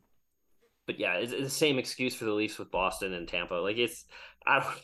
but 0.88 0.98
yeah, 0.98 1.14
it's, 1.14 1.30
it's 1.32 1.44
the 1.44 1.50
same 1.50 1.78
excuse 1.78 2.16
for 2.16 2.24
the 2.24 2.32
Leafs 2.32 2.58
with 2.58 2.72
Boston 2.72 3.12
and 3.14 3.28
Tampa. 3.28 3.54
Like 3.54 3.76
it's, 3.76 4.04
I 4.44 4.58
don't, 4.60 4.74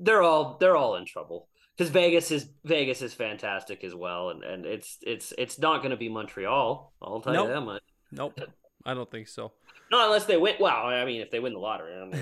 they're 0.00 0.22
all 0.22 0.56
they're 0.58 0.76
all 0.76 0.96
in 0.96 1.04
trouble 1.04 1.48
because 1.76 1.90
Vegas 1.90 2.30
is 2.30 2.48
Vegas 2.64 3.02
is 3.02 3.12
fantastic 3.12 3.84
as 3.84 3.94
well, 3.94 4.30
and 4.30 4.42
and 4.42 4.64
it's 4.64 4.96
it's 5.02 5.34
it's 5.36 5.58
not 5.58 5.78
going 5.78 5.90
to 5.90 5.96
be 5.98 6.08
Montreal. 6.08 6.92
I'll 7.02 7.20
tell 7.20 7.34
Nope. 7.34 7.48
you 7.48 7.54
that 7.54 7.60
much. 7.60 7.82
nope 8.12 8.40
i 8.84 8.94
don't 8.94 9.10
think 9.10 9.28
so 9.28 9.52
Not 9.92 10.06
unless 10.06 10.24
they 10.24 10.36
win. 10.36 10.54
Well, 10.58 10.74
I 10.74 11.04
mean, 11.04 11.20
if 11.20 11.30
they 11.30 11.38
win 11.40 11.52
the 11.52 11.58
lottery, 11.60 11.94
I 11.94 12.04
mean, 12.04 12.12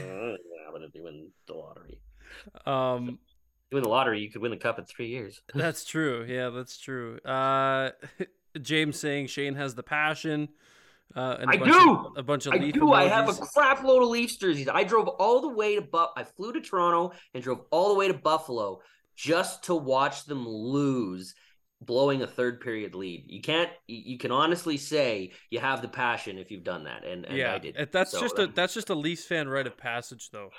if 0.84 0.92
they 0.92 1.00
win 1.00 1.28
the 1.46 1.54
lottery, 1.54 1.98
um 2.66 3.18
you 3.70 3.76
win 3.76 3.82
the 3.84 3.88
lottery, 3.88 4.20
you 4.20 4.30
could 4.30 4.42
win 4.42 4.50
the 4.50 4.56
cup 4.56 4.78
in 4.78 4.84
three 4.84 5.08
years. 5.08 5.40
that's 5.54 5.84
true 5.84 6.24
yeah 6.28 6.48
that's 6.50 6.76
true 6.78 7.18
uh 7.24 7.90
james 8.60 8.98
saying 8.98 9.26
shane 9.28 9.54
has 9.54 9.74
the 9.74 9.82
passion 9.82 10.48
uh 11.16 11.36
and 11.40 11.50
a 11.50 11.54
I 11.54 11.56
bunch 11.56 11.72
do! 11.72 11.90
of, 11.90 12.06
a 12.16 12.22
bunch 12.22 12.46
of 12.46 12.54
I 12.54 12.58
leaf 12.58 12.74
do. 12.74 12.92
I 12.92 13.04
have 13.08 13.28
a 13.28 13.32
emojis. 13.32 13.52
crap 13.52 13.82
load 13.82 14.02
of 14.02 14.08
Leafs 14.10 14.36
jerseys. 14.36 14.68
I 14.68 14.84
drove 14.84 15.08
all 15.08 15.40
the 15.40 15.48
way 15.48 15.74
to 15.76 15.82
Bu- 15.82 16.06
I 16.16 16.24
flew 16.24 16.52
to 16.52 16.60
Toronto 16.60 17.12
and 17.34 17.42
drove 17.42 17.62
all 17.70 17.88
the 17.88 17.94
way 17.94 18.08
to 18.08 18.14
Buffalo 18.14 18.80
just 19.16 19.64
to 19.64 19.74
watch 19.74 20.24
them 20.24 20.48
lose, 20.48 21.34
blowing 21.80 22.22
a 22.22 22.26
third 22.26 22.60
period 22.60 22.94
lead. 22.94 23.24
You 23.26 23.40
can't. 23.42 23.70
You 23.86 24.18
can 24.18 24.30
honestly 24.30 24.76
say 24.76 25.32
you 25.50 25.58
have 25.60 25.82
the 25.82 25.88
passion 25.88 26.38
if 26.38 26.50
you've 26.50 26.64
done 26.64 26.84
that, 26.84 27.04
and, 27.04 27.24
and 27.24 27.36
yeah 27.36 27.54
I 27.54 27.58
did. 27.58 27.88
that's 27.92 28.12
So, 28.12 28.20
just 28.20 28.38
a 28.38 28.46
that's 28.46 28.74
just 28.74 28.90
a 28.90 28.94
leafs 28.94 29.24
fan 29.24 29.48
rite 29.48 29.66
of 29.66 29.76
passage 29.76 30.30
though 30.32 30.50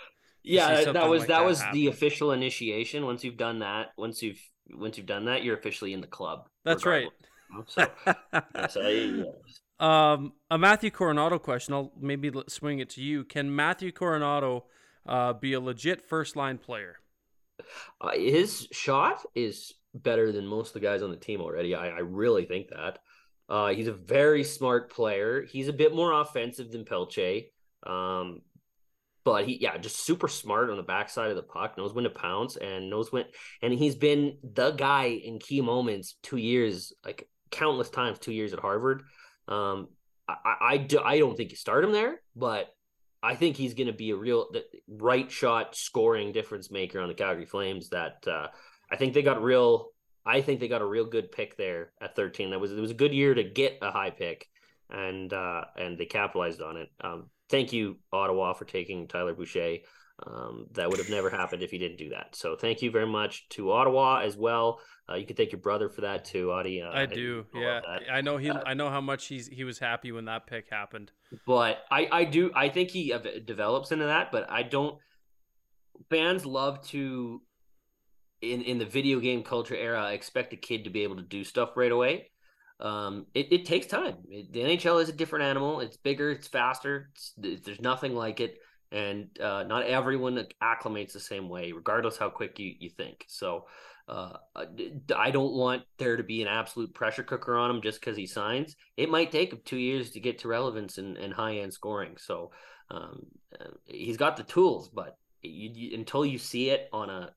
yeah. 0.43 0.91
That 0.91 1.07
was 1.09 1.21
like 1.21 1.27
that, 1.29 1.39
that 1.39 1.45
was 1.45 1.59
happen. 1.61 1.79
the 1.79 1.87
official 1.87 2.31
initiation. 2.31 3.05
Once 3.05 3.23
you've 3.23 3.37
done 3.37 3.59
that, 3.59 3.87
once 3.97 4.21
you've 4.23 4.39
once 4.73 4.97
you've 4.97 5.05
done 5.07 5.25
that, 5.25 5.43
you're 5.43 5.57
officially 5.57 5.93
in 5.93 6.01
the 6.01 6.07
club. 6.07 6.47
that's 6.65 6.85
right. 6.85 7.07
So, 7.67 7.85
yeah, 8.33 8.67
so 8.67 8.87
yeah. 8.87 9.23
Um, 9.81 10.33
a 10.51 10.59
Matthew 10.59 10.91
Coronato 10.91 11.41
question. 11.41 11.73
I'll 11.73 11.91
maybe 11.99 12.31
swing 12.47 12.79
it 12.79 12.89
to 12.91 13.01
you. 13.01 13.23
Can 13.23 13.53
Matthew 13.53 13.91
Coronato 13.91 14.63
uh, 15.07 15.33
be 15.33 15.53
a 15.53 15.59
legit 15.59 16.07
first 16.07 16.35
line 16.35 16.59
player? 16.59 16.97
Uh, 17.99 18.11
his 18.11 18.67
shot 18.71 19.25
is 19.33 19.73
better 19.95 20.31
than 20.31 20.45
most 20.45 20.69
of 20.69 20.73
the 20.73 20.87
guys 20.87 21.01
on 21.01 21.09
the 21.09 21.17
team 21.17 21.41
already. 21.41 21.73
I, 21.73 21.89
I 21.89 21.99
really 21.99 22.45
think 22.45 22.69
that. 22.69 22.99
Uh, 23.49 23.69
he's 23.69 23.87
a 23.87 23.93
very 23.93 24.43
smart 24.43 24.91
player. 24.91 25.45
He's 25.51 25.67
a 25.67 25.73
bit 25.73 25.95
more 25.95 26.13
offensive 26.13 26.71
than 26.71 26.85
Pelche. 26.85 27.47
Um, 27.85 28.41
but 29.23 29.45
he, 29.45 29.57
yeah, 29.59 29.77
just 29.77 30.05
super 30.05 30.27
smart 30.27 30.69
on 30.69 30.77
the 30.77 30.83
backside 30.83 31.31
of 31.31 31.35
the 31.35 31.43
puck, 31.43 31.77
knows 31.77 31.93
when 31.93 32.03
to 32.03 32.09
pounce 32.09 32.55
and 32.55 32.89
knows 32.89 33.11
when. 33.11 33.25
And 33.61 33.73
he's 33.73 33.95
been 33.95 34.37
the 34.43 34.71
guy 34.71 35.05
in 35.05 35.39
key 35.39 35.61
moments 35.61 36.15
two 36.21 36.37
years, 36.37 36.93
like 37.03 37.27
countless 37.49 37.89
times, 37.89 38.19
two 38.19 38.31
years 38.31 38.53
at 38.53 38.59
Harvard. 38.59 39.03
Um, 39.47 39.87
I, 40.27 40.55
I, 40.61 40.77
do, 40.77 40.99
I 40.99 41.19
don't 41.19 41.35
think 41.35 41.51
you 41.51 41.57
start 41.57 41.83
him 41.83 41.91
there, 41.91 42.21
but 42.35 42.67
I 43.23 43.35
think 43.35 43.55
he's 43.55 43.73
going 43.73 43.87
to 43.87 43.93
be 43.93 44.11
a 44.11 44.15
real 44.15 44.47
right 44.87 45.29
shot 45.31 45.75
scoring 45.75 46.31
difference 46.31 46.71
maker 46.71 46.99
on 46.99 47.07
the 47.07 47.13
Calgary 47.13 47.45
Flames. 47.45 47.89
That 47.89 48.25
uh, 48.27 48.47
I 48.91 48.95
think 48.95 49.13
they 49.13 49.21
got 49.21 49.43
real. 49.43 49.89
I 50.25 50.41
think 50.41 50.59
they 50.59 50.67
got 50.67 50.81
a 50.81 50.87
real 50.87 51.05
good 51.05 51.31
pick 51.31 51.57
there 51.57 51.91
at 52.01 52.15
13. 52.15 52.51
That 52.51 52.59
was 52.59 52.71
it 52.71 52.79
was 52.79 52.91
a 52.91 52.95
good 52.95 53.13
year 53.13 53.33
to 53.33 53.43
get 53.43 53.79
a 53.81 53.91
high 53.91 54.09
pick, 54.09 54.47
and 54.89 55.31
uh, 55.31 55.65
and 55.77 55.97
they 55.97 56.05
capitalized 56.05 56.61
on 56.61 56.77
it. 56.77 56.89
Um, 57.03 57.29
thank 57.49 57.73
you, 57.73 57.99
Ottawa, 58.11 58.53
for 58.53 58.65
taking 58.65 59.07
Tyler 59.07 59.35
Boucher. 59.35 59.77
Um, 60.25 60.67
that 60.73 60.89
would 60.89 60.99
have 60.99 61.09
never 61.09 61.29
happened 61.29 61.63
if 61.63 61.71
he 61.71 61.79
didn't 61.79 61.97
do 61.97 62.09
that. 62.09 62.35
So 62.35 62.55
thank 62.55 62.81
you 62.81 62.91
very 62.91 63.07
much 63.07 63.49
to 63.49 63.71
Ottawa 63.71 64.21
as 64.21 64.37
well. 64.37 64.79
Uh, 65.09 65.15
you 65.15 65.25
can 65.25 65.35
thank 65.35 65.51
your 65.51 65.61
brother 65.61 65.89
for 65.89 66.01
that 66.01 66.25
too, 66.25 66.47
Auddie. 66.47 66.85
Uh, 66.85 66.91
I 66.95 67.05
do. 67.05 67.45
Yeah, 67.55 67.81
I 68.11 68.21
know 68.21 68.37
he. 68.37 68.49
Uh, 68.49 68.61
I 68.65 68.75
know 68.75 68.89
how 68.89 69.01
much 69.01 69.25
he's 69.25 69.47
he 69.47 69.63
was 69.63 69.79
happy 69.79 70.11
when 70.11 70.25
that 70.25 70.45
pick 70.45 70.69
happened. 70.69 71.11
But 71.47 71.79
I 71.89 72.07
I 72.11 72.23
do 72.25 72.51
I 72.55 72.69
think 72.69 72.91
he 72.91 73.13
develops 73.45 73.91
into 73.91 74.05
that. 74.05 74.31
But 74.31 74.49
I 74.49 74.63
don't. 74.63 74.97
Fans 76.09 76.45
love 76.45 76.85
to, 76.89 77.41
in 78.41 78.61
in 78.61 78.77
the 78.77 78.85
video 78.85 79.19
game 79.19 79.43
culture 79.43 79.75
era, 79.75 80.11
expect 80.11 80.53
a 80.53 80.57
kid 80.57 80.83
to 80.83 80.91
be 80.91 81.01
able 81.01 81.15
to 81.15 81.23
do 81.23 81.43
stuff 81.43 81.75
right 81.75 81.91
away. 81.91 82.29
Um, 82.79 83.27
it, 83.33 83.51
it 83.51 83.65
takes 83.65 83.87
time. 83.87 84.17
It, 84.29 84.53
the 84.53 84.61
NHL 84.61 85.01
is 85.01 85.09
a 85.09 85.13
different 85.13 85.45
animal. 85.45 85.81
It's 85.81 85.97
bigger. 85.97 86.31
It's 86.31 86.47
faster. 86.47 87.11
It's, 87.13 87.63
there's 87.63 87.81
nothing 87.81 88.15
like 88.15 88.39
it 88.39 88.57
and 88.91 89.29
uh, 89.39 89.63
not 89.63 89.85
everyone 89.85 90.45
acclimates 90.61 91.13
the 91.13 91.19
same 91.19 91.47
way, 91.47 91.71
regardless 91.71 92.17
how 92.17 92.29
quick 92.29 92.59
you, 92.59 92.73
you 92.79 92.89
think. 92.89 93.25
So 93.27 93.65
uh, 94.09 94.33
I 95.15 95.31
don't 95.31 95.53
want 95.53 95.83
there 95.97 96.17
to 96.17 96.23
be 96.23 96.41
an 96.41 96.47
absolute 96.49 96.93
pressure 96.93 97.23
cooker 97.23 97.57
on 97.57 97.71
him 97.71 97.81
just 97.81 98.01
because 98.01 98.17
he 98.17 98.27
signs. 98.27 98.75
It 98.97 99.09
might 99.09 99.31
take 99.31 99.53
him 99.53 99.59
two 99.63 99.77
years 99.77 100.11
to 100.11 100.19
get 100.19 100.39
to 100.39 100.49
relevance 100.49 100.97
and, 100.97 101.17
and 101.17 101.33
high 101.33 101.59
end 101.59 101.73
scoring. 101.73 102.17
So 102.17 102.51
um, 102.89 103.25
uh, 103.59 103.69
he's 103.85 104.17
got 104.17 104.35
the 104.35 104.43
tools, 104.43 104.89
but 104.89 105.17
you, 105.41 105.71
you, 105.73 105.97
until 105.97 106.25
you 106.25 106.37
see 106.37 106.69
it 106.69 106.89
on 106.91 107.09
a 107.09 107.31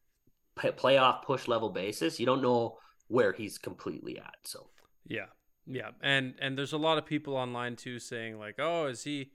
playoff 0.56 1.22
push 1.22 1.46
level 1.46 1.70
basis, 1.70 2.18
you 2.18 2.26
don't 2.26 2.42
know 2.42 2.78
where 3.06 3.32
he's 3.32 3.58
completely 3.58 4.18
at. 4.18 4.34
So 4.42 4.70
yeah, 5.06 5.26
yeah, 5.66 5.90
and 6.02 6.34
and 6.40 6.58
there's 6.58 6.72
a 6.72 6.78
lot 6.78 6.98
of 6.98 7.06
people 7.06 7.36
online 7.36 7.76
too 7.76 8.00
saying 8.00 8.38
like, 8.38 8.56
oh, 8.58 8.86
is 8.86 9.04
he, 9.04 9.30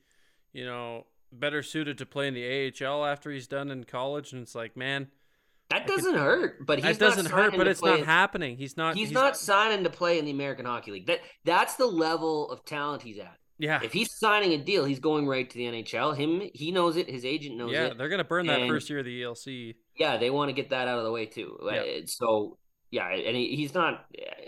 you 0.51 0.65
know 0.65 1.05
better 1.31 1.63
suited 1.63 1.97
to 1.99 2.05
play 2.05 2.27
in 2.27 2.33
the 2.33 2.73
AHL 2.85 3.05
after 3.05 3.31
he's 3.31 3.47
done 3.47 3.71
in 3.71 3.83
college, 3.83 4.33
and 4.33 4.41
it's 4.41 4.55
like, 4.55 4.75
man, 4.75 5.07
that 5.69 5.85
doesn't 5.85 6.15
hurt. 6.15 6.65
But 6.65 6.79
he's 6.79 6.97
that 6.97 6.99
doesn't 6.99 7.27
hurt. 7.27 7.55
But 7.55 7.67
it's 7.67 7.83
not 7.83 8.01
happening. 8.01 8.57
He's 8.57 8.75
not. 8.75 8.95
He's, 8.95 9.09
he's 9.09 9.13
not 9.13 9.37
signing 9.37 9.83
to 9.83 9.89
play 9.89 10.19
in 10.19 10.25
the 10.25 10.31
American 10.31 10.65
Hockey 10.65 10.91
League. 10.91 11.07
That 11.07 11.19
that's 11.45 11.75
the 11.75 11.85
level 11.85 12.49
of 12.49 12.65
talent 12.65 13.03
he's 13.03 13.19
at. 13.19 13.37
Yeah. 13.59 13.81
If 13.83 13.91
he's 13.91 14.09
signing 14.13 14.53
a 14.53 14.57
deal, 14.57 14.85
he's 14.85 14.99
going 14.99 15.27
right 15.27 15.47
to 15.47 15.57
the 15.57 15.65
NHL. 15.65 16.15
Him, 16.15 16.49
he 16.53 16.71
knows 16.71 16.95
it. 16.95 17.09
His 17.09 17.25
agent 17.25 17.57
knows 17.57 17.71
yeah, 17.71 17.85
it. 17.85 17.87
Yeah, 17.89 17.93
they're 17.97 18.09
gonna 18.09 18.23
burn 18.23 18.47
that 18.47 18.61
and, 18.61 18.69
first 18.69 18.89
year 18.89 18.99
of 18.99 19.05
the 19.05 19.21
ELC. 19.21 19.75
Yeah, 19.97 20.17
they 20.17 20.29
want 20.29 20.49
to 20.49 20.53
get 20.53 20.69
that 20.69 20.87
out 20.87 20.97
of 20.97 21.03
the 21.03 21.11
way 21.11 21.25
too. 21.25 21.59
Uh, 21.61 21.73
yeah. 21.73 21.99
So 22.05 22.57
yeah, 22.89 23.09
and 23.09 23.35
he, 23.35 23.55
he's 23.55 23.73
not. 23.73 24.05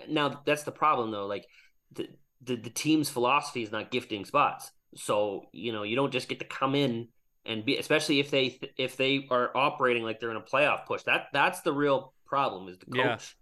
Now 0.10 0.42
that's 0.46 0.64
the 0.64 0.72
problem 0.72 1.12
though. 1.12 1.28
Like 1.28 1.46
the, 1.92 2.08
the 2.42 2.56
the 2.56 2.70
team's 2.70 3.10
philosophy 3.10 3.62
is 3.64 3.72
not 3.72 3.92
gifting 3.92 4.26
spots. 4.26 4.72
So 4.96 5.46
you 5.52 5.72
know 5.72 5.84
you 5.84 5.96
don't 5.96 6.12
just 6.12 6.28
get 6.28 6.40
to 6.40 6.46
come 6.46 6.76
in 6.76 7.08
and 7.46 7.66
be 7.66 7.78
especially 7.78 8.20
if 8.20 8.32
they 8.32 8.60
if 8.78 8.98
they 8.98 9.28
are 9.30 9.56
operating 9.56 10.04
like 10.04 10.20
they're 10.20 10.32
in 10.32 10.38
a 10.38 10.42
playoff 10.42 10.86
push. 10.86 11.04
That 11.04 11.28
that's 11.34 11.62
the 11.62 11.74
real 11.74 12.14
problem 12.26 12.70
is 12.70 12.78
the 12.78 12.86
coach 12.86 13.36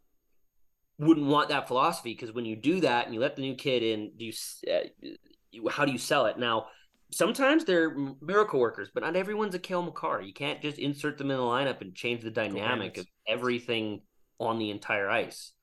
yeah. 1.00 1.06
wouldn't 1.06 1.28
want 1.28 1.50
that 1.50 1.68
philosophy 1.68 2.14
because 2.14 2.34
when 2.34 2.46
you 2.46 2.56
do 2.56 2.82
that 2.82 3.06
and 3.06 3.14
you 3.14 3.20
let 3.20 3.36
the 3.36 3.42
new 3.42 3.56
kid 3.56 3.84
in, 3.84 4.12
do 4.18 4.26
you 4.26 4.34
uh, 4.72 5.70
how 5.70 5.86
do 5.86 5.92
you 5.92 5.98
sell 5.98 6.26
it 6.28 6.38
now? 6.38 6.68
Sometimes 7.12 7.66
they're 7.66 7.96
miracle 8.22 8.60
workers, 8.60 8.92
but 8.94 9.02
not 9.02 9.16
everyone's 9.16 9.56
a 9.56 9.60
Cale 9.60 9.82
Makar. 9.82 10.22
You 10.22 10.34
can't 10.34 10.62
just 10.62 10.78
insert 10.78 11.18
them 11.18 11.32
in 11.32 11.38
the 11.38 11.44
lineup 11.44 11.82
and 11.82 11.96
change 11.96 12.22
the 12.22 12.30
dynamic 12.30 13.00
of 13.00 13.08
everything 13.28 14.02
on 14.40 14.60
the 14.60 14.70
entire 14.70 15.10
ice 15.10 15.54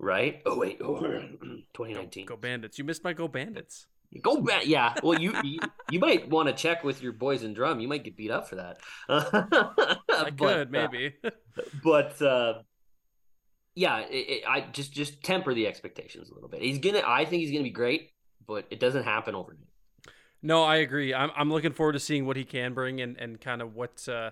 right? 0.00 0.40
Oh 0.46 0.58
wait, 0.58 0.78
oh, 0.82 0.98
2019. 0.98 2.24
Go, 2.26 2.34
go, 2.34 2.40
Bandits! 2.40 2.78
You 2.78 2.84
missed 2.84 3.04
my 3.04 3.12
Go 3.12 3.28
Bandits. 3.28 3.86
Go 4.18 4.40
back, 4.40 4.66
yeah. 4.66 4.94
Well, 5.04 5.20
you 5.20 5.32
you, 5.44 5.60
you 5.88 6.00
might 6.00 6.28
want 6.28 6.48
to 6.48 6.54
check 6.54 6.82
with 6.82 7.00
your 7.00 7.12
boys 7.12 7.44
in 7.44 7.54
drum. 7.54 7.78
You 7.78 7.86
might 7.86 8.02
get 8.02 8.16
beat 8.16 8.32
up 8.32 8.48
for 8.48 8.56
that. 8.56 8.78
I 9.08 10.30
could 10.30 10.42
uh, 10.42 10.64
maybe, 10.68 11.14
uh, 11.22 11.30
but 11.84 12.20
uh, 12.20 12.54
yeah, 13.76 14.00
it, 14.00 14.12
it, 14.12 14.42
I 14.48 14.62
just 14.72 14.92
just 14.92 15.22
temper 15.22 15.54
the 15.54 15.68
expectations 15.68 16.28
a 16.28 16.34
little 16.34 16.48
bit. 16.48 16.60
He's 16.60 16.80
gonna, 16.80 17.02
I 17.06 17.24
think 17.24 17.42
he's 17.42 17.52
gonna 17.52 17.62
be 17.62 17.70
great, 17.70 18.10
but 18.48 18.66
it 18.70 18.80
doesn't 18.80 19.04
happen 19.04 19.36
overnight. 19.36 19.68
No, 20.42 20.64
I 20.64 20.76
agree. 20.76 21.14
I'm 21.14 21.30
I'm 21.36 21.50
looking 21.50 21.72
forward 21.72 21.92
to 21.92 22.00
seeing 22.00 22.26
what 22.26 22.36
he 22.36 22.44
can 22.44 22.74
bring 22.74 23.00
and 23.00 23.16
and 23.16 23.40
kind 23.40 23.62
of 23.62 23.76
what 23.76 24.08
uh, 24.08 24.30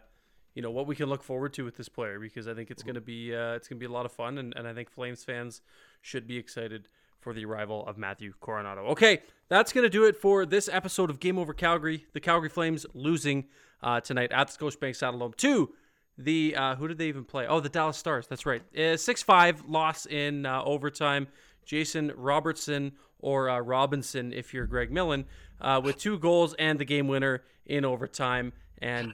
you 0.54 0.62
know 0.62 0.72
what 0.72 0.88
we 0.88 0.96
can 0.96 1.08
look 1.08 1.22
forward 1.22 1.52
to 1.52 1.64
with 1.64 1.76
this 1.76 1.88
player 1.88 2.18
because 2.18 2.48
I 2.48 2.54
think 2.54 2.72
it's 2.72 2.82
gonna 2.82 3.00
be 3.00 3.32
uh, 3.32 3.54
it's 3.54 3.68
gonna 3.68 3.78
be 3.78 3.86
a 3.86 3.92
lot 3.92 4.06
of 4.06 4.12
fun 4.12 4.38
and, 4.38 4.52
and 4.56 4.66
I 4.66 4.74
think 4.74 4.90
Flames 4.90 5.22
fans 5.22 5.62
should 6.02 6.26
be 6.26 6.36
excited 6.36 6.88
for 7.28 7.34
the 7.34 7.44
arrival 7.44 7.86
of 7.86 7.98
Matthew 7.98 8.32
Coronato. 8.40 8.88
Okay, 8.92 9.20
that's 9.50 9.70
going 9.70 9.82
to 9.82 9.90
do 9.90 10.04
it 10.04 10.16
for 10.16 10.46
this 10.46 10.66
episode 10.72 11.10
of 11.10 11.20
Game 11.20 11.38
Over 11.38 11.52
Calgary. 11.52 12.06
The 12.14 12.20
Calgary 12.20 12.48
Flames 12.48 12.86
losing 12.94 13.44
uh, 13.82 14.00
tonight 14.00 14.32
at 14.32 14.48
the 14.48 14.56
Scotiabank 14.56 14.96
Saddledome 14.96 15.36
to 15.36 15.74
the, 16.16 16.56
uh, 16.56 16.76
who 16.76 16.88
did 16.88 16.96
they 16.96 17.08
even 17.08 17.26
play? 17.26 17.46
Oh, 17.46 17.60
the 17.60 17.68
Dallas 17.68 17.98
Stars. 17.98 18.26
That's 18.28 18.46
right. 18.46 18.62
6 18.74 19.08
uh, 19.08 19.24
5 19.26 19.64
loss 19.68 20.06
in 20.06 20.46
uh, 20.46 20.62
overtime. 20.62 21.26
Jason 21.66 22.12
Robertson 22.16 22.92
or 23.18 23.50
uh, 23.50 23.58
Robinson, 23.58 24.32
if 24.32 24.54
you're 24.54 24.64
Greg 24.64 24.90
Millen, 24.90 25.26
uh, 25.60 25.82
with 25.84 25.98
two 25.98 26.18
goals 26.18 26.54
and 26.54 26.78
the 26.78 26.86
game 26.86 27.08
winner 27.08 27.42
in 27.66 27.84
overtime. 27.84 28.54
And 28.78 29.12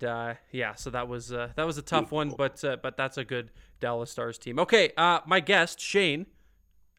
yeah, 0.52 0.74
so 0.76 0.90
that 0.90 1.08
was 1.08 1.30
that 1.30 1.56
was 1.56 1.78
a 1.78 1.82
tough 1.82 2.12
one, 2.12 2.30
but 2.30 2.62
but 2.80 2.96
that's 2.96 3.18
a 3.18 3.24
good 3.24 3.50
Dallas 3.80 4.12
Stars 4.12 4.38
team. 4.38 4.60
Okay, 4.60 4.92
my 5.26 5.40
guest 5.40 5.80
Shane 5.80 6.26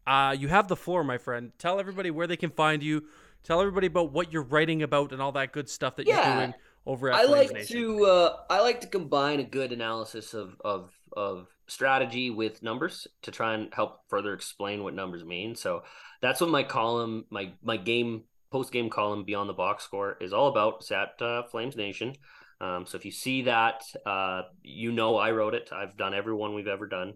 uh, 0.08 0.36
you 0.38 0.48
have 0.48 0.68
the 0.68 0.76
floor, 0.76 1.04
my 1.04 1.18
friend. 1.18 1.52
Tell 1.58 1.80
everybody 1.80 2.12
where 2.12 2.28
they 2.28 2.38
can 2.38 2.52
find 2.52 2.84
you. 2.84 3.04
Tell 3.44 3.62
everybody 3.62 3.88
about 3.88 4.12
what 4.12 4.34
you're 4.34 4.44
writing 4.44 4.84
about 4.84 5.12
and 5.12 5.22
all 5.22 5.32
that 5.34 5.52
good 5.52 5.70
stuff 5.70 5.96
that 5.98 6.08
yeah. 6.08 6.28
you're 6.28 6.46
doing 6.48 6.54
over 6.86 7.12
at 7.12 7.16
I 7.16 7.26
Flames 7.26 7.52
like 7.52 7.62
Nation. 7.62 7.78
to 7.78 8.06
uh, 8.06 8.38
I 8.50 8.62
like 8.62 8.82
to 8.82 8.88
combine 8.88 9.40
a 9.40 9.44
good 9.44 9.72
analysis 9.72 10.34
of 10.34 10.56
of 10.64 10.92
of 11.16 11.48
strategy 11.68 12.30
with 12.30 12.62
numbers 12.62 13.08
to 13.24 13.32
try 13.32 13.54
and 13.54 13.74
help 13.74 14.02
further 14.08 14.34
explain 14.34 14.84
what 14.84 14.94
numbers 14.94 15.24
mean. 15.24 15.56
So 15.56 15.84
that's 16.22 16.42
what 16.42 16.50
my 16.50 16.64
column, 16.64 17.26
my 17.30 17.54
my 17.64 17.78
game 17.78 18.24
post 18.52 18.72
game 18.72 18.90
column 18.90 19.24
beyond 19.24 19.50
the 19.50 19.54
box 19.54 19.84
score 19.84 20.18
is 20.22 20.34
all 20.34 20.48
about. 20.48 20.78
It's 20.82 20.92
at 20.92 21.22
uh, 21.22 21.44
Flames 21.44 21.76
Nation. 21.76 22.14
Um, 22.62 22.86
so 22.86 22.98
if 22.98 23.06
you 23.06 23.12
see 23.12 23.44
that, 23.44 23.84
uh, 24.06 24.44
you 24.64 24.92
know 24.92 25.18
I 25.18 25.32
wrote 25.32 25.54
it. 25.54 25.70
I've 25.74 25.98
done 25.98 26.14
every 26.14 26.34
one 26.34 26.54
we've 26.54 26.68
ever 26.68 26.88
done. 26.88 27.14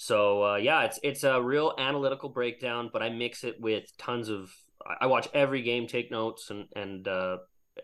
So 0.00 0.42
uh, 0.42 0.56
yeah, 0.56 0.84
it's 0.84 0.98
it's 1.02 1.24
a 1.24 1.42
real 1.42 1.74
analytical 1.76 2.30
breakdown, 2.30 2.88
but 2.90 3.02
I 3.02 3.10
mix 3.10 3.44
it 3.44 3.60
with 3.60 3.84
tons 3.98 4.30
of. 4.30 4.50
I 4.98 5.06
watch 5.08 5.28
every 5.34 5.60
game, 5.60 5.86
take 5.86 6.10
notes, 6.10 6.48
and 6.48 6.68
and 6.74 7.06
uh, 7.06 7.36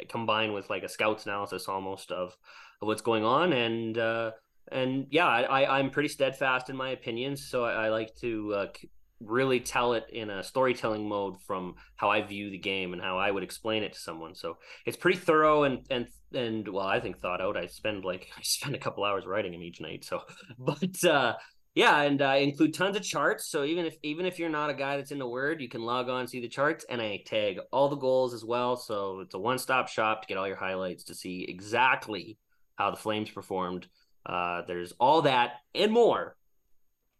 combine 0.08 0.54
with 0.54 0.70
like 0.70 0.82
a 0.82 0.88
scouts 0.88 1.26
analysis 1.26 1.68
almost 1.68 2.10
of, 2.10 2.34
of 2.80 2.88
what's 2.88 3.02
going 3.02 3.22
on, 3.22 3.52
and 3.52 3.98
uh, 3.98 4.30
and 4.72 5.08
yeah, 5.10 5.26
I 5.26 5.78
I'm 5.78 5.90
pretty 5.90 6.08
steadfast 6.08 6.70
in 6.70 6.76
my 6.76 6.88
opinions, 6.88 7.46
so 7.50 7.66
I, 7.66 7.84
I 7.84 7.88
like 7.90 8.14
to 8.22 8.54
uh, 8.54 8.66
really 9.20 9.60
tell 9.60 9.92
it 9.92 10.06
in 10.10 10.30
a 10.30 10.42
storytelling 10.42 11.06
mode 11.06 11.42
from 11.42 11.74
how 11.96 12.08
I 12.08 12.22
view 12.22 12.48
the 12.48 12.56
game 12.56 12.94
and 12.94 13.02
how 13.02 13.18
I 13.18 13.30
would 13.30 13.42
explain 13.42 13.82
it 13.82 13.92
to 13.92 13.98
someone. 13.98 14.34
So 14.34 14.56
it's 14.86 14.96
pretty 14.96 15.18
thorough 15.18 15.64
and 15.64 15.86
and 15.90 16.06
and 16.32 16.66
well, 16.66 16.86
I 16.86 16.98
think 16.98 17.18
thought 17.18 17.42
out. 17.42 17.58
I 17.58 17.66
spend 17.66 18.06
like 18.06 18.28
I 18.38 18.40
spend 18.42 18.74
a 18.74 18.78
couple 18.78 19.04
hours 19.04 19.26
writing 19.26 19.52
them 19.52 19.62
each 19.62 19.82
night. 19.82 20.02
So, 20.02 20.22
but 20.58 21.04
uh, 21.04 21.34
yeah, 21.76 22.00
and 22.00 22.22
I 22.22 22.36
include 22.36 22.72
tons 22.72 22.96
of 22.96 23.02
charts. 23.02 23.46
So 23.46 23.62
even 23.62 23.84
if 23.84 23.98
even 24.02 24.24
if 24.24 24.38
you're 24.38 24.48
not 24.48 24.70
a 24.70 24.74
guy 24.74 24.96
that's 24.96 25.12
in 25.12 25.18
the 25.18 25.28
word, 25.28 25.60
you 25.60 25.68
can 25.68 25.82
log 25.82 26.08
on 26.08 26.26
see 26.26 26.40
the 26.40 26.48
charts, 26.48 26.86
and 26.88 27.02
I 27.02 27.22
tag 27.26 27.60
all 27.70 27.90
the 27.90 27.96
goals 27.96 28.32
as 28.32 28.44
well. 28.44 28.76
So 28.76 29.20
it's 29.20 29.34
a 29.34 29.38
one 29.38 29.58
stop 29.58 29.86
shop 29.88 30.22
to 30.22 30.26
get 30.26 30.38
all 30.38 30.48
your 30.48 30.56
highlights 30.56 31.04
to 31.04 31.14
see 31.14 31.44
exactly 31.46 32.38
how 32.76 32.90
the 32.90 32.96
Flames 32.96 33.30
performed. 33.30 33.86
Uh, 34.24 34.62
there's 34.66 34.92
all 34.98 35.22
that 35.22 35.60
and 35.74 35.92
more 35.92 36.36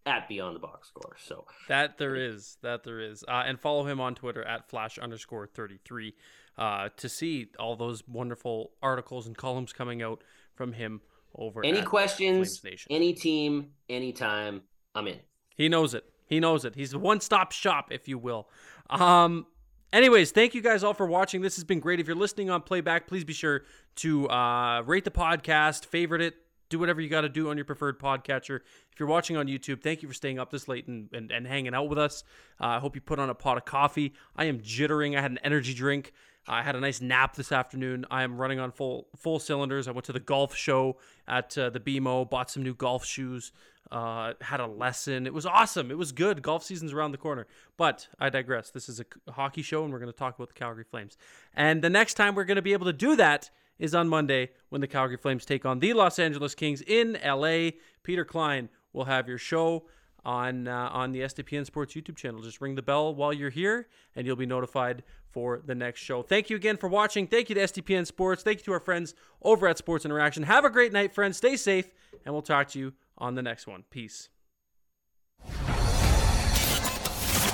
at 0.06 0.26
Beyond 0.26 0.56
the 0.56 0.60
Box 0.60 0.88
Score. 0.88 1.16
So 1.22 1.44
that 1.68 1.98
there 1.98 2.16
is, 2.16 2.56
that 2.62 2.82
there 2.82 3.00
is, 3.00 3.24
uh, 3.28 3.42
and 3.44 3.60
follow 3.60 3.86
him 3.86 4.00
on 4.00 4.14
Twitter 4.14 4.42
at 4.42 4.70
Flash 4.70 4.98
underscore 4.98 5.46
thirty 5.46 5.80
three 5.84 6.14
uh, 6.56 6.88
to 6.96 7.10
see 7.10 7.48
all 7.58 7.76
those 7.76 8.08
wonderful 8.08 8.70
articles 8.82 9.26
and 9.26 9.36
columns 9.36 9.74
coming 9.74 10.02
out 10.02 10.24
from 10.54 10.72
him 10.72 11.02
over 11.36 11.64
any 11.64 11.82
questions, 11.82 12.62
any 12.90 13.12
team, 13.12 13.70
anytime. 13.88 14.62
I'm 14.94 15.06
in. 15.06 15.18
He 15.56 15.68
knows 15.68 15.94
it. 15.94 16.04
He 16.26 16.40
knows 16.40 16.64
it. 16.64 16.74
He's 16.74 16.92
a 16.92 16.98
one-stop 16.98 17.52
shop, 17.52 17.92
if 17.92 18.08
you 18.08 18.18
will. 18.18 18.48
Um, 18.90 19.46
anyways, 19.92 20.32
thank 20.32 20.54
you 20.54 20.62
guys 20.62 20.82
all 20.82 20.94
for 20.94 21.06
watching. 21.06 21.40
This 21.40 21.56
has 21.56 21.64
been 21.64 21.80
great. 21.80 22.00
If 22.00 22.06
you're 22.06 22.16
listening 22.16 22.50
on 22.50 22.62
playback, 22.62 23.06
please 23.06 23.24
be 23.24 23.32
sure 23.32 23.62
to 23.96 24.28
uh, 24.28 24.82
rate 24.82 25.04
the 25.04 25.10
podcast, 25.10 25.84
favorite 25.84 26.20
it, 26.20 26.34
do 26.68 26.78
whatever 26.78 27.00
you 27.00 27.08
got 27.08 27.20
to 27.20 27.28
do 27.28 27.48
on 27.50 27.56
your 27.56 27.64
preferred 27.64 27.98
podcatcher. 27.98 28.60
If 28.92 28.98
you're 28.98 29.08
watching 29.08 29.36
on 29.36 29.46
YouTube, 29.46 29.82
thank 29.82 30.02
you 30.02 30.08
for 30.08 30.14
staying 30.14 30.38
up 30.38 30.50
this 30.50 30.66
late 30.66 30.88
and, 30.88 31.08
and, 31.12 31.30
and 31.30 31.46
hanging 31.46 31.74
out 31.74 31.88
with 31.88 31.98
us. 31.98 32.24
Uh, 32.60 32.66
I 32.66 32.78
hope 32.80 32.96
you 32.96 33.00
put 33.00 33.18
on 33.18 33.30
a 33.30 33.34
pot 33.34 33.56
of 33.56 33.64
coffee. 33.64 34.14
I 34.34 34.46
am 34.46 34.58
jittering. 34.60 35.16
I 35.16 35.20
had 35.20 35.30
an 35.30 35.38
energy 35.44 35.74
drink. 35.74 36.12
I 36.48 36.62
had 36.62 36.76
a 36.76 36.80
nice 36.80 37.00
nap 37.00 37.34
this 37.34 37.50
afternoon. 37.50 38.06
I 38.10 38.22
am 38.22 38.38
running 38.38 38.60
on 38.60 38.70
full 38.70 39.08
full 39.16 39.38
cylinders. 39.38 39.88
I 39.88 39.90
went 39.90 40.04
to 40.06 40.12
the 40.12 40.20
golf 40.20 40.54
show 40.54 40.96
at 41.26 41.56
uh, 41.58 41.70
the 41.70 41.80
BMO, 41.80 42.28
bought 42.28 42.50
some 42.50 42.62
new 42.62 42.74
golf 42.74 43.04
shoes, 43.04 43.52
uh, 43.90 44.34
had 44.40 44.60
a 44.60 44.66
lesson. 44.66 45.26
It 45.26 45.34
was 45.34 45.44
awesome. 45.44 45.90
It 45.90 45.98
was 45.98 46.12
good. 46.12 46.42
Golf 46.42 46.62
season's 46.62 46.92
around 46.92 47.12
the 47.12 47.18
corner. 47.18 47.46
But 47.76 48.08
I 48.18 48.30
digress. 48.30 48.70
This 48.70 48.88
is 48.88 49.00
a 49.00 49.32
hockey 49.32 49.62
show, 49.62 49.82
and 49.82 49.92
we're 49.92 49.98
going 49.98 50.12
to 50.12 50.16
talk 50.16 50.36
about 50.36 50.48
the 50.48 50.54
Calgary 50.54 50.84
Flames. 50.84 51.16
And 51.54 51.82
the 51.82 51.90
next 51.90 52.14
time 52.14 52.34
we're 52.34 52.44
going 52.44 52.56
to 52.56 52.62
be 52.62 52.72
able 52.72 52.86
to 52.86 52.92
do 52.92 53.16
that 53.16 53.50
is 53.78 53.94
on 53.94 54.08
Monday 54.08 54.50
when 54.68 54.80
the 54.80 54.86
Calgary 54.86 55.16
Flames 55.16 55.44
take 55.44 55.66
on 55.66 55.80
the 55.80 55.92
Los 55.92 56.18
Angeles 56.18 56.54
Kings 56.54 56.82
in 56.86 57.18
LA. 57.24 57.70
Peter 58.02 58.24
Klein 58.24 58.68
will 58.92 59.04
have 59.04 59.28
your 59.28 59.38
show 59.38 59.84
on 60.24 60.66
uh, 60.66 60.90
on 60.92 61.12
the 61.12 61.20
SDPN 61.20 61.66
Sports 61.66 61.94
YouTube 61.94 62.16
channel. 62.16 62.40
Just 62.40 62.60
ring 62.60 62.74
the 62.74 62.82
bell 62.82 63.14
while 63.14 63.32
you're 63.32 63.50
here, 63.50 63.88
and 64.14 64.26
you'll 64.26 64.36
be 64.36 64.46
notified 64.46 65.02
for 65.36 65.60
the 65.66 65.74
next 65.74 66.00
show. 66.00 66.22
Thank 66.22 66.48
you 66.48 66.56
again 66.56 66.78
for 66.78 66.88
watching. 66.88 67.26
Thank 67.26 67.50
you 67.50 67.54
to 67.56 67.60
SDPN 67.60 68.06
Sports. 68.06 68.42
Thank 68.42 68.60
you 68.60 68.64
to 68.64 68.72
our 68.72 68.80
friends 68.80 69.14
over 69.42 69.68
at 69.68 69.76
Sports 69.76 70.06
Interaction. 70.06 70.44
Have 70.44 70.64
a 70.64 70.70
great 70.70 70.94
night, 70.94 71.14
friends. 71.14 71.36
Stay 71.36 71.58
safe, 71.58 71.90
and 72.24 72.32
we'll 72.32 72.40
talk 72.40 72.68
to 72.68 72.78
you 72.78 72.94
on 73.18 73.34
the 73.34 73.42
next 73.42 73.66
one. 73.66 73.84
Peace. 73.90 74.30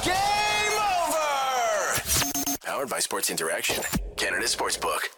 Game 0.05 0.15
over! 0.79 2.01
Powered 2.65 2.89
by 2.89 3.01
Sports 3.01 3.31
Interaction, 3.31 3.83
Canada 4.17 4.47
Sportsbook. 4.47 5.09